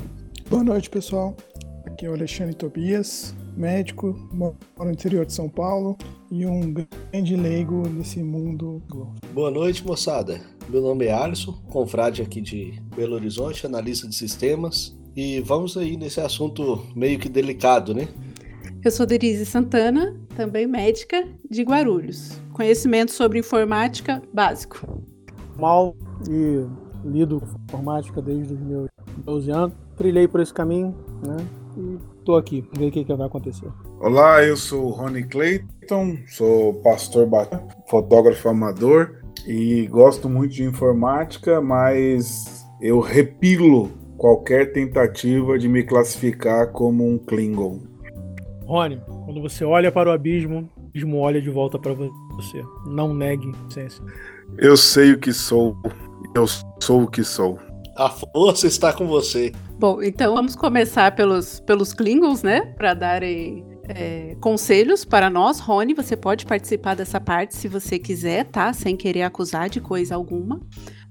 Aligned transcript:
Boa 0.50 0.66
noite, 0.66 0.90
pessoal. 0.90 1.38
Aqui 1.86 2.06
é 2.06 2.10
o 2.10 2.14
Alexandre 2.14 2.54
Tobias, 2.54 3.34
médico, 3.56 4.14
moro 4.30 4.58
no 4.78 4.92
interior 4.92 5.26
de 5.26 5.32
São 5.32 5.48
Paulo 5.48 5.98
e 6.30 6.46
um 6.46 6.74
grande 6.74 7.38
leigo 7.38 7.88
nesse 7.88 8.22
mundo. 8.22 8.84
Boa 9.34 9.50
noite, 9.50 9.86
moçada. 9.86 10.42
Meu 10.70 10.82
nome 10.82 11.06
é 11.06 11.14
Alisson, 11.14 11.52
confrade 11.70 12.22
aqui 12.22 12.40
de 12.40 12.82
Belo 12.96 13.16
Horizonte, 13.16 13.66
analista 13.66 14.08
de 14.08 14.16
sistemas. 14.16 14.98
E 15.16 15.40
vamos 15.42 15.78
aí 15.78 15.98
nesse 15.98 16.22
assunto 16.22 16.84
meio 16.96 17.20
que 17.20 17.30
delicado, 17.30 17.94
né? 17.94 18.08
Eu 18.84 18.90
sou 18.90 19.06
Denise 19.06 19.46
Santana, 19.46 20.20
também 20.36 20.66
médica 20.66 21.28
de 21.50 21.64
Guarulhos. 21.64 22.40
Conhecimento 22.54 23.12
sobre 23.12 23.40
informática 23.40 24.22
básico. 24.34 25.04
Mal 25.58 25.96
e 26.30 26.66
lido 27.06 27.44
informática 27.68 28.22
desde 28.22 28.54
os 28.54 28.60
meus 28.60 28.90
12 29.18 29.52
anos. 29.52 29.74
Trilhei 29.98 30.28
por 30.28 30.40
esse 30.40 30.54
caminho, 30.54 30.96
né? 31.26 31.38
E 31.78 31.98
tô 32.24 32.36
aqui, 32.36 32.68
ver 32.76 32.88
o 32.88 32.92
que, 32.92 33.04
que 33.04 33.14
vai 33.14 33.28
acontecer. 33.28 33.68
Olá, 34.00 34.44
eu 34.44 34.56
sou 34.56 34.86
o 34.86 34.90
Rony 34.90 35.24
Clayton, 35.24 36.18
sou 36.28 36.76
pastor, 36.76 37.28
fotógrafo 37.88 38.50
amador 38.50 39.23
e 39.46 39.88
gosto 39.88 40.30
muito 40.30 40.54
de 40.54 40.64
informática, 40.64 41.62
mas 41.62 42.66
eu 42.82 43.00
repilo 43.00 43.92
qualquer 44.18 44.72
tentativa 44.72 45.58
de 45.60 45.68
me 45.68 45.84
classificar 45.84 46.72
como 46.72 47.08
um 47.08 47.18
Klingon. 47.18 47.82
Rony, 48.66 49.02
quando 49.26 49.42
você 49.42 49.66
olha 49.66 49.92
para 49.92 50.10
o 50.10 50.14
abismo, 50.14 50.70
o 50.78 50.88
abismo 50.88 51.18
olha 51.18 51.42
de 51.42 51.50
volta 51.50 51.78
para 51.78 51.94
você. 51.94 52.64
Não 52.88 53.14
negue 53.14 53.52
ciência. 53.70 54.04
Eu 54.58 54.78
sei 54.78 55.12
o 55.12 55.20
que 55.20 55.34
sou, 55.34 55.76
eu 56.34 56.46
sou 56.80 57.04
o 57.04 57.08
que 57.08 57.24
sou. 57.24 57.60
A 57.98 58.10
força 58.10 58.66
está 58.66 58.94
com 58.94 59.06
você. 59.08 59.52
Bom, 59.78 60.02
então 60.02 60.34
vamos 60.34 60.56
começar 60.56 61.16
pelos, 61.16 61.60
pelos 61.60 61.94
Klingons, 61.94 62.42
né? 62.42 62.62
Para 62.78 62.94
darem 62.94 63.73
é, 63.88 64.36
conselhos 64.40 65.04
para 65.06 65.30
nós. 65.30 65.60
Rony, 65.60 65.94
você 65.94 66.16
pode 66.16 66.46
participar 66.46 66.96
dessa 66.96 67.20
parte 67.20 67.56
se 67.56 67.68
você 67.68 68.00
quiser, 68.00 68.46
tá? 68.46 68.74
Sem 68.74 68.96
querer 68.96 69.24
acusar 69.24 69.70
de 69.70 69.82
coisa 69.82 70.16
alguma. 70.16 70.62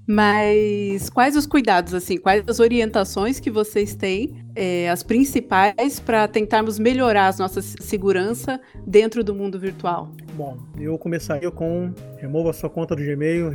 Mas 0.05 1.09
quais 1.09 1.35
os 1.35 1.47
cuidados, 1.47 1.93
assim, 1.93 2.17
quais 2.17 2.43
as 2.47 2.59
orientações 2.59 3.39
que 3.39 3.49
vocês 3.49 3.95
têm, 3.95 4.35
é, 4.53 4.89
as 4.89 5.01
principais, 5.01 5.99
para 5.99 6.27
tentarmos 6.27 6.77
melhorar 6.77 7.33
a 7.33 7.37
nossa 7.37 7.61
segurança 7.61 8.59
dentro 8.85 9.23
do 9.23 9.33
mundo 9.33 9.57
virtual? 9.57 10.11
Bom, 10.33 10.57
eu 10.77 10.97
começaria 10.97 11.49
com 11.49 11.93
remova 12.17 12.51
sua 12.51 12.69
conta 12.69 12.95
do 12.95 13.01
Gmail, 13.01 13.49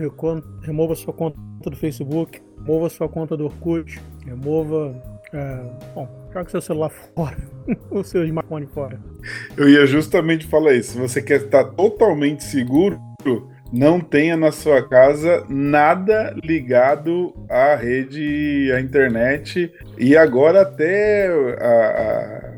remova 0.63 0.95
sua 0.95 1.13
conta 1.13 1.37
do 1.63 1.77
Facebook, 1.77 2.41
remova 2.57 2.89
sua 2.89 3.09
conta 3.09 3.37
do 3.37 3.45
Orkut, 3.45 4.01
remova. 4.25 5.18
É, 5.33 5.61
bom, 5.95 6.09
joga 6.33 6.49
seu 6.49 6.61
celular 6.61 6.91
fora, 7.15 7.37
o 7.91 8.03
seu 8.03 8.25
smartphone 8.25 8.67
fora. 8.67 8.99
Eu 9.57 9.69
ia 9.69 9.87
justamente 9.87 10.47
falar 10.47 10.75
isso. 10.75 10.93
Se 10.93 10.99
você 10.99 11.21
quer 11.21 11.43
estar 11.43 11.65
totalmente 11.65 12.45
seguro, 12.45 12.99
não 13.73 14.01
tenha 14.01 14.37
na 14.37 14.51
sua 14.51 14.87
casa 14.89 15.45
nada 15.49 16.35
ligado 16.43 17.35
à 17.49 17.75
rede, 17.75 18.73
à 18.75 18.81
internet. 18.81 19.73
E 19.99 20.17
agora 20.17 20.63
até 20.63 21.29
a, 21.61 22.55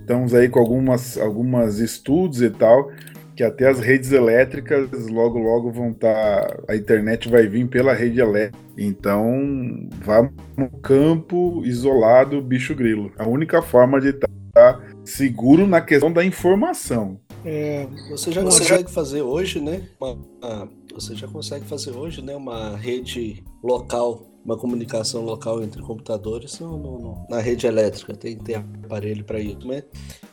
estamos 0.00 0.34
aí 0.34 0.48
com 0.48 0.58
algumas, 0.58 1.18
algumas 1.18 1.78
estudos 1.78 2.40
e 2.40 2.48
tal 2.48 2.90
que 3.36 3.44
até 3.44 3.68
as 3.68 3.78
redes 3.78 4.12
elétricas 4.12 4.88
logo 5.08 5.38
logo 5.38 5.70
vão 5.70 5.90
estar, 5.90 6.46
tá, 6.46 6.62
a 6.68 6.74
internet 6.74 7.28
vai 7.28 7.46
vir 7.46 7.68
pela 7.68 7.92
rede 7.92 8.18
elétrica. 8.18 8.58
Então, 8.78 9.88
vá 10.02 10.28
no 10.56 10.70
campo 10.80 11.62
isolado, 11.64 12.40
bicho 12.40 12.74
grilo. 12.74 13.12
A 13.18 13.28
única 13.28 13.60
forma 13.60 14.00
de 14.00 14.08
estar 14.08 14.28
tá 14.54 14.80
seguro 15.04 15.66
na 15.66 15.82
questão 15.82 16.10
da 16.10 16.24
informação. 16.24 17.20
É, 17.44 17.86
você 18.08 18.32
já 18.32 18.42
consegue 18.42 18.90
fazer 18.90 19.20
hoje, 19.20 19.60
né? 19.60 19.82
Uma, 20.00 20.68
você 20.92 21.14
já 21.14 21.28
consegue 21.28 21.66
fazer 21.66 21.90
hoje, 21.90 22.22
né? 22.22 22.34
Uma 22.34 22.74
rede 22.76 23.44
local 23.62 24.35
uma 24.46 24.56
comunicação 24.56 25.24
local 25.24 25.60
entre 25.60 25.82
computadores 25.82 26.60
no, 26.60 27.26
na 27.28 27.40
rede 27.40 27.66
elétrica. 27.66 28.14
Tem, 28.14 28.36
tem 28.38 28.54
aparelho 28.54 29.24
para 29.24 29.40
isso. 29.40 29.66
Né? 29.66 29.82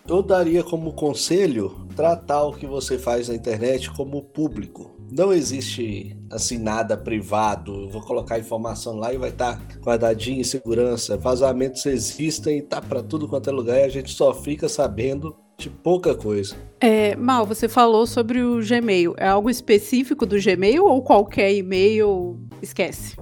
Eu 0.08 0.22
daria 0.22 0.64
como 0.64 0.94
conselho 0.94 1.88
tratar 1.96 2.44
o 2.44 2.54
que 2.54 2.68
você 2.68 3.00
faz 3.00 3.28
na 3.28 3.36
internet 3.36 3.90
como 3.92 4.22
público. 4.22 4.92
Não 5.12 5.34
existe 5.34 6.16
assim 6.32 6.60
nada 6.60 6.96
privado. 6.96 7.74
Eu 7.82 7.90
vou 7.90 8.02
colocar 8.02 8.38
informação 8.38 8.96
lá 8.98 9.12
e 9.12 9.18
vai 9.18 9.30
estar 9.30 9.58
tá 9.58 9.80
guardadinho 9.80 10.42
em 10.42 10.44
segurança. 10.44 11.18
Vazamentos 11.18 11.84
existem 11.88 12.60
e 12.60 12.62
tá 12.62 12.80
para 12.80 13.02
tudo 13.02 13.28
quanto 13.28 13.50
é 13.50 13.54
lugar 13.54 13.80
e 13.80 13.84
a 13.84 13.90
gente 13.90 14.12
só 14.12 14.32
fica 14.32 14.70
sabendo 14.70 15.36
de 15.58 15.70
pouca 15.70 16.14
coisa. 16.14 16.56
É, 16.80 17.16
Mal, 17.16 17.46
você 17.46 17.68
falou 17.68 18.06
sobre 18.06 18.44
o 18.44 18.60
Gmail. 18.60 19.16
É 19.18 19.28
algo 19.28 19.50
específico 19.50 20.26
do 20.26 20.40
Gmail 20.40 20.86
ou 20.86 21.02
qualquer 21.02 21.54
e-mail 21.54 22.40
esquece? 22.62 23.16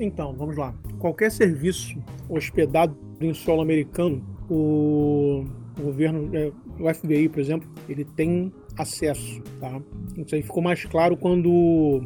Então, 0.00 0.32
vamos 0.32 0.56
lá. 0.56 0.74
Qualquer 0.98 1.30
serviço 1.30 2.02
hospedado 2.26 2.96
em 3.20 3.34
solo 3.34 3.60
americano, 3.60 4.24
o, 4.48 5.44
o 5.78 5.82
governo, 5.82 6.34
é, 6.34 6.50
o 6.80 6.92
FBI, 6.92 7.28
por 7.28 7.38
exemplo, 7.38 7.68
ele 7.86 8.04
tem 8.04 8.50
acesso. 8.78 9.42
Tá? 9.60 9.78
Isso 10.16 10.34
aí 10.34 10.42
ficou 10.42 10.62
mais 10.62 10.82
claro 10.86 11.18
quando 11.18 11.50
o, 11.50 12.00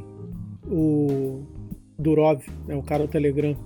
o 0.66 1.47
Durov, 1.97 2.43
né, 2.66 2.75
o 2.75 2.83
cara 2.83 3.06
do 3.06 3.10
Telegram, 3.10 3.56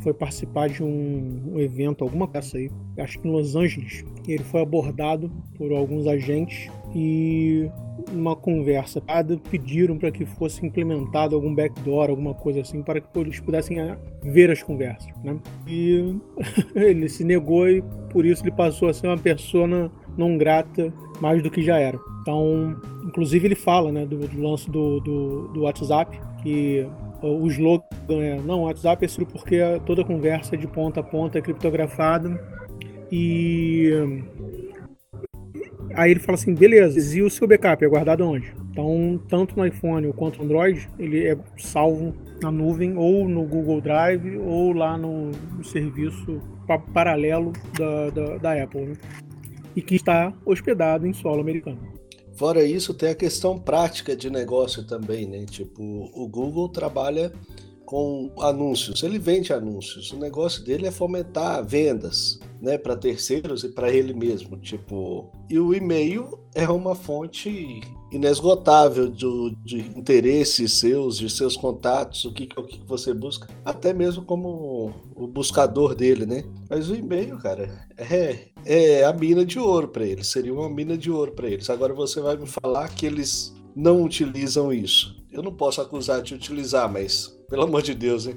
foi 0.00 0.14
participar 0.14 0.68
de 0.70 0.82
um, 0.82 1.52
um 1.52 1.60
evento, 1.60 2.04
alguma 2.04 2.26
coisa 2.26 2.56
aí, 2.56 2.70
acho 2.98 3.18
que 3.18 3.28
em 3.28 3.30
Los 3.30 3.54
Angeles. 3.54 4.02
Ele 4.26 4.42
foi 4.44 4.62
abordado 4.62 5.30
por 5.56 5.72
alguns 5.72 6.06
agentes 6.06 6.70
e 6.94 7.68
numa 8.12 8.36
conversa 8.36 9.02
pediram 9.50 9.98
para 9.98 10.10
que 10.10 10.24
fosse 10.24 10.64
implementado 10.64 11.34
algum 11.34 11.54
backdoor, 11.54 12.10
alguma 12.10 12.34
coisa 12.34 12.60
assim, 12.60 12.82
para 12.82 13.00
que 13.00 13.18
eles 13.18 13.40
pudessem 13.40 13.80
eh, 13.80 13.96
ver 14.22 14.50
as 14.50 14.62
conversas, 14.62 15.12
né? 15.24 15.36
E 15.66 16.16
ele 16.74 17.08
se 17.08 17.24
negou 17.24 17.68
e 17.68 17.82
por 18.10 18.24
isso 18.24 18.44
ele 18.44 18.52
passou 18.52 18.88
a 18.88 18.94
ser 18.94 19.08
uma 19.08 19.18
persona 19.18 19.90
não 20.16 20.38
grata 20.38 20.92
mais 21.20 21.42
do 21.42 21.50
que 21.50 21.62
já 21.62 21.78
era. 21.78 21.98
Então, 22.22 22.76
inclusive 23.04 23.46
ele 23.46 23.54
fala, 23.54 23.90
né, 23.90 24.06
do, 24.06 24.16
do 24.16 24.40
lance 24.40 24.70
do, 24.70 25.00
do, 25.00 25.48
do, 25.48 25.62
WhatsApp, 25.62 26.18
que 26.42 26.86
o 27.20 27.46
slogan 27.48 27.84
é, 28.10 28.40
não, 28.40 28.60
o 28.60 28.64
WhatsApp 28.64 29.04
é 29.04 29.08
seguro 29.08 29.32
porque 29.32 29.58
toda 29.84 30.04
conversa 30.04 30.56
de 30.56 30.66
ponta 30.66 31.00
a 31.00 31.02
ponta 31.02 31.38
é 31.38 31.42
criptografada 31.42 32.40
e 33.10 33.90
Aí 35.94 36.10
ele 36.10 36.20
fala 36.20 36.36
assim, 36.36 36.54
beleza, 36.54 37.16
e 37.16 37.22
o 37.22 37.30
seu 37.30 37.46
backup 37.46 37.84
é 37.84 37.88
guardado 37.88 38.26
onde? 38.26 38.52
Então, 38.70 39.20
tanto 39.28 39.56
no 39.56 39.66
iPhone 39.66 40.12
quanto 40.12 40.38
no 40.38 40.44
Android, 40.44 40.88
ele 40.98 41.26
é 41.26 41.36
salvo 41.56 42.14
na 42.42 42.50
nuvem, 42.50 42.96
ou 42.96 43.28
no 43.28 43.44
Google 43.44 43.80
Drive, 43.80 44.38
ou 44.38 44.72
lá 44.72 44.96
no, 44.98 45.30
serviço 45.62 46.40
pa 46.66 46.78
paralelo 46.78 47.52
da, 47.78 48.10
da, 48.10 48.36
da 48.38 48.62
Apple. 48.62 48.86
Né? 48.86 48.94
e 49.76 49.82
que 49.82 49.96
está 49.96 50.32
hospedado 50.44 51.06
em 51.06 51.12
solo 51.12 51.40
americano. 51.40 51.78
Fora 52.34 52.64
isso, 52.64 52.92
tem 52.94 53.10
a 53.10 53.14
questão 53.14 53.58
prática 53.58 54.16
de 54.16 54.28
negócio 54.28 54.84
também, 54.84 55.26
né? 55.26 55.44
Tipo, 55.44 55.82
o 55.82 56.28
Google 56.28 56.68
trabalha 56.68 57.32
com 57.84 58.32
anúncios, 58.40 59.02
ele 59.02 59.18
vende 59.18 59.52
anúncios. 59.52 60.10
O 60.12 60.16
negócio 60.16 60.64
dele 60.64 60.86
é 60.86 60.90
fomentar 60.90 61.64
vendas, 61.64 62.40
né, 62.64 62.78
para 62.78 62.96
terceiros 62.96 63.62
e 63.62 63.68
para 63.68 63.92
ele 63.92 64.14
mesmo, 64.14 64.56
tipo. 64.56 65.30
E 65.50 65.58
o 65.58 65.74
e-mail 65.74 66.38
é 66.54 66.66
uma 66.68 66.94
fonte 66.94 67.82
inesgotável 68.10 69.08
de, 69.08 69.26
de 69.62 69.80
interesses 69.98 70.72
seus, 70.72 71.18
de 71.18 71.28
seus 71.28 71.56
contatos, 71.56 72.24
o 72.24 72.32
que, 72.32 72.48
o 72.56 72.62
que 72.62 72.80
você 72.86 73.12
busca, 73.12 73.48
até 73.64 73.92
mesmo 73.92 74.24
como 74.24 74.92
o 75.14 75.26
buscador 75.26 75.94
dele, 75.94 76.24
né? 76.24 76.44
Mas 76.70 76.88
o 76.88 76.94
e-mail, 76.94 77.36
cara, 77.38 77.86
é, 77.98 78.48
é 78.64 79.04
a 79.04 79.12
mina 79.12 79.44
de 79.44 79.58
ouro 79.58 79.88
para 79.88 80.06
eles, 80.06 80.28
seria 80.28 80.54
uma 80.54 80.70
mina 80.70 80.96
de 80.96 81.10
ouro 81.10 81.32
para 81.32 81.48
eles. 81.48 81.68
Agora 81.68 81.92
você 81.92 82.20
vai 82.20 82.36
me 82.36 82.46
falar 82.46 82.88
que 82.88 83.04
eles 83.04 83.54
não 83.76 84.02
utilizam 84.02 84.72
isso. 84.72 85.22
Eu 85.30 85.42
não 85.42 85.52
posso 85.52 85.80
acusar 85.80 86.22
de 86.22 86.34
utilizar, 86.34 86.90
mas 86.90 87.36
pelo 87.50 87.64
amor 87.64 87.82
de 87.82 87.94
Deus, 87.94 88.26
hein? 88.26 88.36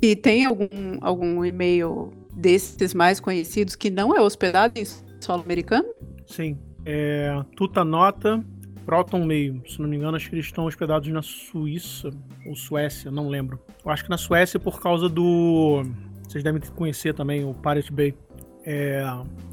E 0.00 0.14
tem 0.14 0.44
algum, 0.44 0.68
algum 1.00 1.44
e-mail 1.44 2.12
desses 2.36 2.92
mais 2.92 3.18
conhecidos 3.18 3.74
que 3.74 3.90
não 3.90 4.14
é 4.14 4.20
hospedado 4.20 4.78
em 4.78 4.84
solo 5.20 5.42
americano? 5.42 5.88
Sim. 6.26 6.58
É, 6.84 7.42
Tutanota, 7.56 8.44
Proton 8.84 9.24
Mail. 9.24 9.60
Se 9.66 9.80
não 9.80 9.88
me 9.88 9.96
engano, 9.96 10.16
acho 10.16 10.28
que 10.28 10.36
eles 10.36 10.46
estão 10.46 10.66
hospedados 10.66 11.08
na 11.08 11.22
Suíça 11.22 12.10
ou 12.46 12.54
Suécia, 12.54 13.10
não 13.10 13.28
lembro. 13.28 13.58
Eu 13.84 13.90
acho 13.90 14.04
que 14.04 14.10
na 14.10 14.18
Suécia 14.18 14.60
por 14.60 14.80
causa 14.80 15.08
do. 15.08 15.82
Vocês 16.28 16.44
devem 16.44 16.60
conhecer 16.74 17.14
também 17.14 17.44
o 17.44 17.54
Pirate 17.54 17.92
Bay. 17.92 18.14
É, 18.64 19.04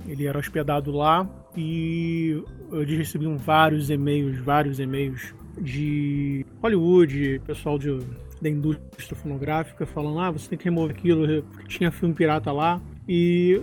ele 0.07 0.25
era 0.25 0.39
hospedado 0.39 0.91
lá 0.91 1.27
e 1.55 2.43
eles 2.71 2.97
recebiam 2.97 3.37
vários 3.37 3.91
e-mails, 3.91 4.39
vários 4.39 4.79
e-mails 4.79 5.35
de 5.61 6.43
Hollywood, 6.61 7.39
pessoal 7.45 7.77
de, 7.77 7.99
da 8.43 8.49
indústria 8.49 9.15
fonográfica 9.15 9.85
falando: 9.85 10.19
ah, 10.19 10.31
você 10.31 10.49
tem 10.49 10.57
que 10.57 10.65
remover 10.65 10.95
aquilo, 10.95 11.43
tinha 11.67 11.91
filme 11.91 12.13
pirata 12.13 12.51
lá. 12.51 12.81
E 13.07 13.61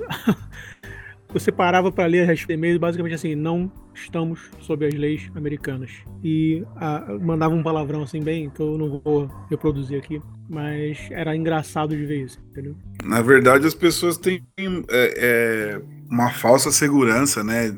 você 1.32 1.52
parava 1.52 1.92
para 1.92 2.06
ler 2.06 2.28
as 2.28 2.44
e-mails 2.48 2.78
basicamente 2.78 3.14
assim: 3.14 3.34
não 3.34 3.70
estamos 3.94 4.50
sob 4.60 4.86
as 4.86 4.94
leis 4.94 5.30
americanas. 5.34 5.90
E 6.24 6.64
mandava 7.20 7.54
um 7.54 7.62
palavrão 7.62 8.02
assim, 8.02 8.20
bem, 8.20 8.50
que 8.50 8.60
eu 8.60 8.78
não 8.78 9.00
vou 9.04 9.30
reproduzir 9.48 9.98
aqui, 9.98 10.20
mas 10.48 10.98
era 11.10 11.36
engraçado 11.36 11.96
de 11.96 12.04
ver 12.04 12.24
isso, 12.24 12.40
entendeu? 12.50 12.74
Na 13.04 13.20
verdade, 13.20 13.66
as 13.66 13.74
pessoas 13.74 14.16
têm 14.16 14.42
é, 14.58 14.84
é, 14.90 15.82
uma 16.10 16.30
falsa 16.30 16.70
segurança, 16.70 17.44
né? 17.44 17.74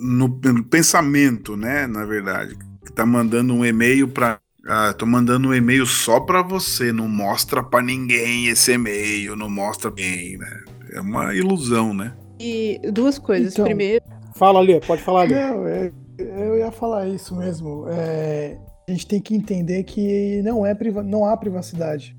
No, 0.00 0.28
no 0.28 0.64
pensamento, 0.64 1.56
né? 1.56 1.86
Na 1.86 2.04
verdade, 2.04 2.56
que 2.84 2.92
tá 2.92 3.04
mandando 3.04 3.52
um 3.52 3.64
e-mail 3.64 4.08
para 4.08 4.38
ah, 4.66 4.92
tô 4.92 5.06
mandando 5.06 5.48
um 5.48 5.54
e-mail 5.54 5.86
só 5.86 6.20
para 6.20 6.42
você, 6.42 6.92
não 6.92 7.08
mostra 7.08 7.62
para 7.62 7.82
ninguém 7.82 8.48
esse 8.48 8.72
e-mail, 8.72 9.36
não 9.36 9.48
mostra 9.48 9.90
bem, 9.90 10.36
né? 10.36 10.64
É 10.92 11.00
uma 11.00 11.34
ilusão, 11.34 11.94
né? 11.94 12.14
E 12.40 12.80
duas 12.92 13.18
coisas. 13.18 13.52
Então, 13.52 13.64
Primeiro. 13.64 14.04
Fala 14.34 14.60
ali, 14.60 14.80
pode 14.80 15.02
falar 15.02 15.22
ali. 15.22 15.34
Não, 15.34 15.66
é, 15.66 15.92
eu 16.18 16.58
ia 16.58 16.70
falar 16.70 17.08
isso 17.08 17.34
mesmo. 17.36 17.86
É, 17.88 18.58
a 18.88 18.90
gente 18.90 19.06
tem 19.06 19.20
que 19.20 19.34
entender 19.34 19.82
que 19.84 20.40
não, 20.42 20.64
é 20.64 20.74
priva, 20.74 21.02
não 21.02 21.24
há 21.24 21.36
privacidade, 21.36 22.16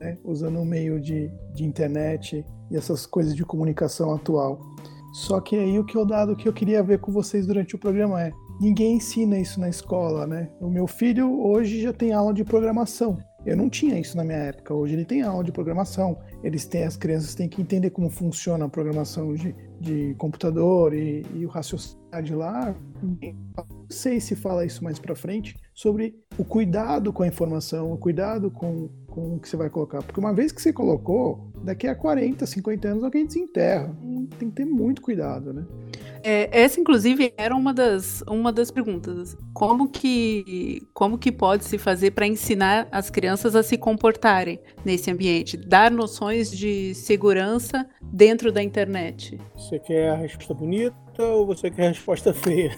né? 0.00 0.18
usando 0.24 0.60
o 0.60 0.64
meio 0.64 1.00
de, 1.00 1.30
de 1.54 1.64
internet 1.64 2.44
e 2.70 2.76
essas 2.76 3.06
coisas 3.06 3.34
de 3.34 3.44
comunicação 3.44 4.14
atual. 4.14 4.60
Só 5.12 5.40
que 5.40 5.56
aí 5.56 5.78
o 5.78 5.84
que 5.84 5.96
eu 5.96 6.06
dado 6.06 6.34
que 6.34 6.48
eu 6.48 6.52
queria 6.52 6.82
ver 6.82 6.98
com 6.98 7.12
vocês 7.12 7.46
durante 7.46 7.74
o 7.74 7.78
programa 7.78 8.22
é 8.22 8.32
ninguém 8.60 8.96
ensina 8.96 9.38
isso 9.38 9.60
na 9.60 9.68
escola, 9.68 10.26
né? 10.26 10.50
O 10.60 10.68
meu 10.68 10.86
filho 10.86 11.40
hoje 11.42 11.80
já 11.80 11.92
tem 11.92 12.12
aula 12.12 12.32
de 12.32 12.44
programação. 12.44 13.18
Eu 13.44 13.56
não 13.56 13.68
tinha 13.68 13.98
isso 13.98 14.16
na 14.16 14.22
minha 14.22 14.38
época. 14.38 14.72
Hoje 14.72 14.94
ele 14.94 15.04
tem 15.04 15.22
aula 15.22 15.42
de 15.42 15.50
programação. 15.50 16.16
Eles 16.44 16.64
têm, 16.64 16.84
as 16.84 16.96
crianças 16.96 17.34
têm 17.34 17.48
que 17.48 17.60
entender 17.60 17.90
como 17.90 18.08
funciona 18.08 18.66
a 18.66 18.68
programação 18.68 19.34
de, 19.34 19.54
de 19.80 20.14
computador 20.16 20.94
e, 20.94 21.26
e 21.34 21.44
o 21.44 21.48
raciocínio 21.48 22.02
de 22.22 22.34
lá. 22.34 22.74
Não 23.02 23.86
sei 23.88 24.20
se 24.20 24.36
fala 24.36 24.64
isso 24.64 24.84
mais 24.84 24.98
para 24.98 25.16
frente 25.16 25.56
sobre 25.74 26.14
o 26.38 26.44
cuidado 26.44 27.12
com 27.12 27.22
a 27.22 27.26
informação, 27.26 27.92
o 27.92 27.98
cuidado 27.98 28.50
com, 28.50 28.90
com 29.12 29.36
o 29.36 29.38
que 29.38 29.48
você 29.48 29.56
vai 29.56 29.68
colocar. 29.68 30.02
Porque 30.02 30.18
uma 30.18 30.32
vez 30.32 30.50
que 30.50 30.60
você 30.60 30.72
colocou, 30.72 31.52
daqui 31.62 31.86
a 31.86 31.94
40, 31.94 32.44
50 32.46 32.88
anos 32.88 33.04
alguém 33.04 33.26
desenterra. 33.26 33.94
Tem 34.38 34.48
que 34.48 34.56
ter 34.56 34.64
muito 34.64 35.02
cuidado, 35.02 35.52
né? 35.52 35.64
É, 36.24 36.48
essa, 36.62 36.80
inclusive, 36.80 37.32
era 37.36 37.54
uma 37.54 37.74
das, 37.74 38.22
uma 38.28 38.52
das 38.52 38.70
perguntas. 38.70 39.36
Como 39.52 39.88
que, 39.88 40.86
como 40.94 41.18
que 41.18 41.30
pode 41.30 41.64
se 41.64 41.78
fazer 41.78 42.12
para 42.12 42.26
ensinar 42.26 42.88
as 42.90 43.10
crianças 43.10 43.54
a 43.54 43.62
se 43.62 43.76
comportarem 43.76 44.60
nesse 44.84 45.10
ambiente? 45.10 45.56
Dar 45.56 45.90
noções 45.90 46.50
de 46.50 46.94
segurança 46.94 47.86
dentro 48.00 48.50
da 48.50 48.62
internet? 48.62 49.38
Você 49.54 49.78
quer 49.78 50.10
a 50.10 50.16
resposta 50.16 50.54
bonita 50.54 51.22
ou 51.22 51.46
você 51.46 51.70
quer 51.70 51.86
a 51.86 51.88
resposta 51.88 52.32
feia? 52.32 52.76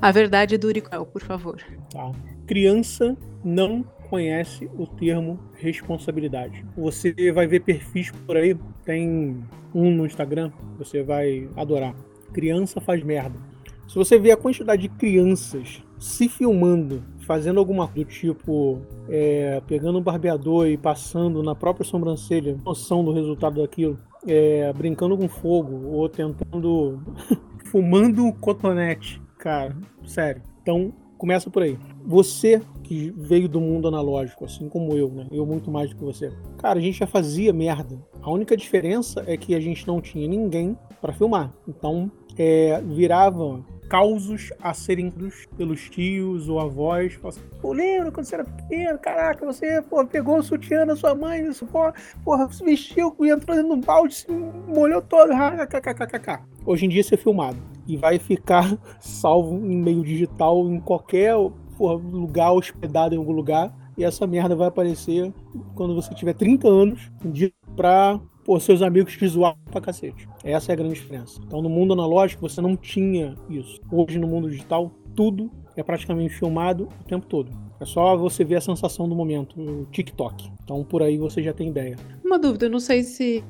A 0.00 0.10
verdade 0.10 0.58
do 0.58 0.66
Uriquel, 0.66 1.06
por 1.06 1.22
favor. 1.22 1.62
Tá. 1.92 2.10
Criança 2.46 3.16
não 3.44 3.84
conhece 4.10 4.68
o 4.76 4.86
termo 4.86 5.38
responsabilidade. 5.54 6.66
Você 6.76 7.14
vai 7.32 7.46
ver 7.46 7.60
perfis 7.60 8.10
por 8.10 8.36
aí, 8.36 8.56
tem 8.84 9.42
um 9.72 9.90
no 9.90 10.04
Instagram, 10.04 10.50
você 10.76 11.02
vai 11.02 11.48
adorar 11.56 11.94
criança 12.30 12.80
faz 12.80 13.02
merda. 13.02 13.38
Se 13.86 13.96
você 13.96 14.18
vê 14.18 14.30
a 14.30 14.36
quantidade 14.36 14.82
de 14.82 14.88
crianças 14.88 15.82
se 15.98 16.28
filmando, 16.28 17.02
fazendo 17.26 17.58
alguma 17.58 17.86
do 17.88 18.04
tipo, 18.04 18.80
é, 19.08 19.60
pegando 19.66 19.98
um 19.98 20.02
barbeador 20.02 20.68
e 20.68 20.76
passando 20.76 21.42
na 21.42 21.54
própria 21.54 21.84
sobrancelha, 21.84 22.56
noção 22.64 23.04
do 23.04 23.12
resultado 23.12 23.60
daquilo, 23.60 23.98
é, 24.26 24.72
brincando 24.72 25.16
com 25.16 25.28
fogo 25.28 25.88
ou 25.88 26.08
tentando. 26.08 27.00
fumando 27.66 28.32
cotonete, 28.32 29.22
cara, 29.38 29.76
sério. 30.04 30.42
Então, 30.60 30.92
começa 31.16 31.48
por 31.48 31.62
aí. 31.62 31.78
Você 32.04 32.60
que 32.90 33.14
veio 33.16 33.48
do 33.48 33.60
mundo 33.60 33.86
analógico, 33.86 34.44
assim 34.44 34.68
como 34.68 34.96
eu, 34.96 35.08
né? 35.08 35.28
Eu 35.30 35.46
muito 35.46 35.70
mais 35.70 35.90
do 35.90 35.94
que 35.94 36.02
você. 36.02 36.32
Cara, 36.58 36.80
a 36.80 36.82
gente 36.82 36.98
já 36.98 37.06
fazia 37.06 37.52
merda. 37.52 37.96
A 38.20 38.28
única 38.28 38.56
diferença 38.56 39.22
é 39.28 39.36
que 39.36 39.54
a 39.54 39.60
gente 39.60 39.86
não 39.86 40.00
tinha 40.00 40.26
ninguém 40.26 40.76
para 41.00 41.12
filmar. 41.12 41.54
Então, 41.68 42.10
é, 42.36 42.82
viravam 42.84 43.64
causos 43.88 44.52
a 44.60 44.74
serem 44.74 45.08
pelos 45.56 45.88
tios 45.88 46.48
ou 46.48 46.58
avós. 46.58 47.16
Assim, 47.22 47.40
pô, 47.60 47.72
lembra 47.72 48.10
quando 48.10 48.26
você 48.26 48.34
era 48.34 48.44
pequeno? 48.44 48.98
Caraca, 48.98 49.46
você 49.46 49.80
pô, 49.82 50.04
pegou 50.04 50.38
o 50.38 50.42
sutiã 50.42 50.84
da 50.84 50.96
sua 50.96 51.14
mãe, 51.14 51.46
isso, 51.46 51.66
pô, 51.66 51.92
porra, 52.24 52.50
se 52.50 52.64
vestiu 52.64 53.14
e 53.20 53.30
entrou 53.30 53.56
dentro 53.56 53.76
do 53.76 53.86
balde, 53.86 54.16
se 54.16 54.26
molhou 54.32 55.00
todo. 55.00 55.30
KKKKK. 55.30 56.40
Hoje 56.66 56.86
em 56.86 56.88
dia 56.88 57.02
isso 57.02 57.14
é 57.14 57.16
filmado 57.16 57.56
e 57.86 57.96
vai 57.96 58.18
ficar 58.18 58.76
salvo 59.00 59.56
em 59.64 59.80
meio 59.80 60.02
digital 60.02 60.68
em 60.68 60.80
qualquer 60.80 61.34
porra, 61.80 61.94
lugar, 61.94 62.52
hospedado 62.52 63.14
em 63.14 63.18
algum 63.18 63.32
lugar. 63.32 63.74
E 63.96 64.04
essa 64.04 64.26
merda 64.26 64.54
vai 64.54 64.68
aparecer 64.68 65.32
quando 65.74 65.94
você 65.94 66.14
tiver 66.14 66.34
30 66.34 66.68
anos, 66.68 67.10
pra 67.74 68.20
pô, 68.44 68.60
seus 68.60 68.82
amigos 68.82 69.16
te 69.16 69.26
zoaram 69.26 69.56
pra 69.70 69.80
cacete. 69.80 70.28
Essa 70.44 70.72
é 70.72 70.74
a 70.74 70.76
grande 70.76 70.94
diferença. 70.94 71.40
Então, 71.46 71.62
no 71.62 71.70
mundo 71.70 71.94
analógico, 71.94 72.46
você 72.46 72.60
não 72.60 72.76
tinha 72.76 73.34
isso. 73.48 73.80
Hoje, 73.90 74.18
no 74.18 74.26
mundo 74.26 74.50
digital, 74.50 74.90
tudo 75.14 75.50
é 75.74 75.82
praticamente 75.82 76.34
filmado 76.34 76.88
o 77.00 77.04
tempo 77.04 77.26
todo. 77.26 77.50
É 77.80 77.86
só 77.86 78.14
você 78.14 78.44
ver 78.44 78.56
a 78.56 78.60
sensação 78.60 79.08
do 79.08 79.14
momento, 79.14 79.58
o 79.58 79.86
TikTok. 79.86 80.50
Então, 80.62 80.84
por 80.84 81.02
aí 81.02 81.16
você 81.16 81.42
já 81.42 81.54
tem 81.54 81.68
ideia. 81.68 81.96
Uma 82.22 82.38
dúvida, 82.38 82.66
eu 82.66 82.70
não 82.70 82.80
sei 82.80 83.02
se, 83.02 83.42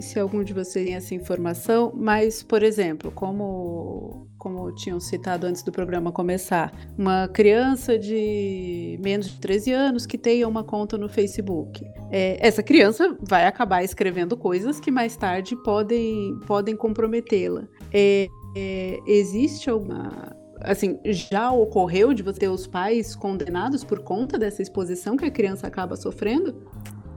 se 0.00 0.18
algum 0.18 0.42
de 0.42 0.52
vocês 0.52 0.86
tem 0.86 0.94
essa 0.96 1.14
informação, 1.14 1.92
mas, 1.94 2.42
por 2.42 2.62
exemplo, 2.62 3.12
como, 3.12 4.27
como 4.38 4.70
tinham 4.72 5.00
citado 5.00 5.46
antes 5.46 5.62
do 5.62 5.72
programa 5.72 6.12
começar, 6.12 6.72
uma 6.96 7.28
criança 7.28 7.98
de 7.98 8.98
menos 9.02 9.28
de 9.28 9.40
13 9.40 9.72
anos 9.72 10.06
que 10.06 10.16
tenha 10.16 10.46
uma 10.46 10.62
conta 10.62 10.96
no 10.96 11.08
Facebook. 11.08 11.84
É, 12.10 12.38
essa 12.40 12.62
criança 12.62 13.16
vai 13.20 13.46
acabar 13.46 13.82
escrevendo 13.82 14.36
coisas 14.36 14.78
que 14.78 14.90
mais 14.90 15.16
tarde 15.16 15.56
podem, 15.56 16.38
podem 16.46 16.76
comprometê-la. 16.76 17.64
É, 17.92 18.28
é, 18.56 18.98
existe 19.06 19.68
alguma 19.68 20.36
assim, 20.60 20.98
já 21.04 21.52
ocorreu 21.52 22.12
de 22.12 22.22
você 22.22 22.40
ter 22.40 22.48
os 22.48 22.66
pais 22.66 23.14
condenados 23.14 23.84
por 23.84 24.00
conta 24.00 24.38
dessa 24.38 24.60
exposição 24.60 25.16
que 25.16 25.24
a 25.24 25.30
criança 25.30 25.66
acaba 25.66 25.96
sofrendo? 25.96 26.66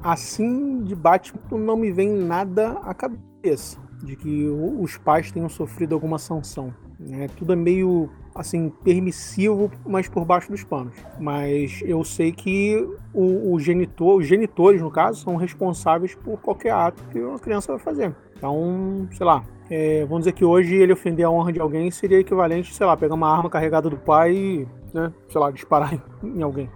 Assim, 0.03 0.83
de 0.83 0.95
bate 0.95 1.33
não 1.51 1.75
me 1.75 1.91
vem 1.91 2.09
nada 2.09 2.73
à 2.83 2.93
cabeça 2.93 3.79
de 4.03 4.15
que 4.15 4.47
os 4.47 4.97
pais 4.97 5.31
tenham 5.31 5.49
sofrido 5.49 5.93
alguma 5.93 6.17
sanção. 6.17 6.73
Né? 7.01 7.27
Tudo 7.37 7.53
é 7.53 7.55
meio 7.55 8.09
assim 8.33 8.69
permissivo, 8.83 9.69
mas 9.85 10.07
por 10.07 10.23
baixo 10.23 10.51
dos 10.51 10.63
panos. 10.63 10.93
Mas 11.19 11.81
eu 11.83 12.03
sei 12.03 12.31
que 12.31 12.77
o, 13.13 13.53
o 13.53 13.59
genitor, 13.59 14.19
os 14.19 14.27
genitores 14.27 14.81
no 14.81 14.89
caso, 14.89 15.21
são 15.21 15.35
responsáveis 15.35 16.15
por 16.15 16.39
qualquer 16.39 16.71
ato 16.71 17.03
que 17.11 17.19
uma 17.19 17.39
criança 17.39 17.73
vai 17.73 17.81
fazer. 17.81 18.15
Então, 18.37 19.07
sei 19.11 19.25
lá, 19.25 19.43
é, 19.69 20.01
vamos 20.05 20.19
dizer 20.19 20.33
que 20.33 20.45
hoje 20.45 20.75
ele 20.75 20.93
ofender 20.93 21.25
a 21.25 21.29
honra 21.29 21.51
de 21.51 21.59
alguém 21.59 21.89
seria 21.91 22.19
equivalente, 22.19 22.73
sei 22.73 22.85
lá, 22.85 22.95
pegar 22.95 23.15
uma 23.15 23.29
arma 23.29 23.49
carregada 23.49 23.89
do 23.89 23.97
pai 23.97 24.33
e, 24.33 24.67
né, 24.93 25.11
sei 25.29 25.41
lá, 25.41 25.51
disparar 25.51 26.01
em 26.23 26.41
alguém. 26.41 26.69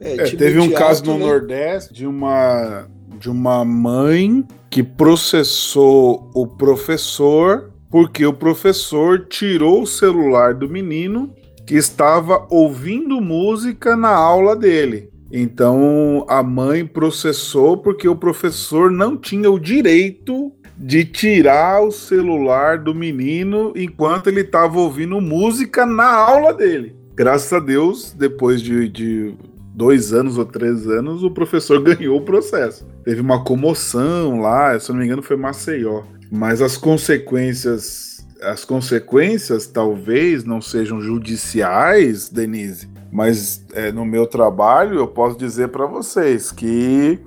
É, 0.00 0.14
é, 0.14 0.36
teve 0.36 0.58
um 0.58 0.70
caso 0.70 1.04
no 1.04 1.18
né? 1.18 1.26
Nordeste 1.26 1.94
de 1.94 2.06
uma, 2.06 2.86
de 3.18 3.30
uma 3.30 3.64
mãe 3.64 4.46
que 4.68 4.82
processou 4.82 6.30
o 6.34 6.46
professor 6.46 7.72
porque 7.96 8.26
o 8.26 8.32
professor 8.34 9.20
tirou 9.26 9.80
o 9.80 9.86
celular 9.86 10.52
do 10.52 10.68
menino 10.68 11.34
que 11.66 11.76
estava 11.76 12.46
ouvindo 12.50 13.22
música 13.22 13.96
na 13.96 14.10
aula 14.10 14.54
dele. 14.54 15.08
Então 15.32 16.26
a 16.28 16.42
mãe 16.42 16.84
processou 16.84 17.78
porque 17.78 18.06
o 18.06 18.14
professor 18.14 18.90
não 18.90 19.16
tinha 19.16 19.50
o 19.50 19.58
direito 19.58 20.52
de 20.76 21.06
tirar 21.06 21.82
o 21.82 21.90
celular 21.90 22.76
do 22.76 22.94
menino 22.94 23.72
enquanto 23.74 24.26
ele 24.26 24.42
estava 24.42 24.78
ouvindo 24.78 25.18
música 25.18 25.86
na 25.86 26.12
aula 26.12 26.52
dele. 26.52 26.94
Graças 27.14 27.50
a 27.50 27.58
Deus, 27.58 28.12
depois 28.12 28.60
de, 28.60 28.90
de 28.90 29.34
dois 29.74 30.12
anos 30.12 30.36
ou 30.36 30.44
três 30.44 30.86
anos, 30.86 31.24
o 31.24 31.30
professor 31.30 31.80
ganhou 31.82 32.18
o 32.18 32.24
processo. 32.26 32.86
Teve 33.02 33.22
uma 33.22 33.42
comoção 33.42 34.38
lá, 34.42 34.78
se 34.78 34.90
não 34.90 34.98
me 34.98 35.06
engano, 35.06 35.22
foi 35.22 35.38
Maceió. 35.38 36.02
Mas 36.30 36.60
as 36.60 36.76
consequências 36.76 38.16
as 38.42 38.64
consequências 38.64 39.66
talvez 39.66 40.44
não 40.44 40.60
sejam 40.60 41.00
judiciais, 41.00 42.28
Denise, 42.28 42.88
mas 43.10 43.64
é, 43.72 43.90
no 43.90 44.04
meu 44.04 44.26
trabalho 44.26 44.98
eu 44.98 45.08
posso 45.08 45.38
dizer 45.38 45.68
para 45.68 45.86
vocês 45.86 46.52
que 46.52 47.18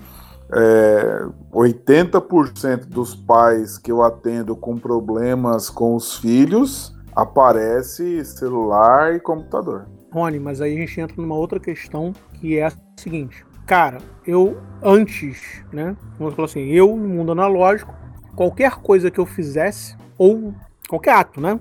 é, 0.51 1.25
80% 1.51 2.85
dos 2.85 3.15
pais 3.15 3.77
que 3.77 3.91
eu 3.91 4.03
atendo 4.03 4.55
com 4.55 4.77
problemas 4.77 5.69
com 5.69 5.95
os 5.95 6.17
filhos 6.17 6.95
aparece 7.15 8.23
celular 8.23 9.15
e 9.15 9.19
computador. 9.19 9.87
Rony, 10.11 10.39
mas 10.39 10.61
aí 10.61 10.75
a 10.75 10.79
gente 10.79 10.99
entra 10.99 11.21
numa 11.21 11.35
outra 11.35 11.59
questão 11.59 12.13
que 12.33 12.57
é 12.57 12.65
a 12.65 12.71
seguinte. 12.97 13.45
Cara, 13.67 13.99
eu 14.25 14.57
antes, 14.81 15.63
né? 15.71 15.95
Vamos 16.17 16.33
falar 16.33 16.47
assim, 16.47 16.65
eu 16.69 16.95
no 16.95 17.07
mundo 17.07 17.31
analógico, 17.31 17.93
qualquer 18.39 18.75
coisa 18.75 19.11
que 19.11 19.19
eu 19.19 19.25
fizesse, 19.25 19.97
ou 20.17 20.53
qualquer 20.87 21.13
ato, 21.13 21.41
né? 21.41 21.59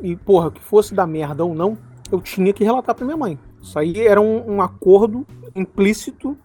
E, 0.00 0.14
porra, 0.14 0.48
que 0.52 0.62
fosse 0.62 0.94
da 0.94 1.04
merda 1.04 1.44
ou 1.44 1.56
não, 1.56 1.76
eu 2.12 2.20
tinha 2.20 2.52
que 2.52 2.62
relatar 2.62 2.94
pra 2.94 3.04
minha 3.04 3.16
mãe. 3.16 3.36
Isso 3.60 3.76
aí 3.76 4.06
era 4.06 4.20
um, 4.20 4.48
um 4.48 4.62
acordo 4.62 5.26
implícito 5.56 6.38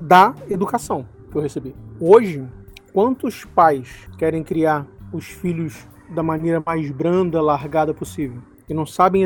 da 0.00 0.34
educação 0.50 1.06
que 1.30 1.38
eu 1.38 1.40
recebi. 1.40 1.72
Hoje, 2.00 2.44
quantos 2.92 3.44
pais 3.44 4.08
querem 4.18 4.42
criar 4.42 4.84
os 5.12 5.26
filhos 5.26 5.86
da 6.10 6.22
maneira 6.22 6.60
mais 6.66 6.90
branda, 6.90 7.40
largada 7.40 7.94
possível? 7.94 8.42
E 8.68 8.74
não 8.74 8.84
sabem 8.84 9.24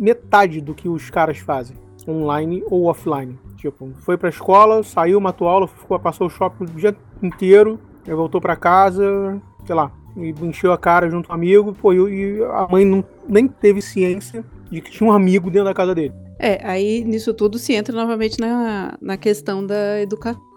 metade 0.00 0.60
do 0.60 0.74
que 0.74 0.88
os 0.88 1.10
caras 1.10 1.38
fazem, 1.38 1.76
online 2.08 2.64
ou 2.66 2.86
offline. 2.86 3.38
Tipo, 3.56 3.92
foi 4.00 4.16
pra 4.16 4.30
escola, 4.30 4.82
saiu, 4.82 5.20
matou 5.20 5.46
aula, 5.46 5.68
ficou, 5.68 5.96
passou 6.00 6.26
o 6.26 6.30
shopping 6.30 6.64
o 6.64 6.66
dia 6.66 6.96
inteiro, 7.22 7.78
voltou 8.04 8.40
para 8.40 8.56
casa, 8.56 9.40
sei 9.66 9.74
lá, 9.74 9.92
e 10.16 10.34
encheu 10.42 10.72
a 10.72 10.78
cara 10.78 11.08
junto 11.10 11.28
com 11.28 11.32
um 11.32 11.36
amigo, 11.36 11.72
pô, 11.72 11.92
e 11.92 12.42
a 12.44 12.66
mãe 12.70 12.84
não, 12.84 13.04
nem 13.28 13.46
teve 13.46 13.80
ciência 13.80 14.44
de 14.70 14.80
que 14.80 14.90
tinha 14.90 15.08
um 15.08 15.12
amigo 15.12 15.50
dentro 15.50 15.66
da 15.66 15.74
casa 15.74 15.94
dele. 15.94 16.14
É, 16.38 16.60
aí 16.64 17.04
nisso 17.04 17.32
tudo 17.32 17.58
se 17.58 17.72
entra 17.72 17.94
novamente 17.94 18.40
na, 18.40 18.96
na 19.00 19.16
questão 19.16 19.64
da 19.64 20.00
educação 20.00 20.52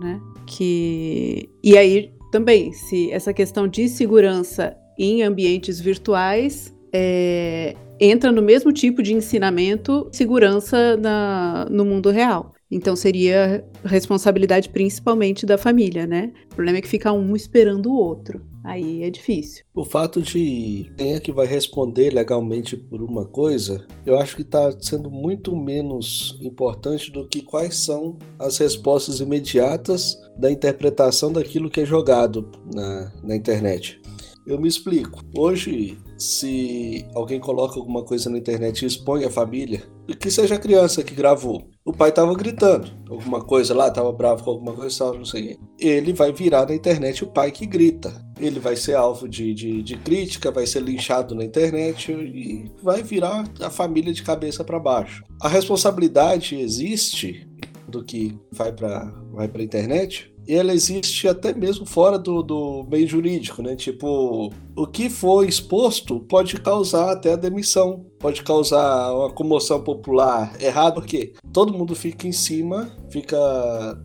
né? 0.00 0.20
Que 0.46 1.48
e 1.62 1.78
aí 1.78 2.12
também, 2.30 2.72
se 2.72 3.10
essa 3.12 3.32
questão 3.32 3.68
de 3.68 3.88
segurança 3.88 4.76
em 4.98 5.22
ambientes 5.22 5.80
virtuais 5.80 6.74
é, 6.92 7.76
entra 8.00 8.32
no 8.32 8.42
mesmo 8.42 8.72
tipo 8.72 9.02
de 9.02 9.14
ensinamento 9.14 10.08
segurança 10.12 10.96
na, 10.96 11.66
no 11.70 11.84
mundo 11.84 12.10
real. 12.10 12.53
Então 12.70 12.96
seria 12.96 13.64
responsabilidade 13.84 14.68
principalmente 14.68 15.46
da 15.46 15.58
família, 15.58 16.06
né? 16.06 16.32
O 16.52 16.54
problema 16.54 16.78
é 16.78 16.82
que 16.82 16.88
fica 16.88 17.12
um 17.12 17.36
esperando 17.36 17.90
o 17.90 17.96
outro. 17.96 18.42
Aí 18.64 19.02
é 19.02 19.10
difícil. 19.10 19.62
O 19.74 19.84
fato 19.84 20.22
de 20.22 20.90
quem 20.96 21.14
é 21.14 21.20
que 21.20 21.30
vai 21.30 21.46
responder 21.46 22.10
legalmente 22.10 22.78
por 22.78 23.02
uma 23.02 23.26
coisa, 23.26 23.86
eu 24.06 24.18
acho 24.18 24.36
que 24.36 24.42
está 24.42 24.72
sendo 24.80 25.10
muito 25.10 25.54
menos 25.54 26.38
importante 26.40 27.12
do 27.12 27.28
que 27.28 27.42
quais 27.42 27.76
são 27.76 28.18
as 28.38 28.56
respostas 28.56 29.20
imediatas 29.20 30.18
da 30.38 30.50
interpretação 30.50 31.30
daquilo 31.30 31.68
que 31.68 31.82
é 31.82 31.84
jogado 31.84 32.50
na, 32.74 33.12
na 33.22 33.36
internet. 33.36 34.00
Eu 34.46 34.60
me 34.60 34.68
explico. 34.68 35.22
Hoje, 35.36 35.98
se 36.18 37.06
alguém 37.14 37.40
coloca 37.40 37.78
alguma 37.78 38.02
coisa 38.02 38.28
na 38.28 38.36
internet 38.36 38.82
e 38.82 38.86
expõe 38.86 39.24
a 39.24 39.30
família, 39.30 39.82
que 40.20 40.30
seja 40.30 40.56
a 40.56 40.58
criança 40.58 41.02
que 41.02 41.14
gravou, 41.14 41.70
o 41.82 41.92
pai 41.92 42.10
estava 42.10 42.34
gritando 42.34 42.90
alguma 43.08 43.42
coisa 43.42 43.74
lá, 43.74 43.88
estava 43.88 44.12
bravo 44.12 44.44
com 44.44 44.50
alguma 44.50 44.74
coisa, 44.74 44.98
tava, 44.98 45.16
não 45.16 45.24
sei. 45.24 45.58
Ele 45.78 46.12
vai 46.12 46.30
virar 46.30 46.66
na 46.66 46.74
internet 46.74 47.24
o 47.24 47.28
pai 47.28 47.50
que 47.50 47.64
grita. 47.64 48.22
Ele 48.38 48.60
vai 48.60 48.76
ser 48.76 48.96
alvo 48.96 49.26
de, 49.26 49.54
de, 49.54 49.82
de 49.82 49.96
crítica, 49.96 50.50
vai 50.50 50.66
ser 50.66 50.82
linchado 50.82 51.34
na 51.34 51.44
internet 51.44 52.12
e 52.12 52.70
vai 52.82 53.02
virar 53.02 53.44
a 53.60 53.70
família 53.70 54.12
de 54.12 54.22
cabeça 54.22 54.62
para 54.62 54.78
baixo. 54.78 55.24
A 55.40 55.48
responsabilidade 55.48 56.56
existe 56.56 57.48
do 57.88 58.04
que 58.04 58.36
vai 58.52 58.72
para 58.72 59.04
vai 59.32 59.50
a 59.52 59.62
internet 59.62 60.33
ela 60.48 60.72
existe 60.72 61.26
até 61.28 61.54
mesmo 61.54 61.86
fora 61.86 62.18
do, 62.18 62.42
do 62.42 62.86
meio 62.90 63.06
jurídico, 63.06 63.62
né? 63.62 63.74
Tipo, 63.76 64.52
o 64.76 64.86
que 64.86 65.08
for 65.08 65.46
exposto 65.46 66.20
pode 66.20 66.56
causar 66.60 67.12
até 67.12 67.32
a 67.32 67.36
demissão, 67.36 68.06
pode 68.18 68.42
causar 68.42 69.12
uma 69.12 69.30
comoção 69.30 69.82
popular. 69.82 70.52
Errado 70.60 70.94
porque 70.94 71.32
todo 71.52 71.72
mundo 71.72 71.94
fica 71.94 72.26
em 72.26 72.32
cima, 72.32 72.90
fica, 73.10 73.38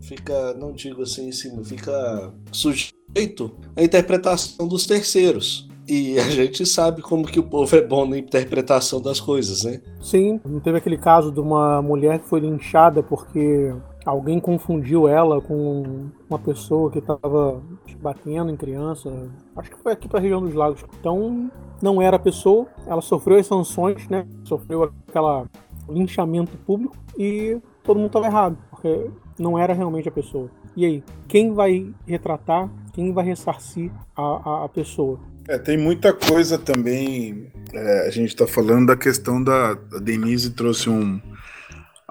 fica, 0.02 0.54
não 0.54 0.72
digo 0.72 1.04
assim 1.04 1.28
em 1.28 1.32
cima, 1.32 1.64
fica 1.64 2.34
sujeito 2.52 3.52
à 3.76 3.84
interpretação 3.84 4.68
dos 4.68 4.86
terceiros. 4.86 5.70
E 5.90 6.20
a 6.20 6.30
gente 6.30 6.68
sabe 6.68 7.02
como 7.02 7.26
que 7.26 7.40
o 7.40 7.44
povo 7.44 7.76
é 7.76 7.82
bom 7.82 8.06
na 8.06 8.16
interpretação 8.16 9.02
das 9.02 9.20
coisas, 9.20 9.64
né? 9.64 9.82
Sim, 10.00 10.40
não 10.46 10.60
teve 10.60 10.78
aquele 10.78 10.98
caso 10.98 11.32
de 11.32 11.40
uma 11.40 11.82
mulher 11.82 12.20
que 12.20 12.30
foi 12.30 12.42
linchada 12.42 13.02
porque 13.02 13.74
alguém 14.06 14.40
confundiu 14.40 15.08
ela 15.08 15.42
com 15.42 16.10
uma 16.30 16.40
pessoa 16.40 16.92
que 16.92 17.00
estava 17.00 17.62
batendo 18.02 18.52
em 18.52 18.56
criança. 18.56 19.12
Acho 19.56 19.72
que 19.72 19.78
foi 19.78 19.92
aqui 19.92 20.08
para 20.08 20.20
a 20.20 20.22
região 20.22 20.42
dos 20.42 20.54
lagos. 20.54 20.84
Então, 21.00 21.52
não 21.82 22.02
era 22.02 22.16
a 22.16 22.20
pessoa, 22.20 22.68
ela 22.88 23.02
sofreu 23.02 23.38
as 23.38 23.48
sanções, 23.48 24.08
né? 24.08 24.26
Sofreu 24.44 24.92
aquela 25.08 25.46
linchamento 25.90 26.56
público 26.58 26.96
e 27.18 27.58
todo 27.84 27.98
mundo 27.98 28.08
estava 28.08 28.28
errado, 28.28 28.58
porque 28.70 29.10
não 29.38 29.58
era 29.58 29.74
realmente 29.74 30.08
a 30.08 30.12
pessoa. 30.12 30.50
E 30.76 30.86
aí, 30.86 31.04
quem 31.28 31.54
vai 31.54 31.94
retratar, 32.06 32.70
quem 32.94 33.12
vai 33.12 33.26
ressarcir 33.26 33.92
a, 34.16 34.22
a, 34.22 34.66
a 34.66 34.70
pessoa? 34.70 35.20
É, 35.48 35.58
tem 35.58 35.78
muita 35.78 36.14
coisa 36.14 36.60
também. 36.60 37.52
É, 37.74 38.08
a 38.08 38.12
gente 38.12 38.30
está 38.30 38.46
falando 38.46 38.88
da 38.88 38.96
questão 38.96 39.44
da. 39.44 39.72
A 39.72 40.00
Denise 40.00 40.52
trouxe 40.52 40.90
um, 40.90 41.20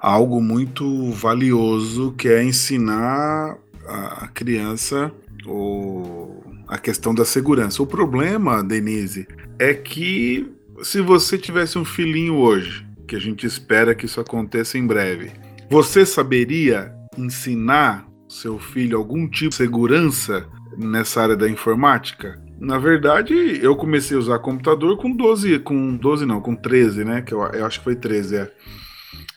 algo 0.00 0.40
muito 0.40 1.10
valioso 1.12 2.12
que 2.12 2.28
é 2.28 2.42
ensinar 2.42 3.58
a 3.86 4.28
criança 4.28 5.12
o, 5.46 6.42
a 6.66 6.78
questão 6.78 7.14
da 7.14 7.24
segurança. 7.24 7.82
O 7.82 7.86
problema, 7.86 8.62
Denise, 8.62 9.26
é 9.58 9.72
que 9.74 10.46
se 10.82 11.00
você 11.00 11.38
tivesse 11.38 11.78
um 11.78 11.84
filhinho 11.84 12.36
hoje, 12.36 12.86
que 13.06 13.16
a 13.16 13.20
gente 13.20 13.46
espera 13.46 13.94
que 13.94 14.06
isso 14.06 14.20
aconteça 14.20 14.78
em 14.78 14.86
breve, 14.86 15.32
você 15.70 16.04
saberia 16.04 16.94
ensinar 17.16 18.06
seu 18.28 18.58
filho 18.58 18.98
algum 18.98 19.26
tipo 19.26 19.50
de 19.50 19.56
segurança 19.56 20.46
nessa 20.76 21.22
área 21.22 21.36
da 21.36 21.48
informática? 21.48 22.40
Na 22.60 22.78
verdade, 22.78 23.34
eu 23.62 23.74
comecei 23.76 24.16
a 24.16 24.20
usar 24.20 24.38
computador 24.40 24.96
com 24.98 25.10
12, 25.10 25.60
com 25.60 25.96
12 25.96 26.26
não, 26.26 26.40
com 26.40 26.54
13, 26.54 27.04
né? 27.04 27.22
Que 27.22 27.32
eu, 27.32 27.40
eu 27.40 27.64
acho 27.64 27.78
que 27.78 27.84
foi 27.84 27.96
13, 27.96 28.36
é 28.36 28.52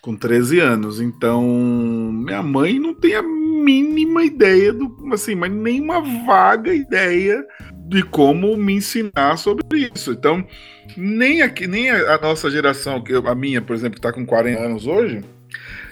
com 0.01 0.15
13 0.15 0.60
anos. 0.60 1.00
Então, 1.00 1.43
minha 2.12 2.41
mãe 2.41 2.79
não 2.79 2.93
tem 2.93 3.15
a 3.15 3.22
mínima 3.22 4.24
ideia 4.24 4.74
do, 4.74 4.96
assim, 5.13 5.36
mas 5.36 5.51
nem 5.51 5.79
uma 5.79 6.01
vaga 6.25 6.74
ideia 6.74 7.46
de 7.88 8.01
como 8.03 8.58
me 8.58 8.74
ensinar 8.74 9.38
sobre 9.38 9.91
isso. 9.93 10.12
Então, 10.12 10.46
nem 10.98 11.41
aqui, 11.41 11.67
nem 11.67 11.89
a, 11.91 12.17
nossa 12.17 12.50
geração, 12.50 13.01
que 13.01 13.13
a 13.13 13.36
minha, 13.36 13.62
por 13.62 13.75
exemplo, 13.75 13.93
que 13.93 14.00
está 14.00 14.12
com 14.12 14.25
40 14.25 14.60
anos 14.60 14.88
hoje, 14.88 15.22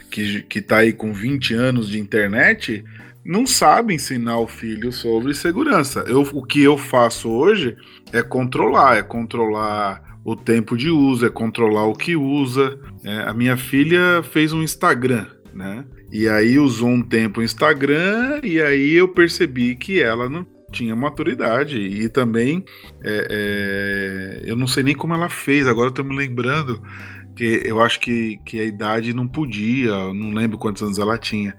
que, 0.10 0.42
que 0.44 0.62
tá 0.62 0.78
aí 0.78 0.92
com 0.92 1.13
20 1.13 1.54
anos 1.54 1.89
de 1.89 2.00
internet, 2.00 2.84
não 3.24 3.46
sabe 3.46 3.94
ensinar 3.94 4.39
o 4.39 4.48
filho 4.48 4.92
sobre 4.92 5.36
segurança. 5.36 6.04
Eu, 6.08 6.22
o 6.22 6.44
que 6.44 6.63
eu 6.63 6.78
faço 6.78 7.30
hoje 7.30 7.78
é 8.12 8.24
controlar, 8.24 8.98
é 8.98 9.04
controlar 9.04 10.09
o 10.32 10.36
tempo 10.36 10.78
de 10.78 10.92
uso, 10.92 11.26
é 11.26 11.30
controlar 11.30 11.86
o 11.86 11.96
que 11.96 12.16
usa. 12.16 12.80
É, 13.04 13.22
a 13.22 13.34
minha 13.34 13.58
filha 13.58 14.22
fez 14.22 14.54
um 14.54 14.62
Instagram, 14.62 15.26
né? 15.54 15.84
E 16.12 16.30
aí 16.30 16.60
usou 16.60 16.90
um 16.90 17.02
tempo 17.02 17.40
o 17.40 17.44
Instagram 17.44 18.40
e 18.44 18.62
aí 18.62 18.94
eu 18.94 19.08
percebi 19.08 19.76
que 19.76 20.02
ela 20.02 20.30
não 20.30 20.46
tinha 20.72 20.96
maturidade. 20.96 21.80
E 21.80 22.08
também, 22.10 22.64
é, 23.04 23.28
é, 24.46 24.52
eu 24.52 24.56
não 24.56 24.68
sei 24.68 24.84
nem 24.84 24.94
como 24.94 25.16
ela 25.16 25.30
fez, 25.30 25.68
agora 25.68 25.90
eu 25.90 25.94
tô 25.94 26.04
me 26.04 26.16
lembrando 26.16 26.80
que 27.36 27.64
eu 27.66 27.82
acho 27.82 28.00
que, 28.00 28.38
que 28.46 28.60
a 28.60 28.64
idade 28.64 29.14
não 29.14 29.28
podia, 29.28 29.92
não 30.14 30.32
lembro 30.32 30.60
quantos 30.60 30.84
anos 30.84 31.00
ela 31.00 31.18
tinha. 31.18 31.56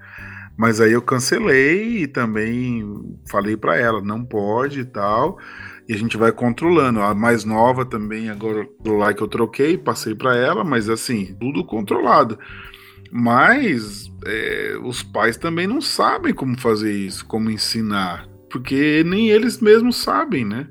Mas 0.57 0.79
aí 0.79 0.93
eu 0.93 1.01
cancelei 1.01 2.03
e 2.03 2.07
também 2.07 3.17
falei 3.29 3.57
para 3.57 3.77
ela, 3.77 4.01
não 4.01 4.23
pode 4.23 4.79
e 4.81 4.85
tal. 4.85 5.37
A 5.93 5.97
gente 5.97 6.17
vai 6.17 6.31
controlando. 6.31 7.01
A 7.01 7.13
mais 7.13 7.43
nova 7.43 7.85
também, 7.85 8.29
agora 8.29 8.67
lá 8.85 9.13
que 9.13 9.21
eu 9.21 9.27
troquei, 9.27 9.77
passei 9.77 10.15
para 10.15 10.35
ela, 10.35 10.63
mas 10.63 10.89
assim, 10.89 11.35
tudo 11.39 11.65
controlado. 11.65 12.37
Mas 13.11 14.09
é, 14.25 14.77
os 14.83 15.03
pais 15.03 15.35
também 15.35 15.67
não 15.67 15.81
sabem 15.81 16.33
como 16.33 16.57
fazer 16.59 16.93
isso, 16.93 17.25
como 17.25 17.51
ensinar. 17.51 18.27
Porque 18.49 19.03
nem 19.05 19.29
eles 19.29 19.59
mesmos 19.59 19.97
sabem, 19.97 20.45
né? 20.45 20.67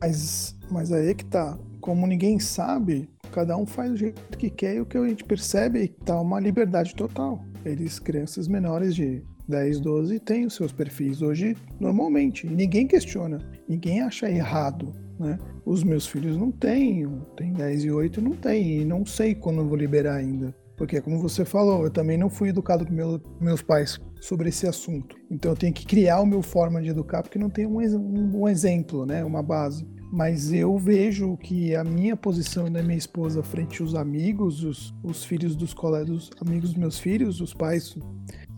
Mas, 0.00 0.56
mas 0.70 0.92
aí 0.92 1.10
é 1.10 1.14
que 1.14 1.24
tá. 1.24 1.56
Como 1.80 2.06
ninguém 2.06 2.40
sabe, 2.40 3.08
cada 3.30 3.56
um 3.56 3.66
faz 3.66 3.92
do 3.92 3.96
jeito 3.96 4.20
que 4.36 4.50
quer 4.50 4.76
e 4.76 4.80
o 4.80 4.86
que 4.86 4.98
a 4.98 5.06
gente 5.06 5.22
percebe 5.22 5.84
é 5.84 5.86
que 5.88 6.00
tá 6.04 6.20
uma 6.20 6.40
liberdade 6.40 6.94
total. 6.94 7.44
Eles, 7.64 7.98
crianças 8.00 8.48
menores 8.48 8.94
de 8.94 9.22
10, 9.48 9.80
12, 9.80 10.20
têm 10.20 10.46
os 10.46 10.54
seus 10.54 10.72
perfis 10.72 11.22
hoje 11.22 11.56
normalmente. 11.78 12.46
Ninguém 12.46 12.86
questiona, 12.86 13.38
ninguém 13.68 14.02
acha 14.02 14.30
errado. 14.30 14.92
Né? 15.18 15.38
Os 15.64 15.82
meus 15.82 16.06
filhos 16.06 16.36
não 16.36 16.50
têm, 16.50 17.08
tem 17.36 17.52
10 17.52 17.84
e 17.84 17.90
8 17.90 18.20
não 18.20 18.32
tem, 18.32 18.82
e 18.82 18.84
não 18.84 19.06
sei 19.06 19.34
quando 19.34 19.60
eu 19.60 19.68
vou 19.68 19.76
liberar 19.76 20.16
ainda. 20.16 20.54
Porque, 20.76 21.00
como 21.00 21.18
você 21.18 21.42
falou, 21.44 21.84
eu 21.84 21.90
também 21.90 22.18
não 22.18 22.28
fui 22.28 22.50
educado 22.50 22.84
com 22.84 22.92
meu, 22.92 23.18
meus 23.40 23.62
pais 23.62 23.98
sobre 24.20 24.50
esse 24.50 24.66
assunto. 24.66 25.16
Então 25.30 25.52
eu 25.52 25.56
tenho 25.56 25.72
que 25.72 25.86
criar 25.86 26.20
o 26.20 26.26
meu 26.26 26.42
forma 26.42 26.82
de 26.82 26.90
educar, 26.90 27.22
porque 27.22 27.38
não 27.38 27.48
tem 27.48 27.66
um, 27.66 27.78
um, 27.78 28.42
um 28.42 28.48
exemplo, 28.48 29.06
né? 29.06 29.24
uma 29.24 29.42
base 29.42 29.86
mas 30.16 30.50
eu 30.50 30.78
vejo 30.78 31.36
que 31.36 31.76
a 31.76 31.84
minha 31.84 32.16
posição 32.16 32.72
da 32.72 32.82
minha 32.82 32.96
esposa 32.96 33.42
frente 33.42 33.82
aos 33.82 33.94
amigos, 33.94 34.64
os, 34.64 34.94
os 35.04 35.22
filhos 35.22 35.54
dos 35.54 35.74
colegas, 35.74 36.08
os 36.08 36.30
amigos 36.40 36.70
dos 36.70 36.78
meus 36.78 36.98
filhos, 36.98 37.42
os 37.42 37.52
pais, 37.52 37.94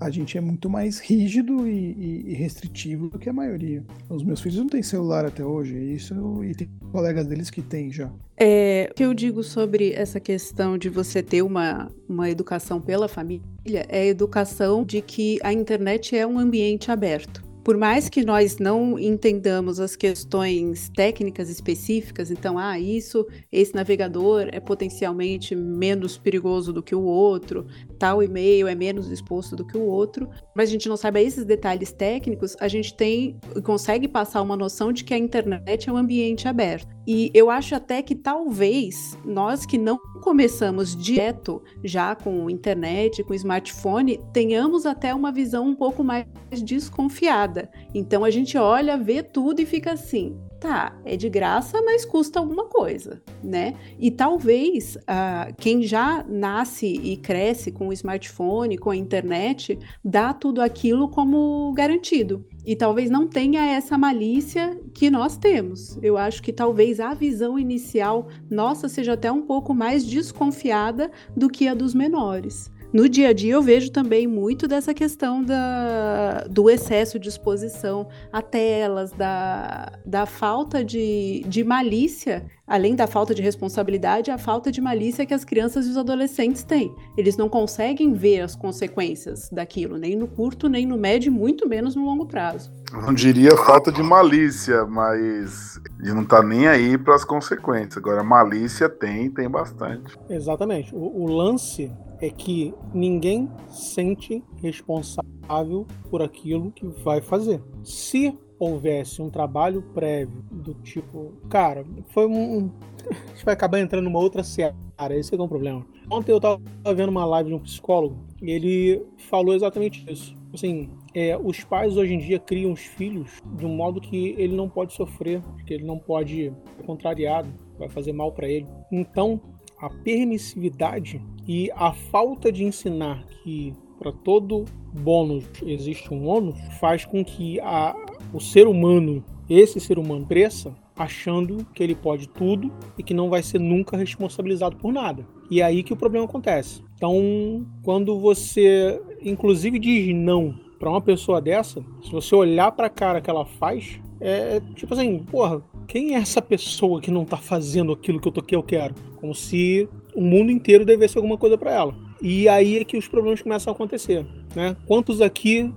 a 0.00 0.08
gente 0.08 0.38
é 0.38 0.40
muito 0.40 0.70
mais 0.70 1.00
rígido 1.00 1.66
e, 1.66 1.72
e, 1.72 2.24
e, 2.28 2.34
restritivo 2.34 3.08
do 3.08 3.18
que 3.18 3.28
a 3.28 3.32
maioria. 3.32 3.82
Os 4.08 4.22
meus 4.22 4.40
filhos 4.40 4.56
não 4.56 4.68
têm 4.68 4.84
celular 4.84 5.24
até 5.24 5.44
hoje, 5.44 5.76
isso 5.76 6.14
e 6.44 6.54
tem 6.54 6.68
colegas 6.92 7.26
deles 7.26 7.50
que 7.50 7.60
têm 7.60 7.90
já. 7.90 8.08
É, 8.36 8.86
o 8.92 8.94
que 8.94 9.02
eu 9.02 9.12
digo 9.12 9.42
sobre 9.42 9.92
essa 9.94 10.20
questão 10.20 10.78
de 10.78 10.88
você 10.88 11.24
ter 11.24 11.42
uma, 11.42 11.90
uma 12.08 12.30
educação 12.30 12.80
pela 12.80 13.08
família 13.08 13.42
é 13.88 14.02
a 14.02 14.06
educação 14.06 14.84
de 14.84 15.02
que 15.02 15.40
a 15.42 15.52
internet 15.52 16.16
é 16.16 16.24
um 16.24 16.38
ambiente 16.38 16.88
aberto 16.88 17.47
por 17.68 17.76
mais 17.76 18.08
que 18.08 18.25
nós 18.25 18.56
não 18.56 18.98
entendamos 18.98 19.78
as 19.78 19.94
questões 19.94 20.88
técnicas 20.88 21.50
específicas, 21.50 22.30
então, 22.30 22.56
ah, 22.56 22.80
isso, 22.80 23.26
esse 23.52 23.75
navegador 23.75 24.48
é 24.52 24.58
potencialmente 24.58 25.54
menos 25.54 26.16
perigoso 26.16 26.72
do 26.72 26.82
que 26.82 26.94
o 26.94 27.02
outro, 27.02 27.66
tal 27.98 28.22
e-mail 28.22 28.66
é 28.68 28.75
menos 28.75 29.10
exposto 29.10 29.54
do 29.54 29.66
que 29.66 29.76
o 29.76 29.82
outro, 29.82 30.30
mas 30.56 30.70
a 30.70 30.72
gente 30.72 30.88
não 30.88 30.96
sabe 30.96 31.20
esses 31.22 31.44
detalhes 31.44 31.92
técnicos, 31.92 32.56
a 32.58 32.68
gente 32.68 32.94
tem 32.94 33.38
consegue 33.62 34.08
passar 34.08 34.40
uma 34.40 34.56
noção 34.56 34.90
de 34.90 35.04
que 35.04 35.12
a 35.12 35.18
internet 35.18 35.90
é 35.90 35.92
um 35.92 35.98
ambiente 35.98 36.48
aberto. 36.48 36.96
E 37.10 37.30
eu 37.32 37.48
acho 37.50 37.75
até 37.75 38.02
que 38.02 38.14
talvez 38.14 39.16
nós 39.25 39.64
que 39.64 39.78
não 39.78 39.98
começamos 40.22 40.94
direto 40.94 41.62
já 41.82 42.14
com 42.14 42.50
internet, 42.50 43.25
com 43.25 43.32
smartphone, 43.32 44.20
tenhamos 44.30 44.84
até 44.84 45.14
uma 45.14 45.32
visão 45.32 45.66
um 45.66 45.75
pouco 45.75 46.04
mais 46.04 46.26
desconfiada. 46.62 47.57
Então 47.94 48.24
a 48.24 48.30
gente 48.30 48.58
olha, 48.58 48.98
vê 48.98 49.22
tudo 49.22 49.60
e 49.60 49.66
fica 49.66 49.92
assim: 49.92 50.36
tá, 50.60 50.96
é 51.04 51.16
de 51.16 51.28
graça, 51.28 51.80
mas 51.82 52.04
custa 52.04 52.38
alguma 52.38 52.66
coisa, 52.66 53.22
né? 53.42 53.74
E 53.98 54.10
talvez 54.10 54.96
uh, 54.96 55.54
quem 55.56 55.82
já 55.82 56.24
nasce 56.28 56.86
e 56.86 57.16
cresce 57.16 57.70
com 57.70 57.88
o 57.88 57.92
smartphone, 57.92 58.76
com 58.76 58.90
a 58.90 58.96
internet, 58.96 59.78
dá 60.04 60.35
tudo 60.35 60.61
aquilo 60.61 61.09
como 61.09 61.72
garantido. 61.74 62.44
E 62.66 62.76
talvez 62.76 63.09
não 63.09 63.26
tenha 63.26 63.64
essa 63.64 63.96
malícia 63.96 64.78
que 64.92 65.09
nós 65.11 65.38
temos. 65.38 65.98
Eu 66.02 66.18
acho 66.18 66.42
que 66.42 66.52
talvez 66.52 67.00
a 67.00 67.14
visão 67.14 67.59
inicial 67.59 68.28
nossa 68.50 68.88
seja 68.88 69.14
até 69.14 69.33
um 69.33 69.42
pouco 69.42 69.72
mais 69.72 70.04
desconfiada 70.04 71.11
do 71.37 71.48
que 71.48 71.66
a 71.66 71.74
dos 71.74 71.94
menores. 71.94 72.70
No 72.90 73.07
dia 73.07 73.29
a 73.29 73.33
dia 73.35 73.53
eu 73.53 73.61
vejo 73.61 73.90
também 73.90 74.27
muito 74.27 74.66
dessa 74.66 74.94
questão 74.94 75.44
da, 75.44 76.44
do 76.48 76.70
excesso 76.70 77.18
de 77.18 77.29
exposição 77.29 78.09
a 78.33 78.40
telas, 78.40 79.12
da, 79.12 79.92
da 80.07 80.24
falta 80.24 80.83
de, 80.83 81.44
de 81.46 81.62
malícia, 81.62 82.46
além 82.66 82.96
da 82.96 83.07
falta 83.07 83.35
de 83.35 83.42
responsabilidade, 83.42 84.31
a 84.31 84.38
falta 84.38 84.72
de 84.72 84.81
malícia 84.81 85.27
que 85.27 85.35
as 85.35 85.44
crianças 85.44 85.87
e 85.87 85.90
os 85.90 85.98
adolescentes 85.98 86.62
têm. 86.62 86.94
Eles 87.14 87.37
não 87.37 87.46
conseguem 87.46 88.14
ver 88.14 88.40
as 88.40 88.57
consequências 88.57 89.51
daquilo, 89.51 89.98
nem 89.98 90.16
no 90.16 90.27
curto, 90.27 90.66
nem 90.66 90.87
no 90.87 90.96
médio, 90.96 91.31
muito 91.31 91.68
menos 91.68 91.94
no 91.94 92.07
longo 92.07 92.24
prazo. 92.24 92.72
Eu 92.90 93.03
não 93.03 93.12
diria 93.12 93.55
falta 93.55 93.92
de 93.92 94.03
malícia, 94.03 94.87
mas 94.87 95.79
de 96.01 96.11
não 96.14 96.24
tá 96.24 96.42
nem 96.42 96.66
aí 96.66 96.96
para 96.96 97.14
as 97.14 97.24
consequências. 97.24 97.98
Agora, 97.98 98.24
malícia 98.24 98.88
tem, 98.88 99.31
tem 99.31 99.46
bastante. 99.46 100.18
Exatamente. 100.31 100.94
O, 100.94 101.24
o 101.24 101.27
lance 101.27 101.92
é 102.20 102.31
que 102.31 102.74
ninguém 102.92 103.48
sente 103.68 104.42
responsável 104.61 105.87
por 106.11 106.22
aquilo 106.22 106.70
que 106.72 106.87
vai 106.87 107.20
fazer. 107.20 107.62
Se 107.83 108.37
houvesse 108.59 109.22
um 109.22 109.31
trabalho 109.31 109.83
prévio 109.94 110.42
do 110.50 110.74
tipo, 110.74 111.33
cara, 111.48 111.85
foi 112.09 112.26
um. 112.26 112.70
A 113.09 113.35
gente 113.35 113.44
vai 113.44 113.54
acabar 113.54 113.78
entrando 113.78 114.04
numa 114.04 114.18
outra 114.18 114.42
seara, 114.42 114.74
esse 115.12 115.35
é, 115.35 115.40
um 115.40 115.48
problema. 115.48 115.87
Ontem 116.11 116.33
eu 116.33 116.40
tava 116.40 116.61
vendo 116.94 117.09
uma 117.09 117.24
live 117.24 117.50
de 117.50 117.54
um 117.54 117.61
psicólogo 117.61 118.18
e 118.42 118.50
ele 118.50 119.07
falou 119.28 119.54
exatamente 119.54 120.04
isso. 120.11 120.37
Assim, 120.52 120.90
é, 121.14 121.37
os 121.37 121.62
pais 121.62 121.96
hoje 121.96 122.14
em 122.14 122.18
dia 122.18 122.38
criam 122.38 122.72
os 122.72 122.81
filhos 122.81 123.40
de 123.57 123.64
um 123.64 123.74
modo 123.74 124.00
que 124.00 124.35
ele 124.38 124.57
não 124.57 124.68
pode 124.68 124.94
sofrer, 124.94 125.42
que 125.66 125.74
ele 125.74 125.85
não 125.85 125.98
pode 125.98 126.52
ser 126.76 126.85
contrariado, 126.85 127.48
vai 127.78 127.88
fazer 127.88 128.12
mal 128.12 128.33
para 128.33 128.48
ele. 128.48 128.66
Então, 128.90 129.40
a 129.80 129.88
permissividade 129.88 131.20
e 131.46 131.70
a 131.74 131.92
falta 131.92 132.50
de 132.50 132.64
ensinar 132.64 133.24
que 133.42 133.72
para 133.98 134.12
todo 134.12 134.64
bônus 134.92 135.44
existe 135.64 136.12
um 136.12 136.26
ônus 136.26 136.58
faz 136.78 137.04
com 137.04 137.24
que 137.24 137.60
a, 137.60 137.94
o 138.32 138.40
ser 138.40 138.66
humano, 138.66 139.24
esse 139.48 139.80
ser 139.80 139.98
humano, 139.98 140.26
cresça 140.26 140.74
achando 140.96 141.64
que 141.72 141.82
ele 141.82 141.94
pode 141.94 142.28
tudo 142.28 142.72
e 142.96 143.02
que 143.02 143.14
não 143.14 143.30
vai 143.30 143.42
ser 143.42 143.60
nunca 143.60 143.96
responsabilizado 143.96 144.76
por 144.76 144.92
nada. 144.92 145.26
E 145.50 145.60
é 145.60 145.64
aí 145.64 145.82
que 145.82 145.92
o 145.92 145.96
problema 145.96 146.26
acontece. 146.26 146.82
Então, 146.96 147.64
quando 147.82 148.18
você, 148.18 149.00
inclusive, 149.22 149.78
diz 149.78 150.14
não 150.14 150.54
para 150.78 150.90
uma 150.90 151.00
pessoa 151.00 151.40
dessa, 151.40 151.84
se 152.02 152.10
você 152.10 152.34
olhar 152.34 152.72
para 152.72 152.88
a 152.88 152.90
cara 152.90 153.20
que 153.20 153.30
ela 153.30 153.44
faz, 153.44 154.00
é 154.20 154.60
tipo 154.74 154.94
assim, 154.94 155.18
porra, 155.20 155.62
quem 155.86 156.14
é 156.14 156.18
essa 156.18 156.42
pessoa 156.42 157.00
que 157.00 157.10
não 157.10 157.24
tá 157.24 157.36
fazendo 157.36 157.92
aquilo 157.92 158.20
que 158.20 158.28
eu, 158.28 158.32
tô, 158.32 158.42
que 158.42 158.56
eu 158.56 158.62
quero? 158.62 158.94
Como 159.20 159.35
se 159.35 159.88
o 160.14 160.20
mundo 160.20 160.50
inteiro 160.50 160.85
devesse 160.85 161.16
alguma 161.16 161.37
coisa 161.37 161.59
para 161.59 161.72
ela. 161.72 161.94
E 162.20 162.48
aí 162.48 162.78
é 162.78 162.85
que 162.85 162.96
os 162.96 163.07
problemas 163.07 163.42
começam 163.42 163.72
a 163.72 163.74
acontecer, 163.74 164.26
né? 164.54 164.76
Quantos 164.87 165.20
aqui 165.20 165.72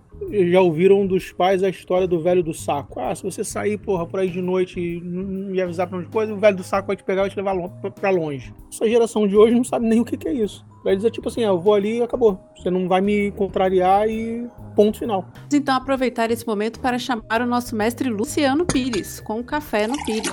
já 0.52 0.62
ouviram 0.62 1.06
dos 1.06 1.32
pais 1.32 1.64
a 1.64 1.70
história 1.70 2.08
do 2.08 2.22
velho 2.22 2.44
do 2.44 2.54
saco? 2.54 3.00
Ah, 3.00 3.14
se 3.14 3.24
você 3.24 3.44
sair, 3.44 3.78
porra, 3.78 4.06
por 4.06 4.20
aí 4.20 4.30
de 4.30 4.42
noite 4.42 4.80
e 4.80 5.62
avisar 5.62 5.88
pra 5.88 5.98
onde 5.98 6.08
coisa, 6.08 6.34
o 6.34 6.38
velho 6.38 6.58
do 6.58 6.64
saco 6.64 6.88
vai 6.88 6.96
te 6.96 7.04
pegar 7.04 7.28
e 7.28 7.30
te 7.30 7.36
levar 7.36 7.56
para 7.70 8.10
longe. 8.10 8.54
Essa 8.72 8.88
geração 8.88 9.28
de 9.28 9.36
hoje 9.36 9.56
não 9.56 9.64
sabe 9.64 9.88
nem 9.88 10.00
o 10.00 10.06
que, 10.06 10.18
que 10.18 10.28
é 10.28 10.34
isso. 10.34 10.66
Vai 10.84 10.96
dizer 10.96 11.12
tipo 11.12 11.30
assim, 11.30 11.44
ah, 11.44 11.50
eu 11.50 11.60
vou 11.60 11.74
ali 11.74 12.00
e 12.00 12.02
acabou. 12.02 12.40
Você 12.56 12.72
não 12.72 12.88
vai 12.88 13.02
me 13.02 13.32
contrariar 13.32 14.10
e 14.10 14.48
ponto 14.76 14.98
final. 14.98 15.28
Então 15.54 15.76
aproveitar 15.76 16.32
esse 16.32 16.46
momento 16.46 16.80
para 16.80 16.98
chamar 16.98 17.42
o 17.42 17.46
nosso 17.46 17.76
mestre 17.76 18.10
Luciano 18.10 18.66
Pires, 18.66 19.20
com 19.20 19.40
o 19.40 19.44
café 19.44 19.88
no 19.88 19.96
Pires. 20.06 20.32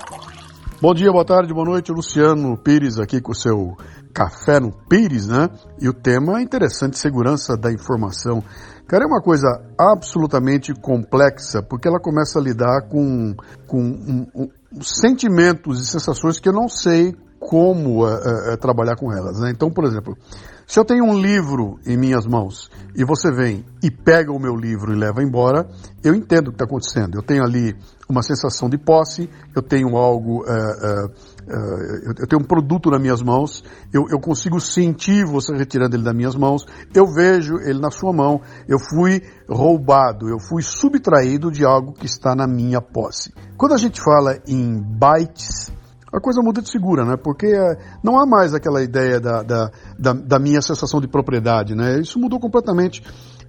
Bom 0.81 0.95
dia, 0.95 1.11
boa 1.11 1.25
tarde, 1.25 1.53
boa 1.53 1.67
noite, 1.67 1.91
Luciano 1.91 2.57
Pires 2.57 3.01
aqui 3.01 3.21
com 3.21 3.33
o 3.33 3.35
seu 3.35 3.77
café 4.15 4.61
no 4.61 4.71
Pires, 4.71 5.27
né? 5.27 5.49
E 5.81 5.89
o 5.89 5.93
tema 5.93 6.39
é 6.39 6.43
interessante, 6.43 6.97
segurança 6.97 7.57
da 7.57 7.73
informação. 7.73 8.45
Cara, 8.87 9.03
é 9.03 9.07
uma 9.09 9.21
coisa 9.21 9.49
absolutamente 9.77 10.73
complexa, 10.73 11.61
porque 11.61 11.89
ela 11.89 11.99
começa 11.99 12.39
a 12.39 12.43
lidar 12.43 12.83
com, 12.89 13.35
com 13.67 13.83
um, 13.83 14.27
um, 14.33 14.49
sentimentos 14.81 15.81
e 15.83 15.87
sensações 15.91 16.39
que 16.39 16.49
eu 16.49 16.53
não 16.53 16.69
sei 16.69 17.13
como 17.39 18.07
é, 18.07 18.53
é, 18.53 18.57
trabalhar 18.57 18.97
com 18.97 19.13
elas. 19.13 19.41
Né? 19.41 19.51
Então, 19.51 19.71
por 19.71 19.85
exemplo, 19.85 20.17
se 20.67 20.79
eu 20.79 20.85
tenho 20.85 21.05
um 21.05 21.19
livro 21.19 21.79
em 21.87 21.97
minhas 21.97 22.27
mãos 22.27 22.71
e 22.95 23.05
você 23.05 23.31
vem 23.31 23.65
e 23.83 23.91
pega 23.91 24.33
o 24.33 24.39
meu 24.39 24.55
livro 24.55 24.93
e 24.93 24.99
leva 24.99 25.23
embora, 25.23 25.67
eu 26.03 26.15
entendo 26.15 26.49
o 26.49 26.51
que 26.51 26.57
está 26.57 26.65
acontecendo. 26.65 27.17
Eu 27.17 27.23
tenho 27.23 27.43
ali 27.43 27.75
uma 28.09 28.23
sensação 28.23 28.69
de 28.69 28.77
posse, 28.77 29.31
eu 29.55 29.63
tenho 29.63 29.97
algo 29.97 30.45
eu, 32.19 32.27
tenho 32.27 32.43
um 32.43 32.45
produto 32.45 32.91
nas 32.91 33.01
minhas 33.01 33.23
mãos, 33.23 33.65
eu, 33.93 34.07
eu 34.11 34.21
consigo 34.21 34.61
sentir 34.61 35.25
você 35.25 35.55
retirando 35.55 35.97
ele 35.97 36.05
das 36.05 36.15
minhas 36.15 36.35
mãos, 36.35 36.67
eu 36.95 37.07
vejo 37.07 37.57
ele 37.59 37.81
na 37.81 37.91
sua 37.91 38.13
mão, 38.13 38.41
eu 38.69 38.79
fui 38.79 39.23
roubado, 39.49 40.29
eu 40.29 40.39
fui 40.39 40.63
subtraído 40.63 41.51
de 41.51 41.65
algo 41.65 41.93
que 41.93 42.07
está 42.07 42.35
na 42.35 42.47
minha 42.47 42.81
posse. 42.81 43.33
Quando 43.57 43.75
a 43.75 43.79
gente 43.79 44.01
fala 44.01 44.39
em 44.47 44.81
bytes, 44.81 45.73
a 46.13 46.21
coisa 46.21 46.41
muda 46.43 46.63
de 46.63 46.71
segura, 46.71 47.05
né? 47.05 47.17
Porque 47.17 47.47
uh, 47.47 47.77
não 48.03 48.19
há 48.19 48.27
mais 48.27 48.55
aquela 48.55 48.83
ideia 48.83 49.21
da, 49.21 49.43
da, 49.43 49.71
da, 49.99 50.13
da 50.13 50.39
minha 50.39 50.63
sensação 50.63 51.01
de 51.01 51.09
propriedade, 51.09 51.75
né? 51.75 52.01
Isso 52.01 52.19
mudou 52.19 52.41
completamente. 52.41 53.03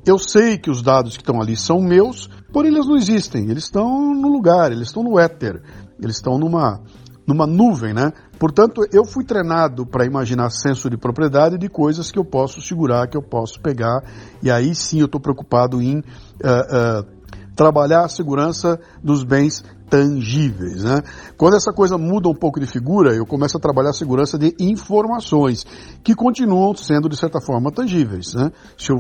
Eu 0.06 0.18
sei 0.18 0.58
que 0.58 0.70
os 0.70 0.82
dados 0.82 1.16
que 1.16 1.24
estão 1.24 1.42
ali 1.42 1.56
são 1.56 1.82
meus, 1.82 2.30
porém 2.52 2.72
eles 2.72 2.88
não 2.88 2.96
existem. 2.96 3.50
Eles 3.50 3.64
estão 3.64 4.14
no 4.14 4.30
lugar, 4.30 4.72
eles 4.72 4.88
estão 4.88 5.04
no 5.04 5.20
éter, 5.20 5.62
eles 6.02 6.16
estão 6.16 6.38
numa, 6.38 6.82
numa 7.28 7.46
nuvem, 7.46 7.94
né? 7.94 8.12
Portanto, 8.40 8.82
eu 8.92 9.06
fui 9.06 9.24
treinado 9.24 9.86
para 9.86 10.06
imaginar 10.06 10.50
senso 10.50 10.90
de 10.90 10.98
propriedade 10.98 11.58
de 11.58 11.70
coisas 11.70 12.12
que 12.12 12.18
eu 12.18 12.26
posso 12.26 12.62
segurar, 12.62 13.08
que 13.08 13.18
eu 13.18 13.22
posso 13.22 13.60
pegar, 13.60 14.02
e 14.42 14.50
aí 14.50 14.74
sim 14.74 15.00
eu 15.00 15.06
estou 15.06 15.20
preocupado 15.20 15.82
em 15.82 15.98
uh, 15.98 16.02
uh, 16.02 17.20
trabalhar 17.56 18.06
a 18.06 18.10
segurança 18.10 18.80
dos 19.04 19.24
bens 19.26 19.62
tangíveis. 19.90 20.84
Né? 20.84 21.02
Quando 21.38 21.56
essa 21.56 21.74
coisa 21.74 21.98
muda 21.98 22.30
um 22.30 22.36
pouco 22.36 22.60
de 22.60 22.68
figura, 22.68 23.14
eu 23.16 23.26
começo 23.26 23.58
a 23.58 23.60
trabalhar 23.60 23.90
a 23.90 23.94
segurança 23.94 24.38
de 24.38 24.56
informações, 24.60 25.66
que 26.04 26.14
continuam 26.14 26.76
sendo, 26.76 27.10
de 27.10 27.18
certa 27.18 27.42
forma, 27.42 27.72
tangíveis. 27.72 28.34
Né? 28.34 28.52
Se 28.78 28.92
eu 28.92 29.00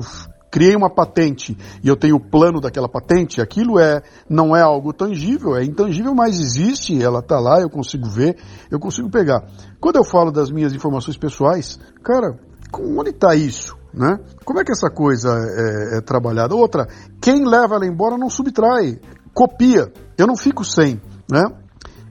criei 0.51 0.75
uma 0.75 0.89
patente 0.89 1.57
e 1.83 1.87
eu 1.87 1.95
tenho 1.95 2.15
o 2.15 2.19
plano 2.19 2.59
daquela 2.59 2.89
patente, 2.89 3.41
aquilo 3.41 3.79
é 3.79 4.01
não 4.29 4.55
é 4.55 4.61
algo 4.61 4.91
tangível, 4.91 5.55
é 5.55 5.63
intangível, 5.63 6.13
mas 6.15 6.39
existe, 6.39 7.01
ela 7.01 7.19
está 7.19 7.39
lá, 7.39 7.61
eu 7.61 7.69
consigo 7.69 8.09
ver, 8.09 8.37
eu 8.71 8.79
consigo 8.79 9.09
pegar. 9.09 9.43
Quando 9.79 9.97
eu 9.97 10.03
falo 10.03 10.31
das 10.31 10.51
minhas 10.51 10.73
informações 10.73 11.17
pessoais, 11.17 11.79
cara, 12.03 12.37
onde 12.73 13.11
está 13.11 13.35
isso? 13.35 13.77
Né? 13.93 14.19
Como 14.45 14.59
é 14.59 14.63
que 14.63 14.71
essa 14.71 14.89
coisa 14.89 15.29
é, 15.29 15.97
é 15.97 16.01
trabalhada? 16.01 16.55
Outra, 16.55 16.87
quem 17.19 17.43
leva 17.43 17.75
ela 17.75 17.87
embora 17.87 18.17
não 18.17 18.29
subtrai, 18.29 18.99
copia. 19.33 19.91
Eu 20.17 20.27
não 20.27 20.35
fico 20.35 20.63
sem, 20.63 21.01
né? 21.29 21.43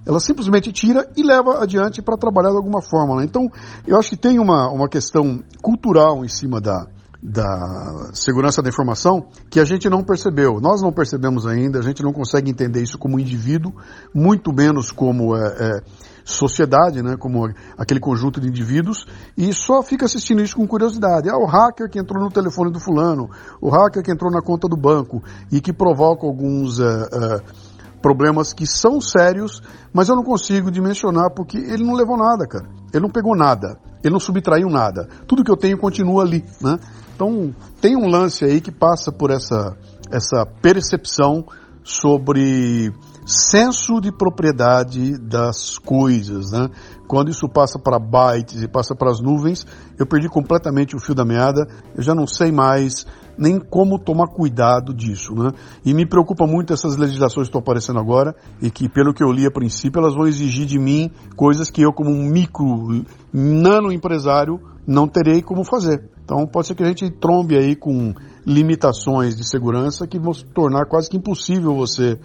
Ela 0.06 0.20
simplesmente 0.20 0.72
tira 0.72 1.06
e 1.14 1.22
leva 1.22 1.62
adiante 1.62 2.00
para 2.00 2.16
trabalhar 2.16 2.50
de 2.50 2.56
alguma 2.56 2.80
forma. 2.80 3.16
Né? 3.16 3.24
Então, 3.24 3.46
eu 3.86 3.98
acho 3.98 4.08
que 4.08 4.16
tem 4.16 4.38
uma, 4.38 4.70
uma 4.70 4.88
questão 4.88 5.42
cultural 5.60 6.24
em 6.24 6.28
cima 6.28 6.62
da, 6.62 6.86
da 7.22 8.10
segurança 8.14 8.62
da 8.62 8.70
informação 8.70 9.26
que 9.50 9.60
a 9.60 9.64
gente 9.64 9.90
não 9.90 10.02
percebeu. 10.02 10.60
Nós 10.60 10.80
não 10.80 10.92
percebemos 10.92 11.46
ainda, 11.46 11.78
a 11.78 11.82
gente 11.82 12.02
não 12.02 12.12
consegue 12.12 12.50
entender 12.50 12.82
isso 12.82 12.96
como 12.96 13.18
indivíduo, 13.18 13.74
muito 14.14 14.52
menos 14.52 14.90
como 14.90 15.36
é, 15.36 15.56
é, 15.58 15.80
sociedade, 16.30 17.02
né, 17.02 17.16
como 17.16 17.48
aquele 17.76 18.00
conjunto 18.00 18.40
de 18.40 18.48
indivíduos, 18.48 19.06
e 19.36 19.52
só 19.52 19.82
fica 19.82 20.04
assistindo 20.04 20.42
isso 20.42 20.56
com 20.56 20.66
curiosidade. 20.66 21.28
Ah, 21.28 21.38
o 21.38 21.46
hacker 21.46 21.88
que 21.88 21.98
entrou 21.98 22.22
no 22.22 22.30
telefone 22.30 22.70
do 22.70 22.78
fulano, 22.78 23.30
o 23.60 23.70
hacker 23.70 24.02
que 24.02 24.12
entrou 24.12 24.30
na 24.30 24.42
conta 24.42 24.68
do 24.68 24.76
banco 24.76 25.22
e 25.50 25.60
que 25.60 25.72
provoca 25.72 26.26
alguns. 26.26 26.80
É, 26.80 26.84
é 26.84 27.68
problemas 28.00 28.52
que 28.52 28.64
são 28.64 29.00
sérios, 29.00 29.60
mas 29.92 30.08
eu 30.08 30.14
não 30.14 30.22
consigo 30.22 30.70
dimensionar 30.70 31.32
porque 31.34 31.58
ele 31.58 31.84
não 31.84 31.94
levou 31.94 32.16
nada, 32.16 32.46
cara. 32.46 32.64
Ele 32.92 33.02
não 33.02 33.10
pegou 33.10 33.36
nada. 33.36 33.76
Ele 34.02 34.12
não 34.12 34.20
subtraiu 34.20 34.68
nada. 34.68 35.08
Tudo 35.26 35.42
que 35.42 35.50
eu 35.50 35.56
tenho 35.56 35.76
continua 35.76 36.22
ali, 36.22 36.44
né? 36.62 36.78
Então, 37.14 37.52
tem 37.80 37.96
um 37.96 38.08
lance 38.08 38.44
aí 38.44 38.60
que 38.60 38.70
passa 38.70 39.10
por 39.10 39.30
essa, 39.30 39.76
essa 40.12 40.46
percepção 40.62 41.44
sobre 41.82 42.92
senso 43.28 44.00
de 44.00 44.10
propriedade 44.10 45.18
das 45.18 45.76
coisas, 45.76 46.50
né? 46.50 46.70
Quando 47.06 47.30
isso 47.30 47.46
passa 47.46 47.78
para 47.78 47.98
bytes 47.98 48.62
e 48.62 48.68
passa 48.68 48.94
para 48.94 49.10
as 49.10 49.20
nuvens, 49.20 49.66
eu 49.98 50.06
perdi 50.06 50.30
completamente 50.30 50.96
o 50.96 50.98
fio 50.98 51.14
da 51.14 51.26
meada, 51.26 51.68
eu 51.94 52.02
já 52.02 52.14
não 52.14 52.26
sei 52.26 52.50
mais 52.50 53.06
nem 53.36 53.60
como 53.60 53.98
tomar 53.98 54.28
cuidado 54.28 54.94
disso, 54.94 55.34
né? 55.34 55.50
E 55.84 55.92
me 55.92 56.06
preocupa 56.06 56.46
muito 56.46 56.72
essas 56.72 56.96
legislações 56.96 57.46
que 57.46 57.50
estão 57.50 57.60
aparecendo 57.60 58.00
agora 58.00 58.34
e 58.62 58.70
que, 58.70 58.88
pelo 58.88 59.12
que 59.12 59.22
eu 59.22 59.30
li 59.30 59.46
a 59.46 59.50
princípio, 59.50 60.00
elas 60.00 60.14
vão 60.14 60.26
exigir 60.26 60.64
de 60.64 60.78
mim 60.78 61.10
coisas 61.36 61.70
que 61.70 61.82
eu, 61.82 61.92
como 61.92 62.10
um 62.10 62.24
micro, 62.24 63.04
nano 63.32 63.92
empresário, 63.92 64.58
não 64.86 65.06
terei 65.06 65.42
como 65.42 65.64
fazer. 65.64 66.10
Então 66.24 66.46
pode 66.46 66.66
ser 66.66 66.74
que 66.74 66.82
a 66.82 66.88
gente 66.88 67.10
trombe 67.10 67.56
aí 67.56 67.76
com 67.76 68.14
limitações 68.44 69.36
de 69.36 69.48
segurança 69.48 70.06
que 70.06 70.18
vão 70.18 70.32
tornar 70.54 70.86
quase 70.86 71.10
que 71.10 71.16
impossível 71.16 71.74
você 71.74 72.18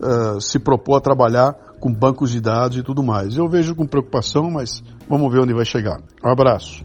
uh, 0.00 0.40
se 0.40 0.58
propor 0.58 0.96
a 0.96 1.00
trabalhar 1.00 1.52
com 1.80 1.92
bancos 1.92 2.30
de 2.30 2.40
dados 2.40 2.76
e 2.76 2.82
tudo 2.82 3.02
mais. 3.02 3.36
Eu 3.36 3.48
vejo 3.48 3.74
com 3.74 3.86
preocupação, 3.86 4.50
mas 4.50 4.82
vamos 5.08 5.32
ver 5.32 5.40
onde 5.40 5.54
vai 5.54 5.64
chegar. 5.64 6.00
Um 6.24 6.28
abraço. 6.28 6.82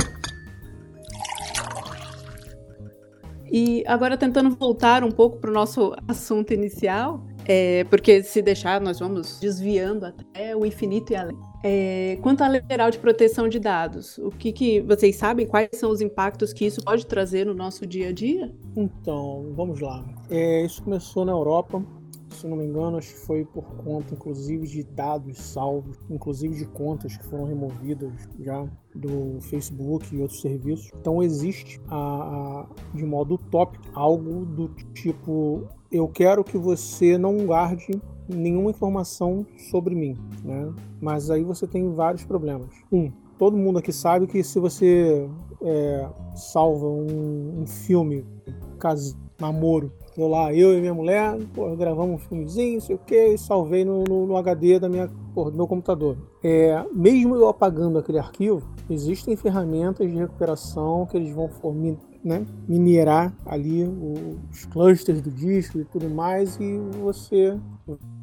E 3.51 3.83
agora 3.87 4.17
tentando 4.17 4.49
voltar 4.49 5.03
um 5.03 5.11
pouco 5.11 5.37
para 5.37 5.49
o 5.49 5.53
nosso 5.53 5.93
assunto 6.07 6.53
inicial, 6.53 7.23
é, 7.47 7.83
porque 7.85 8.23
se 8.23 8.41
deixar 8.41 8.81
nós 8.81 8.99
vamos 8.99 9.39
desviando 9.39 10.07
até 10.07 10.55
o 10.55 10.65
infinito 10.65 11.13
e 11.13 11.15
além. 11.15 11.37
É, 11.63 12.17
quanto 12.21 12.43
à 12.43 12.47
Lei 12.47 12.61
Geral 12.69 12.91
de 12.91 12.99
Proteção 12.99 13.47
de 13.47 13.59
Dados, 13.59 14.17
o 14.17 14.29
que, 14.29 14.51
que, 14.51 14.81
vocês 14.81 15.15
sabem? 15.15 15.47
Quais 15.47 15.69
são 15.73 15.89
os 15.89 16.01
impactos 16.01 16.53
que 16.53 16.65
isso 16.65 16.83
pode 16.83 17.05
trazer 17.07 17.45
no 17.45 17.53
nosso 17.53 17.85
dia 17.85 18.09
a 18.09 18.11
dia? 18.11 18.51
Então, 18.75 19.53
vamos 19.55 19.79
lá. 19.79 20.03
É, 20.29 20.65
isso 20.65 20.83
começou 20.83 21.23
na 21.23 21.31
Europa, 21.31 21.81
se 22.35 22.47
não 22.47 22.57
me 22.57 22.65
engano, 22.65 22.97
acho 22.97 23.13
que 23.13 23.19
foi 23.19 23.45
por 23.45 23.63
conta, 23.77 24.13
inclusive, 24.13 24.67
de 24.67 24.83
dados 24.83 25.37
salvos, 25.37 25.97
inclusive 26.09 26.55
de 26.55 26.65
contas 26.65 27.17
que 27.17 27.25
foram 27.25 27.45
removidas 27.45 28.11
já 28.39 28.67
do 28.93 29.39
Facebook 29.41 30.15
e 30.15 30.21
outros 30.21 30.41
serviços. 30.41 30.91
Então, 30.99 31.21
existe, 31.21 31.81
a, 31.87 31.95
a, 31.95 32.67
de 32.93 33.05
modo 33.05 33.35
utópico, 33.35 33.83
algo 33.93 34.45
do 34.45 34.69
tipo: 34.93 35.63
eu 35.91 36.07
quero 36.07 36.43
que 36.43 36.57
você 36.57 37.17
não 37.17 37.45
guarde 37.45 38.01
nenhuma 38.27 38.71
informação 38.71 39.45
sobre 39.69 39.95
mim, 39.95 40.17
né? 40.43 40.73
Mas 40.99 41.29
aí 41.29 41.43
você 41.43 41.67
tem 41.67 41.93
vários 41.93 42.23
problemas. 42.23 42.69
Um, 42.91 43.11
todo 43.37 43.57
mundo 43.57 43.79
aqui 43.79 43.93
sabe 43.93 44.27
que 44.27 44.43
se 44.43 44.59
você 44.59 45.29
é, 45.61 46.09
salva 46.35 46.87
um, 46.87 47.61
um 47.61 47.67
filme, 47.67 48.25
caso 48.79 49.17
namoro, 49.39 49.91
eu 50.17 50.27
lá, 50.27 50.53
eu 50.53 50.77
e 50.77 50.81
minha 50.81 50.93
mulher, 50.93 51.37
pô, 51.53 51.75
gravamos 51.75 52.15
um 52.15 52.17
filmezinho, 52.17 52.81
sei 52.81 52.95
o 52.95 52.99
que, 52.99 53.27
e 53.27 53.37
salvei 53.37 53.83
no, 53.83 54.03
no, 54.03 54.25
no, 54.25 54.37
HD 54.37 54.79
da 54.79 54.87
minha, 54.87 55.09
pô, 55.33 55.49
do 55.49 55.57
meu 55.57 55.67
computador. 55.67 56.17
É, 56.43 56.83
mesmo 56.93 57.35
eu 57.35 57.47
apagando 57.47 57.99
aquele 57.99 58.19
arquivo, 58.19 58.61
existem 58.89 59.35
ferramentas 59.35 60.09
de 60.09 60.17
recuperação 60.17 61.05
que 61.05 61.17
eles 61.17 61.33
vão 61.33 61.49
formir 61.49 61.97
né, 62.25 62.43
minerar 62.67 63.31
ali 63.45 63.83
os 63.83 64.65
clusters 64.65 65.21
do 65.21 65.29
disco 65.29 65.79
e 65.79 65.85
tudo 65.85 66.09
mais 66.09 66.57
e 66.59 66.79
você 66.99 67.55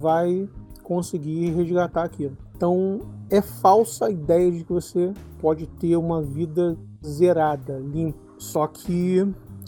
vai 0.00 0.48
conseguir 0.82 1.52
resgatar 1.52 2.02
aquilo. 2.02 2.36
Então 2.56 3.00
é 3.30 3.40
falsa 3.40 4.06
a 4.06 4.10
ideia 4.10 4.50
de 4.50 4.64
que 4.64 4.72
você 4.72 5.12
pode 5.40 5.68
ter 5.68 5.96
uma 5.96 6.20
vida 6.20 6.76
zerada, 7.04 7.78
limpa. 7.78 8.18
Só 8.38 8.66
que, 8.66 9.24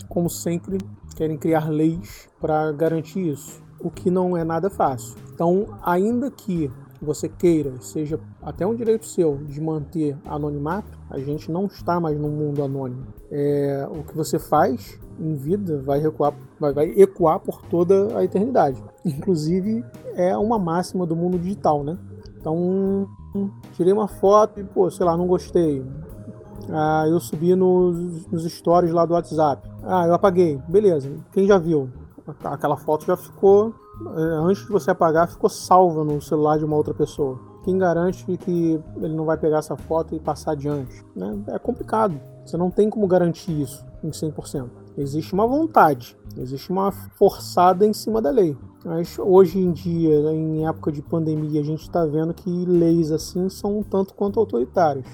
como 0.08 0.28
sempre, 0.28 0.78
querem 1.14 1.36
criar 1.36 1.68
leis 1.70 2.28
para 2.40 2.72
garantir 2.72 3.32
isso, 3.32 3.62
o 3.80 3.90
que 3.90 4.10
não 4.10 4.36
é 4.36 4.44
nada 4.44 4.68
fácil. 4.68 5.16
Então, 5.32 5.66
ainda 5.82 6.30
que 6.30 6.70
você 7.00 7.28
queira, 7.28 7.74
seja 7.80 8.18
até 8.42 8.66
um 8.66 8.74
direito 8.74 9.06
seu 9.06 9.36
de 9.36 9.60
manter 9.60 10.16
anonimato, 10.24 10.98
a 11.10 11.18
gente 11.18 11.50
não 11.50 11.66
está 11.66 12.00
mais 12.00 12.18
num 12.18 12.30
mundo 12.30 12.62
anônimo. 12.62 13.06
É, 13.30 13.86
o 13.90 14.02
que 14.02 14.16
você 14.16 14.38
faz 14.38 14.98
em 15.18 15.34
vida 15.34 15.80
vai, 15.82 16.00
recuar, 16.00 16.34
vai, 16.58 16.72
vai 16.72 16.86
ecoar 16.96 17.38
por 17.38 17.62
toda 17.62 18.18
a 18.18 18.24
eternidade. 18.24 18.82
Inclusive, 19.04 19.84
é 20.14 20.36
uma 20.36 20.58
máxima 20.58 21.06
do 21.06 21.14
mundo 21.14 21.38
digital, 21.38 21.84
né? 21.84 21.98
Então, 22.38 23.08
tirei 23.72 23.92
uma 23.92 24.08
foto 24.08 24.60
e, 24.60 24.64
pô, 24.64 24.90
sei 24.90 25.06
lá, 25.06 25.16
não 25.16 25.26
gostei. 25.26 25.84
Ah, 26.70 27.04
eu 27.08 27.20
subi 27.20 27.54
nos, 27.54 28.26
nos 28.26 28.44
stories 28.44 28.92
lá 28.92 29.04
do 29.04 29.14
WhatsApp. 29.14 29.73
Ah, 29.86 30.06
eu 30.06 30.14
apaguei. 30.14 30.60
Beleza. 30.68 31.10
Quem 31.32 31.46
já 31.46 31.58
viu? 31.58 31.90
Aquela 32.44 32.76
foto 32.76 33.04
já 33.04 33.16
ficou 33.16 33.74
é, 34.16 34.20
antes 34.42 34.62
de 34.64 34.72
você 34.72 34.90
apagar, 34.90 35.28
ficou 35.28 35.48
salva 35.48 36.02
no 36.02 36.20
celular 36.20 36.58
de 36.58 36.64
uma 36.64 36.76
outra 36.76 36.92
pessoa. 36.92 37.38
Quem 37.62 37.78
garante 37.78 38.24
que 38.38 38.80
ele 38.96 39.14
não 39.14 39.24
vai 39.24 39.38
pegar 39.38 39.58
essa 39.58 39.76
foto 39.76 40.14
e 40.14 40.20
passar 40.20 40.52
adiante? 40.52 41.04
Né? 41.14 41.42
É 41.48 41.58
complicado. 41.58 42.20
Você 42.44 42.56
não 42.56 42.70
tem 42.70 42.90
como 42.90 43.06
garantir 43.06 43.62
isso 43.62 43.84
em 44.02 44.10
100%. 44.10 44.68
Existe 44.98 45.32
uma 45.32 45.46
vontade, 45.46 46.16
existe 46.36 46.70
uma 46.70 46.92
forçada 46.92 47.86
em 47.86 47.92
cima 47.92 48.20
da 48.20 48.30
lei. 48.30 48.56
Mas 48.84 49.18
hoje 49.18 49.58
em 49.58 49.72
dia, 49.72 50.14
em 50.30 50.66
época 50.66 50.92
de 50.92 51.00
pandemia, 51.00 51.60
a 51.60 51.64
gente 51.64 51.82
está 51.82 52.04
vendo 52.04 52.34
que 52.34 52.50
leis 52.66 53.10
assim 53.10 53.48
são 53.48 53.78
um 53.78 53.82
tanto 53.82 54.14
quanto 54.14 54.38
autoritárias. 54.38 55.06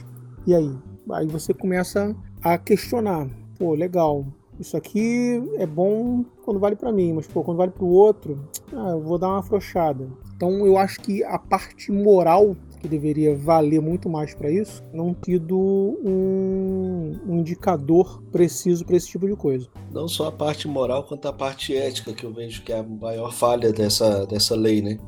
E 0.47 0.55
aí? 0.55 0.77
Aí 1.13 1.27
você 1.29 1.55
começa 1.55 2.15
a 2.43 2.59
questionar. 2.59 3.29
Pô, 3.59 3.75
legal, 3.75 4.27
isso 4.61 4.77
aqui 4.77 5.43
é 5.57 5.67
bom 5.67 6.25
quando 6.45 6.61
vale 6.61 6.77
para 6.77 6.93
mim, 6.93 7.13
mas 7.15 7.27
pô, 7.27 7.43
quando 7.43 7.57
vale 7.59 7.73
para 7.73 7.85
o 7.85 7.91
outro, 7.91 8.49
ah, 8.73 8.91
eu 8.91 9.01
vou 9.01 9.19
dar 9.19 9.29
uma 9.29 9.41
afrouxada. 9.41 10.09
Então 10.37 10.67
eu 10.67 10.77
acho 10.77 11.01
que 11.01 11.25
a 11.25 11.39
parte 11.39 11.91
moral 11.91 12.57
que 12.81 12.89
deveria 12.89 13.37
valer 13.37 13.81
muito 13.81 14.09
mais 14.09 14.35
para 14.35 14.51
isso, 14.51 14.83
não 14.93 15.15
tido 15.15 15.57
um, 15.59 17.13
um 17.27 17.39
indicador 17.39 18.23
preciso 18.33 18.85
para 18.85 18.97
esse 18.97 19.09
tipo 19.09 19.29
de 19.29 19.37
coisa. 19.37 19.69
Não 19.93 20.09
só 20.09 20.29
a 20.29 20.33
parte 20.33 20.67
moral, 20.67 21.05
quanto 21.05 21.29
a 21.29 21.33
parte 21.33 21.77
ética, 21.77 22.13
que 22.13 22.25
eu 22.25 22.33
vejo 22.33 22.63
que 22.63 22.73
é 22.73 22.79
a 22.79 22.83
maior 22.83 23.33
falha 23.33 23.73
dessa, 23.73 24.25
dessa 24.27 24.57
lei, 24.57 24.81
né? 24.81 24.99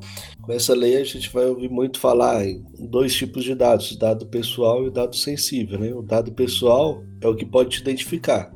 Com 0.43 0.53
essa 0.53 0.75
lei 0.75 0.97
a 0.97 1.05
gente 1.05 1.33
vai 1.33 1.47
ouvir 1.47 1.71
muito 1.71 1.99
falar 1.99 2.45
em 2.45 2.62
dois 2.79 3.15
tipos 3.15 3.43
de 3.43 3.55
dados, 3.55 3.97
dado 3.97 4.27
pessoal 4.27 4.85
e 4.85 4.88
o 4.88 4.91
dado 4.91 5.17
sensível, 5.17 5.79
né? 5.79 5.95
O 5.95 6.03
dado 6.03 6.31
pessoal 6.33 7.03
é 7.23 7.27
o 7.27 7.35
que 7.35 7.47
pode 7.47 7.71
te 7.71 7.81
identificar 7.81 8.53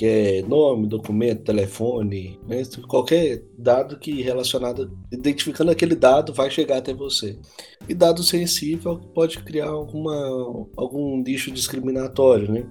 que 0.00 0.06
é 0.06 0.42
nome, 0.48 0.86
documento, 0.86 1.44
telefone, 1.44 2.40
né? 2.48 2.62
qualquer 2.88 3.44
dado 3.58 3.98
que 3.98 4.22
relacionado, 4.22 4.96
identificando 5.12 5.70
aquele 5.70 5.94
dado, 5.94 6.32
vai 6.32 6.50
chegar 6.50 6.78
até 6.78 6.94
você. 6.94 7.38
E 7.86 7.92
dado 7.92 8.22
sensível 8.22 8.98
pode 9.14 9.40
criar 9.40 9.68
alguma, 9.68 10.16
algum 10.74 11.22
lixo 11.22 11.50
discriminatório, 11.50 12.50
né? 12.50 12.66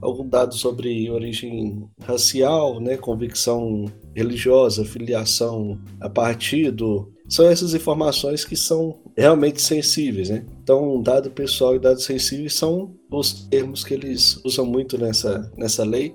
Algum 0.00 0.28
dado 0.28 0.56
sobre 0.56 1.08
origem 1.08 1.88
racial, 2.02 2.80
né? 2.80 2.96
convicção 2.96 3.84
religiosa, 4.12 4.84
filiação 4.84 5.80
a 6.00 6.10
partido, 6.10 7.12
são 7.28 7.46
essas 7.46 7.74
informações 7.74 8.44
que 8.44 8.56
são 8.56 8.98
realmente 9.16 9.62
sensíveis, 9.62 10.30
né? 10.30 10.44
Então, 10.60 11.00
dado 11.00 11.30
pessoal 11.30 11.76
e 11.76 11.78
dados 11.78 12.02
sensíveis 12.02 12.54
são 12.54 12.92
os 13.08 13.46
termos 13.46 13.84
que 13.84 13.94
eles 13.94 14.40
usam 14.44 14.66
muito 14.66 14.98
nessa, 14.98 15.48
nessa 15.56 15.84
lei. 15.84 16.12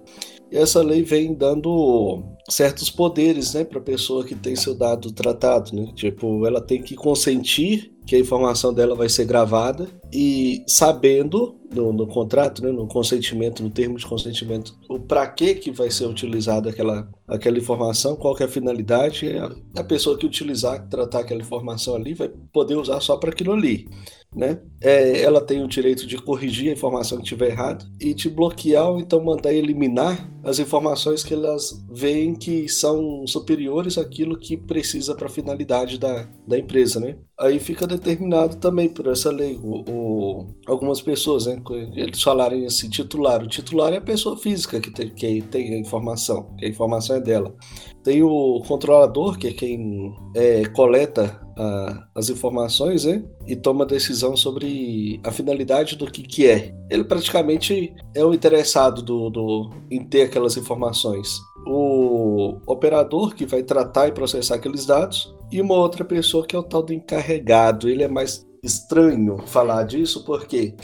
E 0.51 0.57
essa 0.57 0.81
lei 0.81 1.03
vem 1.03 1.33
dando 1.33 2.23
certos 2.49 2.89
poderes, 2.89 3.53
né, 3.53 3.63
para 3.63 3.79
a 3.79 3.83
pessoa 3.83 4.23
que 4.23 4.33
tem 4.33 4.55
seu 4.55 4.73
dado 4.73 5.12
tratado, 5.12 5.75
né? 5.75 5.91
Tipo, 5.95 6.45
ela 6.45 6.62
tem 6.62 6.81
que 6.81 6.95
consentir 6.95 7.93
que 8.05 8.15
a 8.15 8.19
informação 8.19 8.73
dela 8.73 8.95
vai 8.95 9.10
ser 9.10 9.25
gravada 9.25 9.88
e 10.13 10.63
sabendo 10.65 11.57
no, 11.69 11.91
no 11.91 12.07
contrato, 12.07 12.63
né, 12.63 12.71
no 12.71 12.88
consentimento, 12.88 13.62
no 13.62 13.69
termo 13.69 13.97
de 13.97 14.05
consentimento, 14.05 14.77
o 14.89 14.97
para 14.97 15.27
que 15.27 15.55
que 15.55 15.71
vai 15.71 15.91
ser 15.91 16.05
utilizada 16.05 16.69
aquela, 16.69 17.10
aquela 17.27 17.57
informação, 17.57 18.15
qual 18.15 18.35
que 18.35 18.43
é 18.43 18.45
a 18.45 18.49
finalidade, 18.49 19.27
a, 19.37 19.81
a 19.81 19.83
pessoa 19.83 20.17
que 20.17 20.25
utilizar, 20.25 20.87
tratar 20.87 21.19
aquela 21.19 21.41
informação 21.41 21.95
ali 21.95 22.13
vai 22.13 22.29
poder 22.51 22.75
usar 22.75 22.99
só 23.01 23.17
para 23.17 23.31
aquilo 23.31 23.53
ali 23.53 23.87
né? 24.35 24.59
É, 24.79 25.21
ela 25.21 25.41
tem 25.41 25.63
o 25.63 25.67
direito 25.67 26.05
de 26.05 26.17
corrigir 26.17 26.69
a 26.69 26.73
informação 26.73 27.17
que 27.17 27.23
estiver 27.23 27.49
errada 27.49 27.85
e 27.99 28.13
te 28.13 28.29
bloquear 28.29 28.89
ou 28.89 28.99
então 28.99 29.23
mandar 29.23 29.53
eliminar 29.53 30.29
as 30.43 30.59
informações 30.59 31.23
que 31.23 31.33
elas 31.33 31.83
veem 31.89 32.35
que 32.35 32.69
são 32.69 33.25
superiores 33.25 33.97
àquilo 33.97 34.37
que 34.37 34.55
precisa 34.55 35.15
para 35.15 35.27
a 35.27 35.29
finalidade 35.29 35.97
da, 35.97 36.27
da 36.47 36.57
empresa, 36.57 36.99
né? 36.99 37.17
Aí 37.39 37.59
fica 37.59 37.85
determinado 37.85 38.55
também 38.57 38.87
por 38.87 39.07
essa 39.07 39.29
lei. 39.31 39.59
O, 39.61 39.83
o, 39.89 40.55
algumas 40.65 41.01
pessoas, 41.01 41.45
né? 41.45 41.61
Eles 41.95 42.21
falarem 42.21 42.65
assim, 42.65 42.89
titular. 42.89 43.43
O 43.43 43.47
titular 43.47 43.93
é 43.93 43.97
a 43.97 44.01
pessoa 44.01 44.37
física 44.37 44.79
que 44.79 44.91
tem, 44.91 45.09
que 45.09 45.41
tem 45.41 45.73
a 45.73 45.79
informação, 45.79 46.55
a 46.61 46.65
informação 46.65 47.16
é 47.17 47.21
dela. 47.21 47.53
Tem 48.03 48.23
o 48.23 48.62
controlador, 48.67 49.38
que 49.38 49.47
é 49.47 49.53
quem 49.53 50.13
é, 50.36 50.65
coleta 50.67 51.39
a, 51.58 52.08
as 52.15 52.30
informações 52.30 53.03
né, 53.06 53.23
e 53.45 53.56
toma 53.56 53.86
decisão 53.86 54.36
sobre 54.36 55.19
a 55.23 55.32
finalidade 55.32 55.95
do 55.95 56.10
que, 56.10 56.23
que 56.23 56.47
é. 56.47 56.73
Ele 56.89 57.03
praticamente 57.03 57.93
é 58.15 58.23
o 58.23 58.34
interessado 58.34 59.01
do, 59.01 59.30
do, 59.30 59.69
em 59.91 60.03
ter 60.03 60.23
aquelas 60.23 60.56
informações. 60.56 61.39
O 61.65 62.60
operador 62.65 63.36
que 63.36 63.45
vai 63.45 63.63
tratar 63.63 64.08
e 64.08 64.13
processar 64.13 64.56
aqueles 64.56 64.86
dados 64.86 65.36
e 65.51 65.60
uma 65.60 65.75
outra 65.75 66.06
pessoa 66.06 66.45
que 66.45 66.56
é 66.56 66.60
o 66.60 66.63
tal 66.63 66.84
do 66.84 66.93
encarregado. 66.93 67.89
Ele 67.89 68.03
é 68.03 68.08
mais 68.08 68.45
estranho 68.63 69.38
falar 69.47 69.84
disso 69.84 70.23
porque 70.25 70.75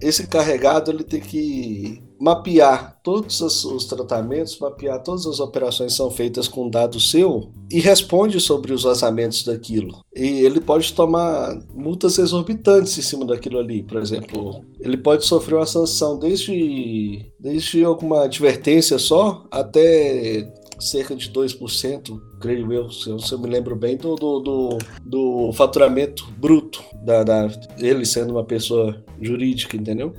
esse 0.00 0.24
encarregado 0.24 0.90
ele 0.90 1.04
tem 1.04 1.20
que 1.20 2.02
mapear 2.22 3.00
todos 3.02 3.40
os 3.64 3.84
tratamentos, 3.84 4.56
mapear 4.60 5.02
todas 5.02 5.26
as 5.26 5.40
operações 5.40 5.90
que 5.90 5.96
são 5.96 6.08
feitas 6.08 6.46
com 6.46 6.70
dado 6.70 7.00
seu 7.00 7.50
e 7.68 7.80
responde 7.80 8.38
sobre 8.38 8.72
os 8.72 8.84
vazamentos 8.84 9.42
daquilo. 9.42 10.04
E 10.14 10.44
ele 10.44 10.60
pode 10.60 10.92
tomar 10.92 11.58
multas 11.74 12.18
exorbitantes 12.18 12.96
em 12.96 13.02
cima 13.02 13.26
daquilo 13.26 13.58
ali, 13.58 13.82
por 13.82 14.00
exemplo. 14.00 14.64
Ele 14.78 14.96
pode 14.96 15.24
sofrer 15.24 15.56
uma 15.56 15.66
sanção 15.66 16.16
desde, 16.16 17.26
desde 17.40 17.82
alguma 17.82 18.22
advertência 18.22 19.00
só 19.00 19.44
até 19.50 20.48
cerca 20.78 21.16
de 21.16 21.28
2%, 21.30 22.20
creio 22.40 22.72
eu, 22.72 22.90
se 22.90 23.08
eu, 23.08 23.38
me 23.38 23.48
lembro 23.48 23.74
bem, 23.76 23.96
do, 23.96 24.14
do, 24.14 24.40
do, 24.40 24.78
do 25.04 25.52
faturamento 25.52 26.26
bruto 26.38 26.82
da, 27.04 27.22
da, 27.22 27.48
ele 27.78 28.04
sendo 28.04 28.32
uma 28.32 28.44
pessoa 28.44 29.02
jurídica, 29.20 29.76
entendeu? 29.76 30.12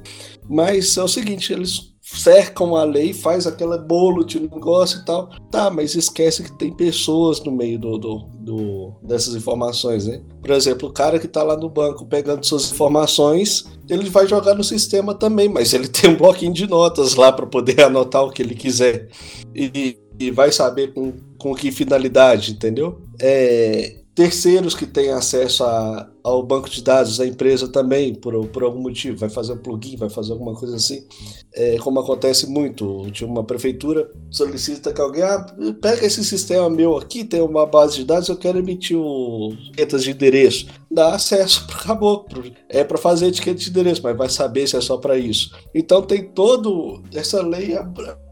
Mas 0.49 0.97
é 0.97 1.03
o 1.03 1.07
seguinte, 1.07 1.51
eles 1.51 1.92
cercam 2.03 2.75
a 2.75 2.83
lei, 2.83 3.13
faz 3.13 3.47
aquele 3.47 3.77
bolo 3.77 4.25
de 4.25 4.37
negócio 4.37 4.99
e 4.99 5.05
tal. 5.05 5.29
Tá, 5.49 5.69
mas 5.69 5.95
esquece 5.95 6.43
que 6.43 6.51
tem 6.57 6.71
pessoas 6.71 7.41
no 7.41 7.51
meio 7.51 7.79
do, 7.79 7.97
do, 7.97 8.19
do, 8.39 8.93
dessas 9.01 9.33
informações, 9.35 10.05
né? 10.05 10.21
Por 10.41 10.51
exemplo, 10.51 10.89
o 10.89 10.91
cara 10.91 11.17
que 11.17 11.29
tá 11.29 11.41
lá 11.41 11.55
no 11.55 11.69
banco 11.69 12.05
pegando 12.05 12.45
suas 12.45 12.69
informações, 12.73 13.65
ele 13.87 14.09
vai 14.09 14.27
jogar 14.27 14.53
no 14.53 14.63
sistema 14.63 15.15
também, 15.15 15.47
mas 15.47 15.73
ele 15.73 15.87
tem 15.89 16.09
um 16.09 16.17
bloquinho 16.17 16.53
de 16.53 16.67
notas 16.67 17.15
lá 17.15 17.31
para 17.31 17.47
poder 17.47 17.81
anotar 17.81 18.23
o 18.23 18.31
que 18.31 18.41
ele 18.41 18.53
quiser. 18.53 19.07
E, 19.55 19.97
e 20.19 20.29
vai 20.29 20.51
saber 20.51 20.93
com, 20.93 21.13
com 21.39 21.55
que 21.55 21.71
finalidade, 21.71 22.51
entendeu? 22.51 23.01
É, 23.21 24.02
terceiros 24.15 24.75
que 24.75 24.85
têm 24.85 25.09
acesso 25.09 25.63
a, 25.63 26.07
ao 26.23 26.43
banco 26.43 26.69
de 26.69 26.83
dados 26.83 27.17
da 27.17 27.25
empresa 27.25 27.67
também, 27.67 28.13
por, 28.13 28.47
por 28.47 28.63
algum 28.63 28.81
motivo, 28.81 29.17
vai 29.17 29.29
fazer 29.29 29.53
um 29.53 29.57
plugin, 29.57 29.97
vai 29.97 30.09
fazer 30.09 30.33
alguma 30.33 30.53
coisa 30.53 30.75
assim, 30.75 31.03
é, 31.53 31.77
como 31.79 31.99
acontece 31.99 32.47
muito, 32.47 33.09
de 33.11 33.25
uma 33.25 33.43
prefeitura 33.43 34.09
solicita 34.29 34.93
que 34.93 35.01
alguém, 35.01 35.23
ah, 35.23 35.45
pega 35.81 36.05
esse 36.05 36.23
sistema 36.23 36.69
meu 36.69 36.95
aqui, 36.95 37.23
tem 37.23 37.41
uma 37.41 37.65
base 37.65 37.97
de 37.97 38.05
dados, 38.05 38.29
eu 38.29 38.37
quero 38.37 38.59
emitir 38.59 38.97
o 38.97 39.53
etiquetas 39.53 40.03
de 40.03 40.11
endereço, 40.11 40.67
dá 40.91 41.15
acesso, 41.15 41.65
acabou, 41.73 42.25
é 42.69 42.83
para 42.83 42.97
fazer 42.99 43.27
etiqueta 43.27 43.59
de 43.59 43.69
endereço, 43.69 44.01
mas 44.03 44.15
vai 44.15 44.29
saber 44.29 44.67
se 44.67 44.77
é 44.77 44.81
só 44.81 44.97
para 44.97 45.17
isso. 45.17 45.51
Então 45.73 46.03
tem 46.03 46.23
todo, 46.23 47.01
essa 47.13 47.41
lei 47.41 47.75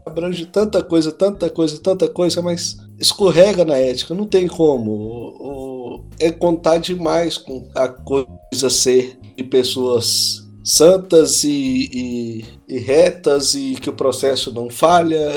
abrange 0.06 0.46
tanta 0.46 0.82
coisa, 0.82 1.10
tanta 1.10 1.50
coisa, 1.50 1.78
tanta 1.78 2.08
coisa, 2.08 2.40
mas 2.40 2.76
escorrega 2.98 3.64
na 3.64 3.76
ética, 3.76 4.14
não 4.14 4.26
tem 4.26 4.46
como. 4.46 4.90
O, 4.92 5.71
é 6.18 6.30
contar 6.30 6.78
demais 6.78 7.36
com 7.38 7.68
a 7.74 7.88
coisa 7.88 8.70
ser 8.70 9.18
de 9.36 9.44
pessoas 9.44 10.42
santas 10.64 11.42
e, 11.44 11.90
e, 11.92 12.44
e 12.68 12.78
retas 12.78 13.54
e 13.54 13.74
que 13.74 13.90
o 13.90 13.94
processo 13.94 14.52
não 14.52 14.70
falha, 14.70 15.30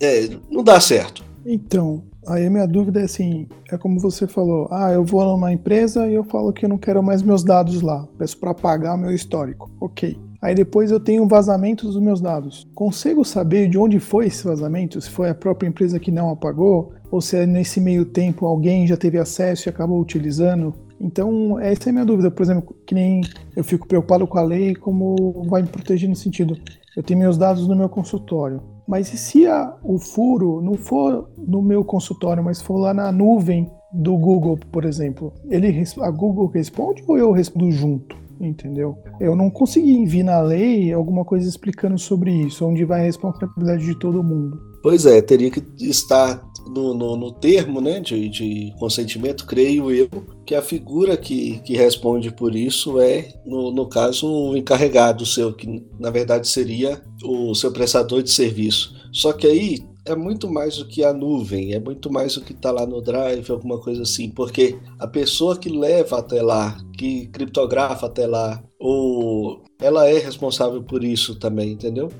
é, 0.00 0.28
não 0.50 0.62
dá 0.62 0.80
certo. 0.80 1.24
Então, 1.44 2.02
aí 2.26 2.46
a 2.46 2.50
minha 2.50 2.66
dúvida 2.66 3.00
é 3.00 3.04
assim, 3.04 3.46
é 3.70 3.76
como 3.76 3.98
você 3.98 4.26
falou, 4.26 4.68
ah, 4.70 4.92
eu 4.92 5.04
vou 5.04 5.24
numa 5.24 5.52
empresa 5.52 6.06
e 6.08 6.14
eu 6.14 6.24
falo 6.24 6.52
que 6.52 6.64
eu 6.64 6.68
não 6.68 6.78
quero 6.78 7.02
mais 7.02 7.22
meus 7.22 7.42
dados 7.42 7.80
lá, 7.80 8.06
peço 8.18 8.38
para 8.38 8.50
apagar 8.50 8.96
meu 8.96 9.12
histórico. 9.12 9.70
Ok. 9.80 10.16
Aí 10.40 10.54
depois 10.54 10.90
eu 10.90 11.00
tenho 11.00 11.24
um 11.24 11.28
vazamento 11.28 11.86
dos 11.86 12.00
meus 12.00 12.20
dados. 12.20 12.66
Consigo 12.74 13.24
saber 13.24 13.68
de 13.68 13.76
onde 13.76 13.98
foi 13.98 14.26
esse 14.26 14.44
vazamento? 14.44 15.00
Se 15.00 15.10
foi 15.10 15.28
a 15.30 15.34
própria 15.34 15.68
empresa 15.68 15.98
que 15.98 16.12
não 16.12 16.30
apagou? 16.30 16.92
Ou 17.10 17.20
se 17.20 17.44
nesse 17.44 17.80
meio 17.80 18.04
tempo 18.04 18.46
alguém 18.46 18.86
já 18.86 18.96
teve 18.96 19.18
acesso 19.18 19.68
e 19.68 19.70
acabou 19.70 20.00
utilizando? 20.00 20.74
Então, 21.00 21.58
essa 21.58 21.88
é 21.88 21.90
a 21.90 21.92
minha 21.92 22.04
dúvida. 22.04 22.30
Por 22.30 22.42
exemplo, 22.42 22.76
que 22.86 22.94
nem 22.94 23.20
eu 23.56 23.64
fico 23.64 23.86
preocupado 23.86 24.26
com 24.26 24.38
a 24.38 24.42
lei, 24.42 24.74
como 24.74 25.44
vai 25.48 25.62
me 25.62 25.68
proteger 25.68 26.08
no 26.08 26.16
sentido. 26.16 26.56
Eu 26.96 27.02
tenho 27.02 27.18
meus 27.18 27.36
dados 27.36 27.66
no 27.66 27.76
meu 27.76 27.88
consultório. 27.88 28.62
Mas 28.86 29.12
e 29.12 29.18
se 29.18 29.46
a, 29.46 29.76
o 29.82 29.98
furo 29.98 30.62
não 30.62 30.74
for 30.74 31.30
no 31.36 31.60
meu 31.60 31.84
consultório, 31.84 32.42
mas 32.42 32.62
for 32.62 32.78
lá 32.78 32.94
na 32.94 33.12
nuvem 33.12 33.70
do 33.92 34.16
Google, 34.16 34.58
por 34.70 34.84
exemplo? 34.84 35.32
Ele, 35.48 35.84
a 36.00 36.10
Google 36.10 36.46
responde 36.46 37.02
ou 37.06 37.18
eu 37.18 37.32
respondo 37.32 37.70
junto? 37.70 38.16
Entendeu? 38.40 38.96
Eu 39.20 39.34
não 39.34 39.50
consegui 39.50 40.04
vir 40.06 40.22
na 40.22 40.40
lei 40.40 40.92
alguma 40.92 41.24
coisa 41.24 41.48
explicando 41.48 41.98
sobre 41.98 42.30
isso, 42.30 42.64
onde 42.64 42.84
vai 42.84 43.00
a 43.00 43.04
responsabilidade 43.04 43.84
de 43.84 43.98
todo 43.98 44.22
mundo. 44.22 44.60
Pois 44.82 45.06
é, 45.06 45.20
teria 45.20 45.50
que 45.50 45.62
estar 45.80 46.40
no, 46.68 46.94
no, 46.94 47.16
no 47.16 47.32
termo 47.32 47.80
né, 47.80 48.00
de, 48.00 48.28
de, 48.28 48.72
consentimento, 48.78 49.46
creio 49.46 49.90
eu, 49.90 50.08
que 50.46 50.54
a 50.54 50.62
figura 50.62 51.16
que, 51.16 51.58
que 51.60 51.76
responde 51.76 52.30
por 52.30 52.54
isso 52.54 53.00
é, 53.00 53.28
no, 53.44 53.72
no 53.72 53.88
caso, 53.88 54.26
o 54.26 54.56
encarregado 54.56 55.26
seu, 55.26 55.52
que 55.52 55.84
na 55.98 56.10
verdade 56.10 56.46
seria 56.46 57.02
o 57.24 57.54
seu 57.54 57.72
prestador 57.72 58.22
de 58.22 58.30
serviço. 58.30 58.94
Só 59.12 59.32
que 59.32 59.46
aí 59.46 59.78
é 60.08 60.16
muito 60.16 60.50
mais 60.50 60.76
do 60.76 60.86
que 60.86 61.04
a 61.04 61.12
nuvem, 61.12 61.72
é 61.72 61.80
muito 61.80 62.12
mais 62.12 62.34
do 62.34 62.40
que 62.40 62.52
está 62.52 62.70
lá 62.70 62.86
no 62.86 63.00
Drive, 63.00 63.50
alguma 63.50 63.78
coisa 63.78 64.02
assim, 64.02 64.30
porque 64.30 64.78
a 64.98 65.06
pessoa 65.06 65.56
que 65.56 65.68
leva 65.68 66.18
até 66.18 66.42
lá, 66.42 66.76
que 66.96 67.26
criptografa 67.28 68.06
até 68.06 68.26
lá, 68.26 68.62
ou 68.78 69.62
ela 69.80 70.08
é 70.08 70.18
responsável 70.18 70.82
por 70.82 71.04
isso 71.04 71.34
também, 71.36 71.72
entendeu? 71.72 72.10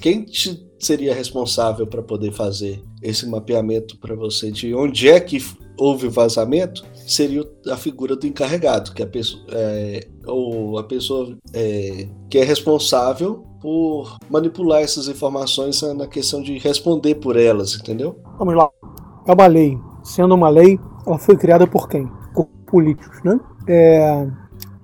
Quem 0.00 0.24
te 0.24 0.66
seria 0.78 1.14
responsável 1.14 1.86
para 1.86 2.02
poder 2.02 2.32
fazer 2.32 2.82
esse 3.02 3.26
mapeamento 3.26 3.96
para 3.98 4.16
você 4.16 4.50
de 4.50 4.74
onde 4.74 5.08
é 5.08 5.20
que 5.20 5.38
houve 5.78 6.08
vazamento? 6.08 6.84
seria 7.06 7.44
a 7.68 7.76
figura 7.76 8.16
do 8.16 8.26
encarregado, 8.26 8.92
que 8.92 9.02
a 9.02 9.06
pessoa, 9.06 9.44
é, 9.50 10.06
ou 10.26 10.78
a 10.78 10.84
pessoa 10.84 11.36
é, 11.52 12.08
que 12.30 12.38
é 12.38 12.44
responsável 12.44 13.44
por 13.62 14.18
manipular 14.28 14.82
essas 14.82 15.06
informações 15.06 15.80
na 15.96 16.08
questão 16.08 16.42
de 16.42 16.58
responder 16.58 17.14
por 17.14 17.36
elas, 17.36 17.76
entendeu? 17.76 18.18
Vamos 18.36 18.56
lá. 18.56 18.68
É 19.26 19.32
uma 19.32 19.46
lei. 19.46 19.78
Sendo 20.02 20.34
uma 20.34 20.48
lei, 20.48 20.80
ela 21.06 21.16
foi 21.16 21.36
criada 21.36 21.64
por 21.64 21.88
quem? 21.88 22.10
Por 22.34 22.46
políticos, 22.66 23.22
né? 23.22 23.38
É, 23.68 24.26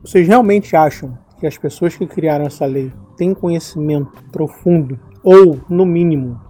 vocês 0.00 0.28
realmente 0.28 0.76
acham 0.76 1.18
que 1.40 1.46
as 1.46 1.58
pessoas 1.58 1.96
que 1.96 2.06
criaram 2.06 2.46
essa 2.46 2.64
lei 2.64 2.92
têm 3.16 3.34
conhecimento 3.34 4.22
profundo 4.30 4.98
ou, 5.24 5.58
no 5.68 5.84
mínimo, 5.84 6.40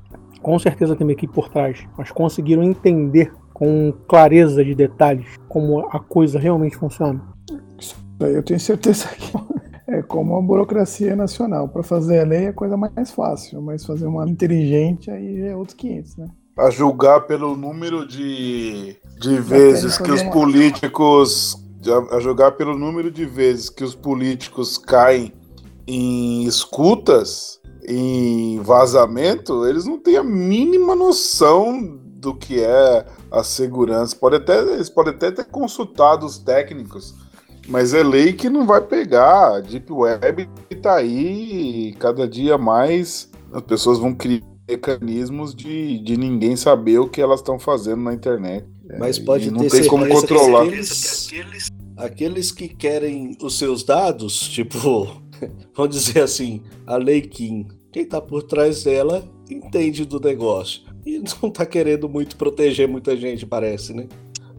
com 0.42 0.58
certeza 0.58 0.94
tem 0.94 1.06
uma 1.06 1.12
equipe 1.12 1.32
por 1.32 1.48
trás, 1.48 1.86
mas 1.96 2.12
conseguiram 2.12 2.62
entender 2.62 3.32
com 3.54 3.92
clareza 4.06 4.62
de 4.62 4.74
detalhes 4.74 5.26
como 5.48 5.80
a 5.90 5.98
coisa 5.98 6.38
realmente 6.38 6.76
funciona? 6.76 7.20
Eu 8.20 8.42
tenho 8.42 8.60
certeza 8.60 9.08
que 9.08 9.36
é 9.36 9.40
como 10.08 10.36
a 10.36 10.42
burocracia 10.42 11.14
nacional. 11.14 11.68
Para 11.68 11.82
fazer 11.82 12.20
a 12.20 12.24
lei 12.24 12.46
é 12.46 12.48
a 12.48 12.52
coisa 12.52 12.76
mais 12.76 13.10
fácil, 13.10 13.62
mas 13.62 13.84
fazer 13.84 14.06
uma 14.06 14.28
inteligente 14.28 15.10
aí 15.10 15.42
é 15.42 15.54
outros 15.54 15.76
500, 15.76 16.16
né? 16.16 16.28
A 16.58 16.70
julgar 16.70 17.20
pelo 17.26 17.56
número 17.56 18.04
de, 18.04 18.96
de 19.20 19.40
vezes 19.40 19.96
que 19.96 20.10
os 20.10 20.22
políticos. 20.24 21.56
A 22.10 22.18
julgar 22.18 22.52
pelo 22.52 22.76
número 22.76 23.10
de 23.10 23.24
vezes 23.24 23.70
que 23.70 23.84
os 23.84 23.94
políticos 23.94 24.76
caem 24.76 25.32
em 25.86 26.44
escutas, 26.44 27.60
em 27.86 28.60
vazamento, 28.60 29.64
eles 29.64 29.86
não 29.86 29.98
têm 29.98 30.16
a 30.16 30.24
mínima 30.24 30.94
noção 30.94 31.98
do 32.18 32.34
que 32.34 32.60
é 32.60 33.06
a 33.30 33.42
segurança. 33.42 34.16
Pode 34.16 34.36
até, 34.36 34.60
eles 34.60 34.90
podem 34.90 35.14
até 35.14 35.30
ter 35.30 35.44
consultado 35.44 36.26
os 36.26 36.38
técnicos, 36.38 37.14
mas 37.68 37.94
é 37.94 38.02
lei 38.02 38.32
que 38.32 38.48
não 38.48 38.66
vai 38.66 38.80
pegar. 38.80 39.56
A 39.56 39.60
Deep 39.60 39.92
Web 39.92 40.48
está 40.70 40.96
aí 40.96 41.88
e 41.88 41.92
cada 41.92 42.26
dia 42.26 42.56
mais 42.56 43.30
as 43.52 43.62
pessoas 43.62 43.98
vão 43.98 44.14
criar 44.14 44.42
mecanismos 44.68 45.54
de, 45.54 45.98
de 46.00 46.16
ninguém 46.16 46.54
saber 46.54 46.98
o 46.98 47.08
que 47.08 47.20
elas 47.20 47.40
estão 47.40 47.58
fazendo 47.58 48.02
na 48.02 48.12
internet. 48.12 48.66
Mas 48.98 49.18
pode 49.18 49.50
não 49.50 49.60
ter 49.60 49.70
tem 49.70 49.86
como 49.86 50.06
controlar. 50.08 50.64
Aqueles, 50.64 51.28
aqueles 51.96 52.52
que 52.52 52.68
querem 52.68 53.36
os 53.42 53.58
seus 53.58 53.82
dados, 53.82 54.48
tipo, 54.48 54.78
vamos 55.74 55.96
dizer 55.96 56.22
assim, 56.22 56.62
a 56.86 56.96
Lei 56.96 57.22
Kim, 57.22 57.66
quem 57.92 58.02
está 58.02 58.20
por 58.20 58.42
trás 58.42 58.84
dela 58.84 59.24
entende 59.50 60.04
do 60.04 60.20
negócio 60.20 60.82
e 61.04 61.22
não 61.42 61.50
tá 61.50 61.64
querendo 61.64 62.08
muito 62.08 62.36
proteger 62.36 62.86
muita 62.86 63.16
gente, 63.16 63.46
parece, 63.46 63.94
né? 63.94 64.06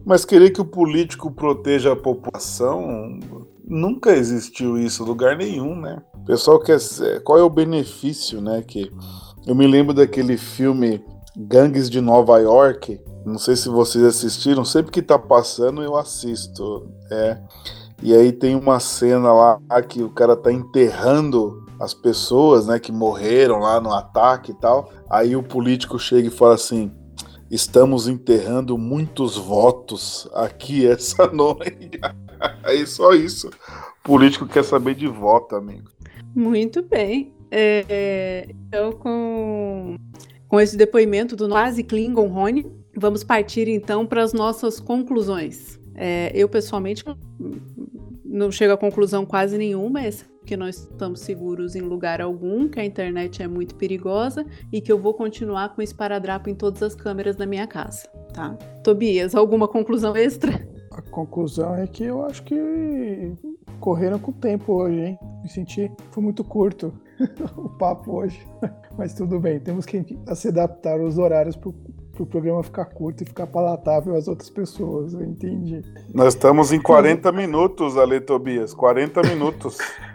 Mas 0.04 0.24
querer 0.24 0.50
que 0.50 0.60
o 0.60 0.64
político 0.64 1.30
proteja 1.30 1.92
a 1.92 1.96
população 1.96 3.18
nunca 3.64 4.12
existiu 4.12 4.78
isso 4.78 5.02
em 5.02 5.06
lugar 5.06 5.36
nenhum, 5.36 5.76
né? 5.76 6.02
O 6.14 6.24
pessoal 6.24 6.58
quer 6.58 6.78
qual 7.24 7.38
é 7.38 7.42
o 7.42 7.50
benefício, 7.50 8.40
né? 8.40 8.62
Que 8.62 8.90
eu 9.46 9.54
me 9.54 9.66
lembro 9.66 9.94
daquele 9.94 10.36
filme 10.36 11.02
Gangues 11.36 11.88
de 11.88 12.00
Nova 12.00 12.38
York. 12.38 13.00
Não 13.24 13.38
sei 13.38 13.56
se 13.56 13.68
vocês 13.68 14.04
assistiram. 14.04 14.64
Sempre 14.64 14.90
que 14.90 15.02
tá 15.02 15.18
passando 15.18 15.82
eu 15.82 15.96
assisto. 15.96 16.88
É. 17.10 17.38
E 18.02 18.14
aí 18.14 18.32
tem 18.32 18.56
uma 18.56 18.80
cena 18.80 19.32
lá 19.32 19.60
que 19.86 20.02
o 20.02 20.10
cara 20.10 20.34
tá 20.34 20.50
enterrando 20.50 21.64
as 21.78 21.94
pessoas, 21.94 22.66
né, 22.66 22.78
que 22.78 22.92
morreram 22.92 23.60
lá 23.60 23.80
no 23.80 23.92
ataque 23.92 24.52
e 24.52 24.54
tal. 24.54 24.90
Aí 25.08 25.34
o 25.34 25.42
político 25.42 25.98
chega 25.98 26.28
e 26.28 26.30
fala 26.30 26.54
assim: 26.54 26.92
estamos 27.50 28.06
enterrando 28.06 28.78
muitos 28.78 29.36
votos 29.36 30.28
aqui 30.32 30.86
essa 30.86 31.26
noite. 31.32 31.98
Aí 32.62 32.86
só 32.86 33.12
isso. 33.12 33.50
Político 34.02 34.46
quer 34.46 34.64
saber 34.64 34.94
de 34.94 35.06
voto, 35.06 35.56
amigo. 35.56 35.90
Muito 36.34 36.82
bem. 36.82 37.34
É, 37.50 38.46
então, 38.48 38.92
com, 38.92 39.96
com 40.46 40.60
esse 40.60 40.76
depoimento 40.76 41.34
do 41.34 41.48
quase 41.48 41.82
Klingon 41.82 42.28
Rony, 42.28 42.70
vamos 42.96 43.24
partir 43.24 43.68
então 43.68 44.06
para 44.06 44.22
as 44.22 44.32
nossas 44.32 44.78
conclusões. 44.78 45.78
É, 45.94 46.30
eu, 46.34 46.48
pessoalmente, 46.48 47.04
não 48.30 48.52
chego 48.52 48.72
a 48.72 48.78
conclusão 48.78 49.26
quase 49.26 49.58
nenhuma, 49.58 50.00
que 50.46 50.56
nós 50.56 50.76
estamos 50.76 51.20
seguros 51.20 51.74
em 51.74 51.80
lugar 51.80 52.20
algum, 52.20 52.68
que 52.68 52.78
a 52.78 52.84
internet 52.84 53.42
é 53.42 53.48
muito 53.48 53.74
perigosa 53.74 54.46
e 54.72 54.80
que 54.80 54.90
eu 54.90 54.98
vou 54.98 55.12
continuar 55.14 55.74
com 55.74 55.82
esparadrapo 55.82 56.48
em 56.48 56.54
todas 56.54 56.82
as 56.82 56.94
câmeras 56.94 57.34
da 57.34 57.44
minha 57.44 57.66
casa, 57.66 58.08
tá? 58.32 58.56
Tobias, 58.84 59.34
alguma 59.34 59.66
conclusão 59.66 60.16
extra? 60.16 60.68
A 60.92 61.02
conclusão 61.02 61.74
é 61.74 61.86
que 61.86 62.04
eu 62.04 62.24
acho 62.24 62.42
que 62.44 63.32
correram 63.80 64.18
com 64.18 64.30
o 64.30 64.34
tempo 64.34 64.74
hoje, 64.74 65.00
hein? 65.00 65.18
Me 65.42 65.48
senti 65.48 65.90
foi 66.10 66.22
muito 66.22 66.44
curto 66.44 66.92
o 67.56 67.68
papo 67.68 68.12
hoje, 68.12 68.46
mas 68.96 69.12
tudo 69.14 69.40
bem. 69.40 69.58
Temos 69.58 69.86
que 69.86 70.04
se 70.34 70.48
adaptar 70.48 71.00
os 71.00 71.18
horários 71.18 71.56
para 71.56 71.70
o 71.70 71.74
programa 72.26 72.62
ficar 72.62 72.86
curto 72.86 73.22
e 73.22 73.26
ficar 73.26 73.46
palatável 73.46 74.16
às 74.16 74.28
outras 74.28 74.50
pessoas. 74.50 75.14
Eu 75.14 75.22
entendi. 75.22 75.82
Nós 76.14 76.34
estamos 76.34 76.72
em 76.72 76.80
40 76.80 77.30
minutos, 77.32 77.96
Ale 77.96 78.20
Tobias. 78.20 78.74
40 78.74 79.22
minutos. 79.22 79.78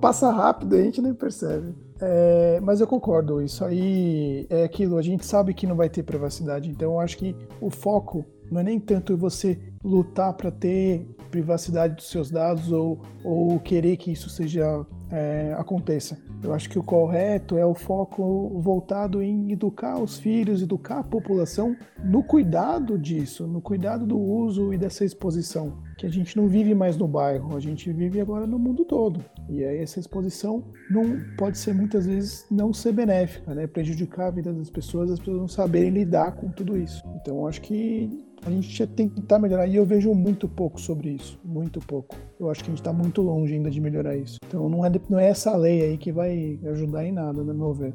passa 0.00 0.30
rápido 0.30 0.76
e 0.76 0.80
a 0.80 0.84
gente 0.84 1.00
nem 1.00 1.14
percebe. 1.14 1.74
É, 2.00 2.60
mas 2.62 2.80
eu 2.80 2.86
concordo, 2.86 3.40
isso 3.40 3.64
aí 3.64 4.46
é 4.50 4.64
aquilo, 4.64 4.98
a 4.98 5.02
gente 5.02 5.24
sabe 5.24 5.54
que 5.54 5.66
não 5.66 5.76
vai 5.76 5.88
ter 5.88 6.02
privacidade, 6.02 6.68
então 6.68 6.92
eu 6.92 7.00
acho 7.00 7.16
que 7.16 7.34
o 7.58 7.70
foco 7.70 8.22
não 8.50 8.60
é 8.60 8.64
nem 8.64 8.78
tanto 8.78 9.16
você 9.16 9.58
lutar 9.82 10.34
para 10.34 10.50
ter 10.50 11.06
privacidade 11.26 11.94
dos 11.94 12.08
seus 12.08 12.30
dados 12.30 12.70
ou, 12.72 13.00
ou 13.24 13.58
querer 13.60 13.96
que 13.96 14.10
isso 14.10 14.28
seja 14.28 14.84
é, 15.10 15.54
aconteça. 15.58 16.18
Eu 16.42 16.52
acho 16.52 16.68
que 16.68 16.78
o 16.78 16.82
correto 16.82 17.56
é 17.56 17.64
o 17.64 17.74
foco 17.74 18.60
voltado 18.60 19.22
em 19.22 19.52
educar 19.52 20.00
os 20.00 20.18
filhos, 20.18 20.62
educar 20.62 21.00
a 21.00 21.04
população 21.04 21.76
no 22.04 22.22
cuidado 22.22 22.98
disso, 22.98 23.46
no 23.46 23.60
cuidado 23.60 24.06
do 24.06 24.18
uso 24.18 24.72
e 24.72 24.78
dessa 24.78 25.04
exposição. 25.04 25.78
Que 25.98 26.06
a 26.06 26.10
gente 26.10 26.36
não 26.36 26.46
vive 26.46 26.74
mais 26.74 26.96
no 26.96 27.08
bairro, 27.08 27.56
a 27.56 27.60
gente 27.60 27.90
vive 27.92 28.20
agora 28.20 28.46
no 28.46 28.58
mundo 28.58 28.84
todo. 28.84 29.24
E 29.48 29.64
aí 29.64 29.78
essa 29.78 29.98
exposição 29.98 30.64
não 30.90 31.20
pode 31.38 31.56
ser 31.56 31.74
muitas 31.74 32.06
vezes 32.06 32.46
não 32.50 32.72
ser 32.72 32.92
benéfica, 32.92 33.54
né? 33.54 33.66
prejudicar 33.66 34.26
a 34.26 34.30
vida 34.30 34.52
das 34.52 34.70
pessoas, 34.70 35.10
as 35.10 35.18
pessoas 35.18 35.38
não 35.38 35.48
saberem 35.48 35.90
lidar 35.90 36.32
com 36.32 36.48
tudo 36.48 36.76
isso. 36.76 37.02
Então 37.20 37.46
acho 37.46 37.62
que 37.62 38.25
a 38.44 38.50
gente 38.50 38.68
tinha 38.68 38.86
que 38.86 39.08
tentar 39.08 39.38
melhorar. 39.38 39.66
E 39.66 39.76
eu 39.76 39.84
vejo 39.84 40.14
muito 40.14 40.48
pouco 40.48 40.80
sobre 40.80 41.10
isso. 41.10 41.38
Muito 41.44 41.80
pouco. 41.80 42.16
Eu 42.38 42.50
acho 42.50 42.62
que 42.62 42.70
a 42.70 42.72
gente 42.72 42.80
está 42.80 42.92
muito 42.92 43.22
longe 43.22 43.54
ainda 43.54 43.70
de 43.70 43.80
melhorar 43.80 44.16
isso. 44.16 44.38
Então 44.46 44.68
não 44.68 44.84
é, 44.84 44.90
não 45.08 45.18
é 45.18 45.28
essa 45.28 45.56
lei 45.56 45.82
aí 45.82 45.98
que 45.98 46.12
vai 46.12 46.58
ajudar 46.64 47.04
em 47.04 47.12
nada, 47.12 47.42
no 47.42 47.54
meu 47.54 47.72
ver. 47.72 47.94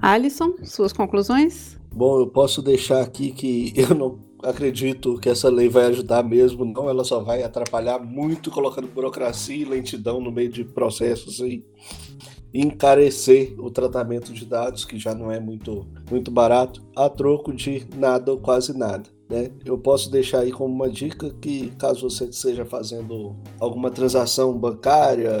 Alisson, 0.00 0.54
suas 0.62 0.92
conclusões? 0.92 1.78
Bom, 1.92 2.20
eu 2.20 2.26
posso 2.26 2.62
deixar 2.62 3.00
aqui 3.00 3.32
que 3.32 3.72
eu 3.76 3.94
não 3.94 4.18
acredito 4.42 5.18
que 5.18 5.28
essa 5.28 5.48
lei 5.50 5.68
vai 5.68 5.86
ajudar 5.86 6.22
mesmo, 6.22 6.64
não. 6.64 6.88
Ela 6.88 7.04
só 7.04 7.20
vai 7.20 7.42
atrapalhar 7.42 7.98
muito, 7.98 8.50
colocando 8.50 8.88
burocracia 8.88 9.56
e 9.56 9.64
lentidão 9.64 10.20
no 10.20 10.30
meio 10.30 10.48
de 10.48 10.64
processos 10.64 11.40
aí 11.40 11.64
encarecer 12.52 13.54
o 13.58 13.70
tratamento 13.70 14.32
de 14.32 14.44
dados, 14.44 14.84
que 14.84 14.98
já 14.98 15.14
não 15.14 15.30
é 15.30 15.38
muito, 15.38 15.86
muito 16.10 16.30
barato, 16.30 16.82
a 16.96 17.08
troco 17.08 17.52
de 17.52 17.86
nada 17.96 18.32
ou 18.32 18.38
quase 18.38 18.76
nada. 18.76 19.08
Né? 19.30 19.50
Eu 19.64 19.78
posso 19.78 20.10
deixar 20.10 20.40
aí 20.40 20.50
como 20.50 20.74
uma 20.74 20.90
dica 20.90 21.30
que 21.40 21.70
caso 21.78 22.10
você 22.10 22.24
esteja 22.24 22.64
fazendo 22.64 23.36
alguma 23.60 23.90
transação 23.90 24.58
bancária, 24.58 25.32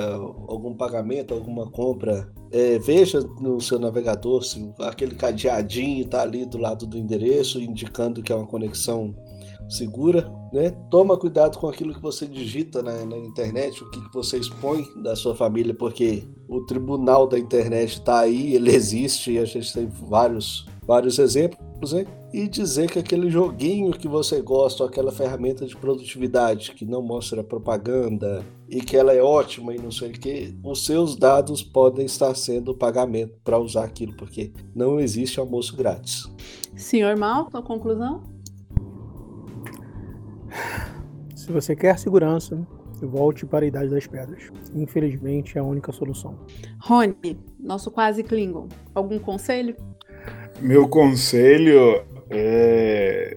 algum 0.46 0.74
pagamento, 0.74 1.34
alguma 1.34 1.68
compra, 1.68 2.32
é, 2.52 2.78
veja 2.78 3.20
no 3.40 3.60
seu 3.60 3.78
navegador 3.78 4.44
se 4.44 4.72
aquele 4.78 5.16
cadeadinho 5.16 6.04
está 6.04 6.22
ali 6.22 6.46
do 6.46 6.58
lado 6.58 6.86
do 6.86 6.96
endereço, 6.96 7.60
indicando 7.60 8.22
que 8.22 8.32
é 8.32 8.36
uma 8.36 8.46
conexão 8.46 9.14
segura, 9.68 10.30
né? 10.52 10.70
Toma 10.90 11.16
cuidado 11.16 11.56
com 11.56 11.68
aquilo 11.68 11.94
que 11.94 12.02
você 12.02 12.26
digita 12.26 12.82
na, 12.82 13.04
na 13.04 13.16
internet, 13.16 13.82
o 13.82 13.90
que, 13.90 14.00
que 14.00 14.12
você 14.12 14.36
expõe 14.36 14.84
da 15.00 15.14
sua 15.14 15.34
família, 15.34 15.72
porque 15.72 16.24
o 16.48 16.62
tribunal 16.62 17.28
da 17.28 17.38
internet 17.38 17.92
está 17.92 18.20
aí, 18.20 18.54
ele 18.54 18.74
existe, 18.74 19.32
e 19.32 19.38
a 19.38 19.44
gente 19.44 19.72
tem 19.72 19.86
vários, 19.86 20.66
vários 20.90 21.20
exemplos, 21.20 21.92
né? 21.92 22.04
E 22.32 22.48
dizer 22.48 22.90
que 22.90 22.98
aquele 22.98 23.30
joguinho 23.30 23.92
que 23.92 24.08
você 24.08 24.42
gosta, 24.42 24.82
ou 24.82 24.88
aquela 24.88 25.12
ferramenta 25.12 25.64
de 25.64 25.76
produtividade 25.76 26.72
que 26.72 26.84
não 26.84 27.00
mostra 27.00 27.44
propaganda 27.44 28.44
e 28.68 28.80
que 28.80 28.96
ela 28.96 29.12
é 29.12 29.22
ótima 29.22 29.72
e 29.72 29.78
não 29.78 29.92
sei 29.92 30.10
o 30.10 30.12
que, 30.12 30.52
os 30.64 30.84
seus 30.84 31.14
dados 31.14 31.62
podem 31.62 32.06
estar 32.06 32.34
sendo 32.34 32.74
pagamento 32.74 33.38
para 33.44 33.56
usar 33.56 33.84
aquilo, 33.84 34.16
porque 34.16 34.52
não 34.74 34.98
existe 34.98 35.38
almoço 35.38 35.76
grátis. 35.76 36.28
Senhor 36.74 37.16
Mal, 37.16 37.48
sua 37.52 37.62
conclusão? 37.62 38.24
Se 41.36 41.52
você 41.52 41.76
quer 41.76 42.00
segurança, 42.00 42.66
volte 43.00 43.46
para 43.46 43.64
a 43.64 43.68
Idade 43.68 43.90
das 43.90 44.08
Pedras. 44.08 44.50
Infelizmente, 44.74 45.56
é 45.56 45.60
a 45.60 45.64
única 45.64 45.92
solução. 45.92 46.36
Rony, 46.80 47.38
nosso 47.60 47.92
quase 47.92 48.24
Klingon, 48.24 48.66
algum 48.92 49.20
conselho? 49.20 49.76
Meu 50.60 50.88
conselho 50.88 52.02
é. 52.30 53.36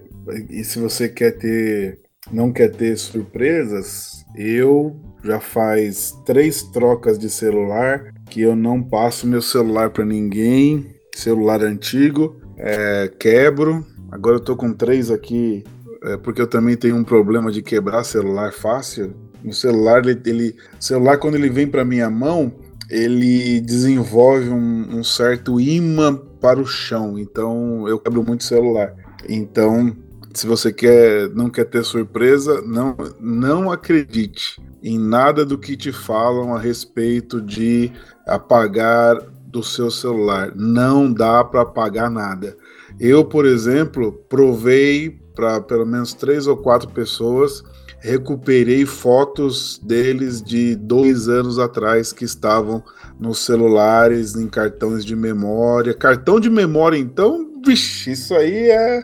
E 0.50 0.64
se 0.64 0.78
você 0.78 1.08
quer 1.08 1.32
ter 1.32 2.00
não 2.32 2.52
quer 2.52 2.70
ter 2.70 2.96
surpresas, 2.96 4.24
eu 4.34 4.96
já 5.22 5.40
faz 5.40 6.12
três 6.24 6.62
trocas 6.62 7.18
de 7.18 7.28
celular 7.28 8.12
que 8.30 8.40
eu 8.40 8.56
não 8.56 8.82
passo 8.82 9.26
meu 9.26 9.42
celular 9.42 9.90
para 9.90 10.04
ninguém, 10.04 10.94
celular 11.14 11.62
antigo, 11.62 12.36
é, 12.56 13.10
quebro. 13.18 13.84
Agora 14.10 14.36
eu 14.36 14.40
tô 14.40 14.56
com 14.56 14.72
três 14.72 15.10
aqui 15.10 15.64
é, 16.04 16.18
porque 16.18 16.40
eu 16.40 16.46
também 16.46 16.76
tenho 16.76 16.96
um 16.96 17.04
problema 17.04 17.50
de 17.50 17.62
quebrar 17.62 18.04
celular 18.04 18.52
fácil. 18.52 19.14
O 19.42 19.52
celular, 19.52 20.04
ele, 20.04 20.20
ele 20.26 20.56
celular 20.78 21.18
quando 21.18 21.34
ele 21.34 21.48
vem 21.48 21.66
para 21.66 21.84
minha 21.84 22.10
mão, 22.10 22.52
ele 22.90 23.60
desenvolve 23.60 24.48
um, 24.48 24.98
um 24.98 25.04
certo 25.04 25.60
imã 25.60 26.16
para 26.40 26.60
o 26.60 26.66
chão. 26.66 27.18
Então 27.18 27.88
eu 27.88 27.98
quebro 27.98 28.22
muito 28.22 28.44
celular. 28.44 28.94
Então 29.28 29.96
se 30.34 30.48
você 30.48 30.72
quer, 30.72 31.30
não 31.30 31.48
quer 31.48 31.64
ter 31.64 31.84
surpresa, 31.84 32.60
não, 32.62 32.96
não 33.20 33.70
acredite 33.70 34.60
em 34.82 34.98
nada 34.98 35.44
do 35.44 35.56
que 35.56 35.76
te 35.76 35.92
falam 35.92 36.54
a 36.54 36.58
respeito 36.58 37.40
de 37.40 37.92
apagar 38.26 39.16
do 39.46 39.62
seu 39.62 39.90
celular. 39.90 40.52
Não 40.56 41.10
dá 41.10 41.44
para 41.44 41.62
apagar 41.62 42.10
nada. 42.10 42.56
Eu, 42.98 43.24
por 43.24 43.46
exemplo, 43.46 44.12
provei 44.28 45.10
para 45.36 45.60
pelo 45.60 45.86
menos 45.86 46.12
três 46.12 46.48
ou 46.48 46.56
quatro 46.56 46.88
pessoas, 46.90 47.62
recuperei 48.04 48.84
fotos 48.84 49.80
deles 49.82 50.42
de 50.42 50.76
dois 50.76 51.26
anos 51.26 51.58
atrás 51.58 52.12
que 52.12 52.22
estavam 52.22 52.84
nos 53.18 53.38
celulares, 53.38 54.36
em 54.36 54.46
cartões 54.46 55.06
de 55.06 55.16
memória. 55.16 55.94
Cartão 55.94 56.38
de 56.38 56.50
memória, 56.50 56.98
então, 56.98 57.50
vixe, 57.64 58.12
isso 58.12 58.34
aí 58.34 58.70
é 58.70 59.02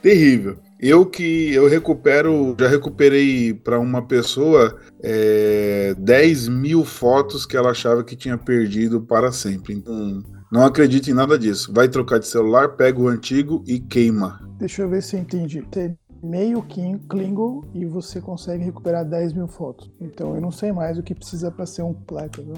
terrível. 0.00 0.56
Eu 0.80 1.04
que 1.04 1.52
eu 1.52 1.68
recupero, 1.68 2.56
já 2.58 2.68
recuperei 2.68 3.52
para 3.52 3.78
uma 3.78 4.00
pessoa 4.00 4.78
é, 5.02 5.94
10 5.98 6.48
mil 6.48 6.86
fotos 6.86 7.44
que 7.44 7.54
ela 7.54 7.72
achava 7.72 8.02
que 8.02 8.16
tinha 8.16 8.38
perdido 8.38 9.02
para 9.02 9.30
sempre. 9.30 9.74
Então, 9.74 10.22
não 10.50 10.64
acredite 10.64 11.10
em 11.10 11.14
nada 11.14 11.38
disso. 11.38 11.70
Vai 11.74 11.88
trocar 11.88 12.18
de 12.18 12.26
celular, 12.26 12.76
pega 12.76 12.98
o 12.98 13.08
antigo 13.08 13.62
e 13.66 13.78
queima. 13.78 14.40
Deixa 14.58 14.82
eu 14.82 14.88
ver 14.88 15.02
se 15.02 15.16
eu 15.16 15.20
entendi. 15.20 15.60
Tem 15.70 15.98
meio 16.22 16.62
Klingon 17.08 17.62
e 17.74 17.84
você 17.84 18.20
consegue 18.20 18.64
recuperar 18.64 19.04
10 19.04 19.32
mil 19.32 19.48
fotos. 19.48 19.90
Então 20.00 20.34
eu 20.34 20.40
não 20.40 20.50
sei 20.50 20.72
mais 20.72 20.98
o 20.98 21.02
que 21.02 21.14
precisa 21.14 21.50
para 21.50 21.66
ser 21.66 21.82
um 21.82 21.92
placa, 21.92 22.42
viu? 22.42 22.54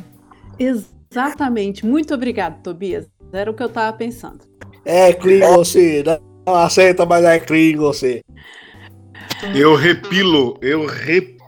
Exatamente. 0.59 1.85
Muito 1.85 2.15
obrigado, 2.15 2.63
Tobias. 2.63 3.09
Era 3.33 3.51
o 3.51 3.55
que 3.55 3.63
eu 3.63 3.69
tava 3.69 3.97
pensando. 3.97 4.41
É, 4.85 5.13
Klingon, 5.13 5.65
sim. 5.65 6.03
Não 6.47 6.55
aceita, 6.55 7.07
mas 7.07 7.25
é 7.25 7.39
Klingon, 7.39 7.87
você. 7.87 8.21
Eu 9.55 9.75
repilo, 9.75 10.59
eu 10.61 10.87
repilo. 10.87 11.41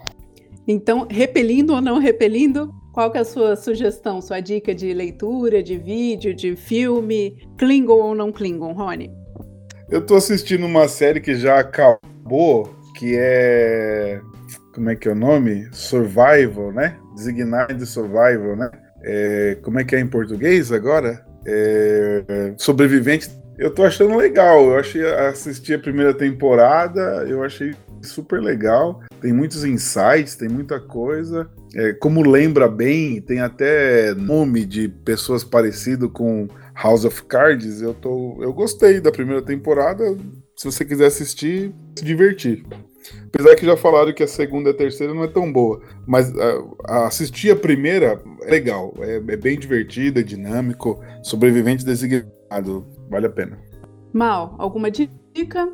Então, 0.66 1.06
repelindo 1.10 1.74
ou 1.74 1.80
não 1.80 1.98
repelindo, 1.98 2.72
qual 2.92 3.10
que 3.10 3.18
é 3.18 3.22
a 3.22 3.24
sua 3.24 3.56
sugestão, 3.56 4.20
sua 4.20 4.40
dica 4.40 4.74
de 4.74 4.92
leitura, 4.94 5.62
de 5.62 5.76
vídeo, 5.76 6.34
de 6.34 6.54
filme? 6.54 7.36
Klingon 7.58 8.00
ou 8.00 8.14
não 8.14 8.30
Klingon, 8.30 8.72
Rony? 8.72 9.10
Eu 9.92 10.00
tô 10.00 10.16
assistindo 10.16 10.64
uma 10.64 10.88
série 10.88 11.20
que 11.20 11.34
já 11.34 11.58
acabou, 11.58 12.74
que 12.96 13.14
é. 13.14 14.22
Como 14.74 14.88
é 14.88 14.96
que 14.96 15.06
é 15.06 15.12
o 15.12 15.14
nome? 15.14 15.68
Survival, 15.70 16.72
né? 16.72 16.96
Designado 17.14 17.84
Survival, 17.84 18.56
né? 18.56 18.70
É... 19.04 19.58
Como 19.60 19.78
é 19.78 19.84
que 19.84 19.94
é 19.94 20.00
em 20.00 20.06
português 20.06 20.72
agora? 20.72 21.22
É... 21.46 22.54
Sobrevivente 22.56 23.28
eu 23.58 23.70
tô 23.70 23.84
achando 23.84 24.16
legal. 24.16 24.64
Eu 24.64 24.78
achei 24.78 25.04
assisti 25.04 25.74
a 25.74 25.78
primeira 25.78 26.14
temporada, 26.14 27.26
eu 27.28 27.44
achei 27.44 27.74
super 28.00 28.40
legal. 28.40 29.02
Tem 29.20 29.30
muitos 29.30 29.62
insights, 29.62 30.36
tem 30.36 30.48
muita 30.48 30.80
coisa. 30.80 31.50
É, 31.74 31.92
como 31.92 32.22
lembra 32.22 32.66
bem, 32.66 33.20
tem 33.20 33.40
até 33.40 34.14
nome 34.14 34.64
de 34.64 34.88
pessoas 34.88 35.44
parecido 35.44 36.08
com 36.08 36.48
House 36.74 37.04
of 37.04 37.24
Cards. 37.24 37.80
Eu 37.80 37.94
tô, 37.94 38.42
eu 38.42 38.52
gostei 38.52 39.00
da 39.00 39.12
primeira 39.12 39.42
temporada. 39.42 40.16
Se 40.56 40.70
você 40.70 40.84
quiser 40.84 41.06
assistir, 41.06 41.74
se 41.96 42.04
divertir. 42.04 42.64
Apesar 43.26 43.56
que 43.56 43.66
já 43.66 43.76
falaram 43.76 44.12
que 44.12 44.22
a 44.22 44.28
segunda 44.28 44.70
e 44.70 44.72
a 44.72 44.76
terceira 44.76 45.12
não 45.12 45.24
é 45.24 45.28
tão 45.28 45.52
boa. 45.52 45.80
Mas 46.06 46.30
uh, 46.30 46.76
assistir 46.86 47.50
a 47.50 47.56
primeira 47.56 48.22
é 48.42 48.50
legal. 48.50 48.94
É, 49.00 49.16
é 49.16 49.36
bem 49.36 49.58
divertido, 49.58 50.20
é 50.20 50.22
dinâmico. 50.22 51.00
Sobrevivente 51.22 51.84
designado. 51.84 52.86
Vale 53.10 53.26
a 53.26 53.30
pena. 53.30 53.58
Mal, 54.12 54.54
alguma 54.58 54.90
dica? 54.90 55.72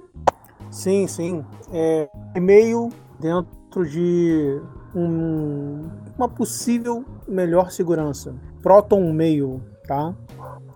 Sim, 0.70 1.06
sim. 1.06 1.44
É, 1.72 2.08
e-mail 2.36 2.88
dentro 3.20 3.86
de 3.86 4.60
um, 4.94 5.88
uma 6.16 6.28
possível 6.28 7.04
melhor 7.26 7.70
segurança. 7.70 8.34
Proton 8.62 9.12
Mail, 9.12 9.60
tá? 9.86 10.14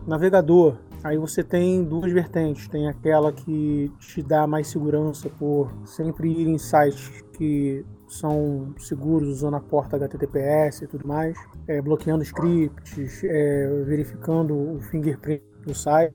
Navegador. 0.07 0.76
Aí 1.05 1.16
você 1.16 1.42
tem 1.42 1.82
duas 1.82 2.12
vertentes. 2.12 2.68
Tem 2.68 2.88
aquela 2.88 3.32
que 3.32 3.90
te 3.98 4.22
dá 4.22 4.46
mais 4.46 4.68
segurança 4.68 5.28
por 5.28 5.72
sempre 5.84 6.30
ir 6.30 6.48
em 6.48 6.59
sites 6.59 7.22
que 7.32 7.84
são 8.12 8.74
seguros 8.78 9.28
usando 9.28 9.55
a 9.55 9.61
porta 9.61 9.96
HTTPS 9.96 10.82
e 10.84 10.86
tudo 10.86 11.09
mais, 11.09 11.36
é, 11.66 11.80
bloqueando 11.80 12.22
scripts, 12.22 13.24
é, 13.24 13.82
verificando 13.86 14.55
o 14.55 14.80
fingerprint 14.80 15.42
do 15.64 15.74
site, 15.74 16.14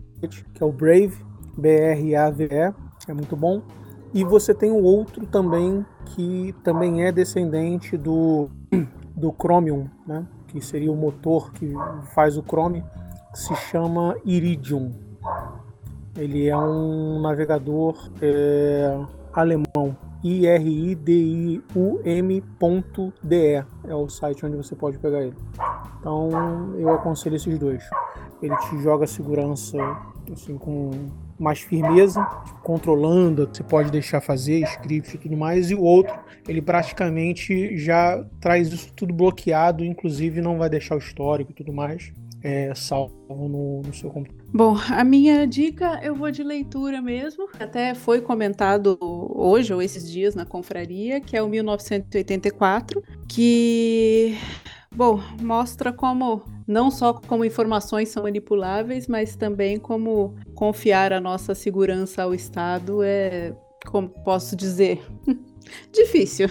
que 0.54 0.62
é 0.62 0.66
o 0.66 0.72
Brave, 0.72 1.18
B-R-A-V-E, 1.58 2.74
é 3.08 3.14
muito 3.14 3.36
bom. 3.36 3.64
E 4.14 4.24
você 4.24 4.54
tem 4.54 4.72
o 4.72 4.82
outro 4.84 5.26
também, 5.26 5.86
que 6.06 6.54
também 6.64 7.04
é 7.04 7.12
descendente 7.12 7.98
do, 7.98 8.50
do 9.16 9.34
Chromium, 9.34 9.90
né? 10.06 10.26
que 10.48 10.62
seria 10.62 10.92
o 10.92 10.96
motor 10.96 11.52
que 11.52 11.74
faz 12.14 12.38
o 12.38 12.44
Chrome, 12.44 12.84
se 13.38 13.56
chama 13.56 14.18
Iridium. 14.26 14.92
Ele 16.18 16.48
é 16.48 16.58
um 16.58 17.22
navegador 17.22 18.10
é, 18.20 19.00
alemão, 19.32 19.96
I-R-I-D-I-U-M.de 20.24 20.96
é 23.88 23.94
o 23.94 24.10
site 24.10 24.44
onde 24.44 24.58
você 24.58 24.76
pode 24.76 24.98
pegar 24.98 25.22
ele. 25.22 25.36
Então 26.00 26.74
eu 26.80 26.90
aconselho 26.90 27.36
esses 27.36 27.60
dois. 27.60 27.88
Ele 28.42 28.58
te 28.58 28.80
joga 28.80 29.06
segurança 29.06 29.78
assim 30.34 30.58
com 30.58 30.90
mais 31.40 31.60
firmeza, 31.60 32.26
controlando, 32.64 33.48
você 33.48 33.62
pode 33.62 33.92
deixar 33.92 34.20
fazer 34.20 34.64
script 34.64 35.16
e 35.16 35.20
tudo 35.20 35.38
mais, 35.38 35.70
e 35.70 35.76
o 35.76 35.82
outro, 35.82 36.18
ele 36.48 36.62
praticamente 36.62 37.78
já 37.78 38.26
traz 38.42 38.74
isso 38.74 38.92
tudo 38.94 39.14
bloqueado, 39.14 39.86
inclusive 39.86 40.42
não 40.42 40.58
vai 40.58 40.70
deixar 40.70 40.96
o 40.96 40.98
histórico 40.98 41.52
e 41.52 41.54
tudo 41.54 41.72
mais 41.72 42.12
é, 42.48 42.74
salvo 42.74 43.14
no, 43.30 43.82
no 43.82 43.94
seu 43.94 44.10
computador. 44.10 44.46
Bom, 44.54 44.78
a 44.90 45.04
minha 45.04 45.46
dica 45.46 46.00
eu 46.02 46.16
vou 46.16 46.32
de 46.32 46.42
leitura 46.42 47.02
mesmo. 47.02 47.50
Até 47.60 47.94
foi 47.94 48.22
comentado 48.22 48.98
hoje 49.02 49.74
ou 49.74 49.82
esses 49.82 50.10
dias 50.10 50.34
na 50.34 50.46
confraria, 50.46 51.20
que 51.20 51.36
é 51.36 51.44
o 51.44 51.50
1984, 51.50 53.04
que 53.28 54.38
bom, 54.96 55.22
mostra 55.42 55.92
como 55.92 56.42
não 56.66 56.90
só 56.90 57.14
como 57.14 57.44
informações 57.44 58.08
são 58.08 58.24
manipuláveis, 58.24 59.08
mas 59.08 59.36
também 59.36 59.78
como 59.78 60.34
confiar 60.56 61.12
a 61.12 61.20
nossa 61.20 61.54
segurança 61.54 62.24
ao 62.24 62.34
Estado 62.34 63.04
é, 63.04 63.54
como 63.86 64.08
posso 64.24 64.56
dizer, 64.56 65.02
difícil. 65.92 66.48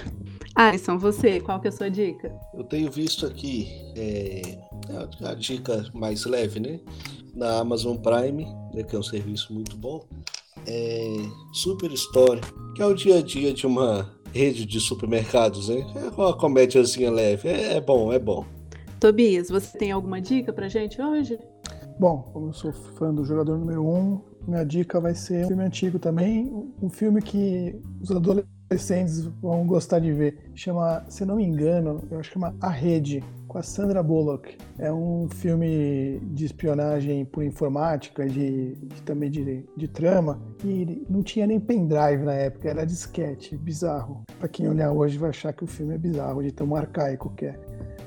Alisson, 0.56 0.96
você, 0.96 1.38
qual 1.38 1.60
que 1.60 1.66
é 1.66 1.70
a 1.70 1.72
sua 1.72 1.90
dica? 1.90 2.34
Eu 2.54 2.64
tenho 2.64 2.90
visto 2.90 3.26
aqui 3.26 3.68
é, 3.94 4.58
a 5.22 5.34
dica 5.34 5.84
mais 5.92 6.24
leve, 6.24 6.58
né? 6.58 6.80
Na 7.34 7.58
Amazon 7.58 7.98
Prime, 7.98 8.46
né, 8.72 8.82
que 8.82 8.96
é 8.96 8.98
um 8.98 9.02
serviço 9.02 9.52
muito 9.52 9.76
bom, 9.76 10.06
é 10.66 11.16
Super 11.52 11.92
Story, 11.92 12.40
que 12.74 12.80
é 12.80 12.86
o 12.86 12.94
dia 12.94 13.18
a 13.18 13.22
dia 13.22 13.52
de 13.52 13.66
uma 13.66 14.10
rede 14.32 14.64
de 14.64 14.80
supermercados, 14.80 15.68
né? 15.68 15.86
É 15.94 16.08
uma 16.08 16.34
comédiazinha 16.34 17.10
leve, 17.10 17.50
é, 17.50 17.74
é 17.74 17.80
bom, 17.82 18.10
é 18.10 18.18
bom. 18.18 18.46
Tobias, 18.98 19.50
você 19.50 19.76
tem 19.76 19.92
alguma 19.92 20.22
dica 20.22 20.54
pra 20.54 20.68
gente 20.68 21.02
hoje? 21.02 21.38
Bom, 22.00 22.22
como 22.32 22.48
eu 22.48 22.52
sou 22.54 22.72
fã 22.72 23.12
do 23.12 23.26
jogador 23.26 23.58
número 23.58 23.86
1, 23.86 23.94
um, 23.94 24.20
minha 24.48 24.64
dica 24.64 24.98
vai 25.00 25.14
ser 25.14 25.44
um 25.44 25.48
filme 25.48 25.64
antigo 25.64 25.98
também, 25.98 26.50
um 26.80 26.88
filme 26.88 27.20
que 27.20 27.78
os 28.00 28.10
adolescentes 28.10 28.55
vão 29.40 29.66
gostar 29.66 30.00
de 30.00 30.12
ver. 30.12 30.50
Chama, 30.54 31.04
se 31.08 31.24
não 31.24 31.36
me 31.36 31.44
engano, 31.44 32.02
eu 32.10 32.18
acho 32.18 32.30
que 32.30 32.34
chama 32.34 32.54
A 32.60 32.68
Rede, 32.68 33.22
com 33.46 33.58
a 33.58 33.62
Sandra 33.62 34.02
Bullock. 34.02 34.56
É 34.78 34.92
um 34.92 35.28
filme 35.28 36.20
de 36.32 36.44
espionagem 36.44 37.24
por 37.24 37.44
informática, 37.44 38.26
de, 38.26 38.74
de 38.74 39.02
também 39.02 39.30
de, 39.30 39.64
de, 39.76 39.88
trama, 39.88 40.40
e 40.64 41.04
não 41.08 41.22
tinha 41.22 41.46
nem 41.46 41.60
pendrive 41.60 42.24
na 42.24 42.34
época, 42.34 42.68
era 42.68 42.84
disquete, 42.84 43.56
bizarro. 43.56 44.24
Pra 44.38 44.48
quem 44.48 44.68
olhar 44.68 44.92
hoje 44.92 45.16
vai 45.16 45.30
achar 45.30 45.52
que 45.52 45.64
o 45.64 45.66
filme 45.66 45.94
é 45.94 45.98
bizarro, 45.98 46.42
de 46.42 46.50
tão 46.50 46.74
arcaico 46.74 47.32
que 47.36 47.46
é. 47.46 47.60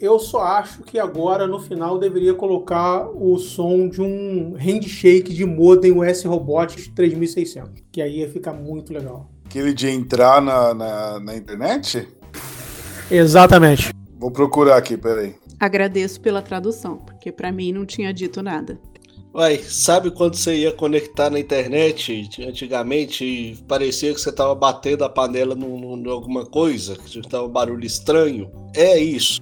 Eu 0.00 0.18
só 0.18 0.40
acho 0.40 0.82
que 0.82 0.98
agora, 0.98 1.46
no 1.46 1.60
final, 1.60 1.98
deveria 1.98 2.32
colocar 2.32 3.06
o 3.06 3.36
som 3.38 3.86
de 3.86 4.00
um 4.00 4.54
handshake 4.56 5.34
de 5.34 5.44
modem 5.44 5.92
US 5.92 6.24
Robotics 6.24 6.88
3600. 6.88 7.82
Que 7.92 8.00
aí 8.00 8.20
ia 8.20 8.30
ficar 8.30 8.54
muito 8.54 8.94
legal. 8.94 9.30
Aquele 9.44 9.74
de 9.74 9.90
entrar 9.90 10.40
na, 10.40 10.72
na, 10.72 11.20
na 11.20 11.36
internet? 11.36 12.08
Exatamente. 13.10 13.92
Vou 14.18 14.30
procurar 14.30 14.76
aqui, 14.76 14.96
peraí. 14.96 15.34
Agradeço 15.58 16.20
pela 16.20 16.40
tradução, 16.40 16.96
porque 16.98 17.32
para 17.32 17.50
mim 17.50 17.72
não 17.72 17.84
tinha 17.84 18.12
dito 18.12 18.42
nada. 18.42 18.78
Uai, 19.32 19.58
sabe 19.58 20.10
quando 20.10 20.34
você 20.34 20.56
ia 20.56 20.72
conectar 20.72 21.30
na 21.30 21.38
internet 21.38 22.28
antigamente 22.46 23.24
e 23.24 23.56
parecia 23.68 24.12
que 24.12 24.20
você 24.20 24.32
tava 24.32 24.54
batendo 24.54 25.04
a 25.04 25.08
panela 25.08 25.54
em 25.56 26.10
alguma 26.10 26.44
coisa, 26.44 26.96
que 26.96 27.22
tava 27.28 27.44
um 27.44 27.48
barulho 27.48 27.86
estranho? 27.86 28.50
É 28.74 28.98
isso. 28.98 29.40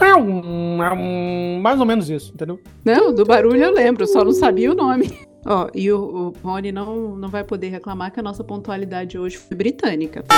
É 0.00 0.14
um, 0.14 0.82
é 0.82 0.92
um, 0.92 1.60
mais 1.60 1.80
ou 1.80 1.86
menos 1.86 2.08
isso, 2.08 2.32
entendeu? 2.32 2.60
Não, 2.84 3.12
do 3.12 3.24
barulho 3.24 3.60
eu 3.60 3.72
lembro, 3.72 4.06
só 4.06 4.24
não 4.24 4.32
sabia 4.32 4.70
o 4.70 4.74
nome. 4.76 5.27
Ó, 5.50 5.70
e 5.74 5.90
o, 5.90 5.98
o 5.98 6.34
Rony 6.46 6.70
não, 6.70 7.16
não 7.16 7.30
vai 7.30 7.42
poder 7.42 7.68
reclamar 7.68 8.12
que 8.12 8.20
a 8.20 8.22
nossa 8.22 8.44
pontualidade 8.44 9.18
hoje 9.18 9.38
foi 9.38 9.56
britânica. 9.56 10.22
Tá? 10.22 10.36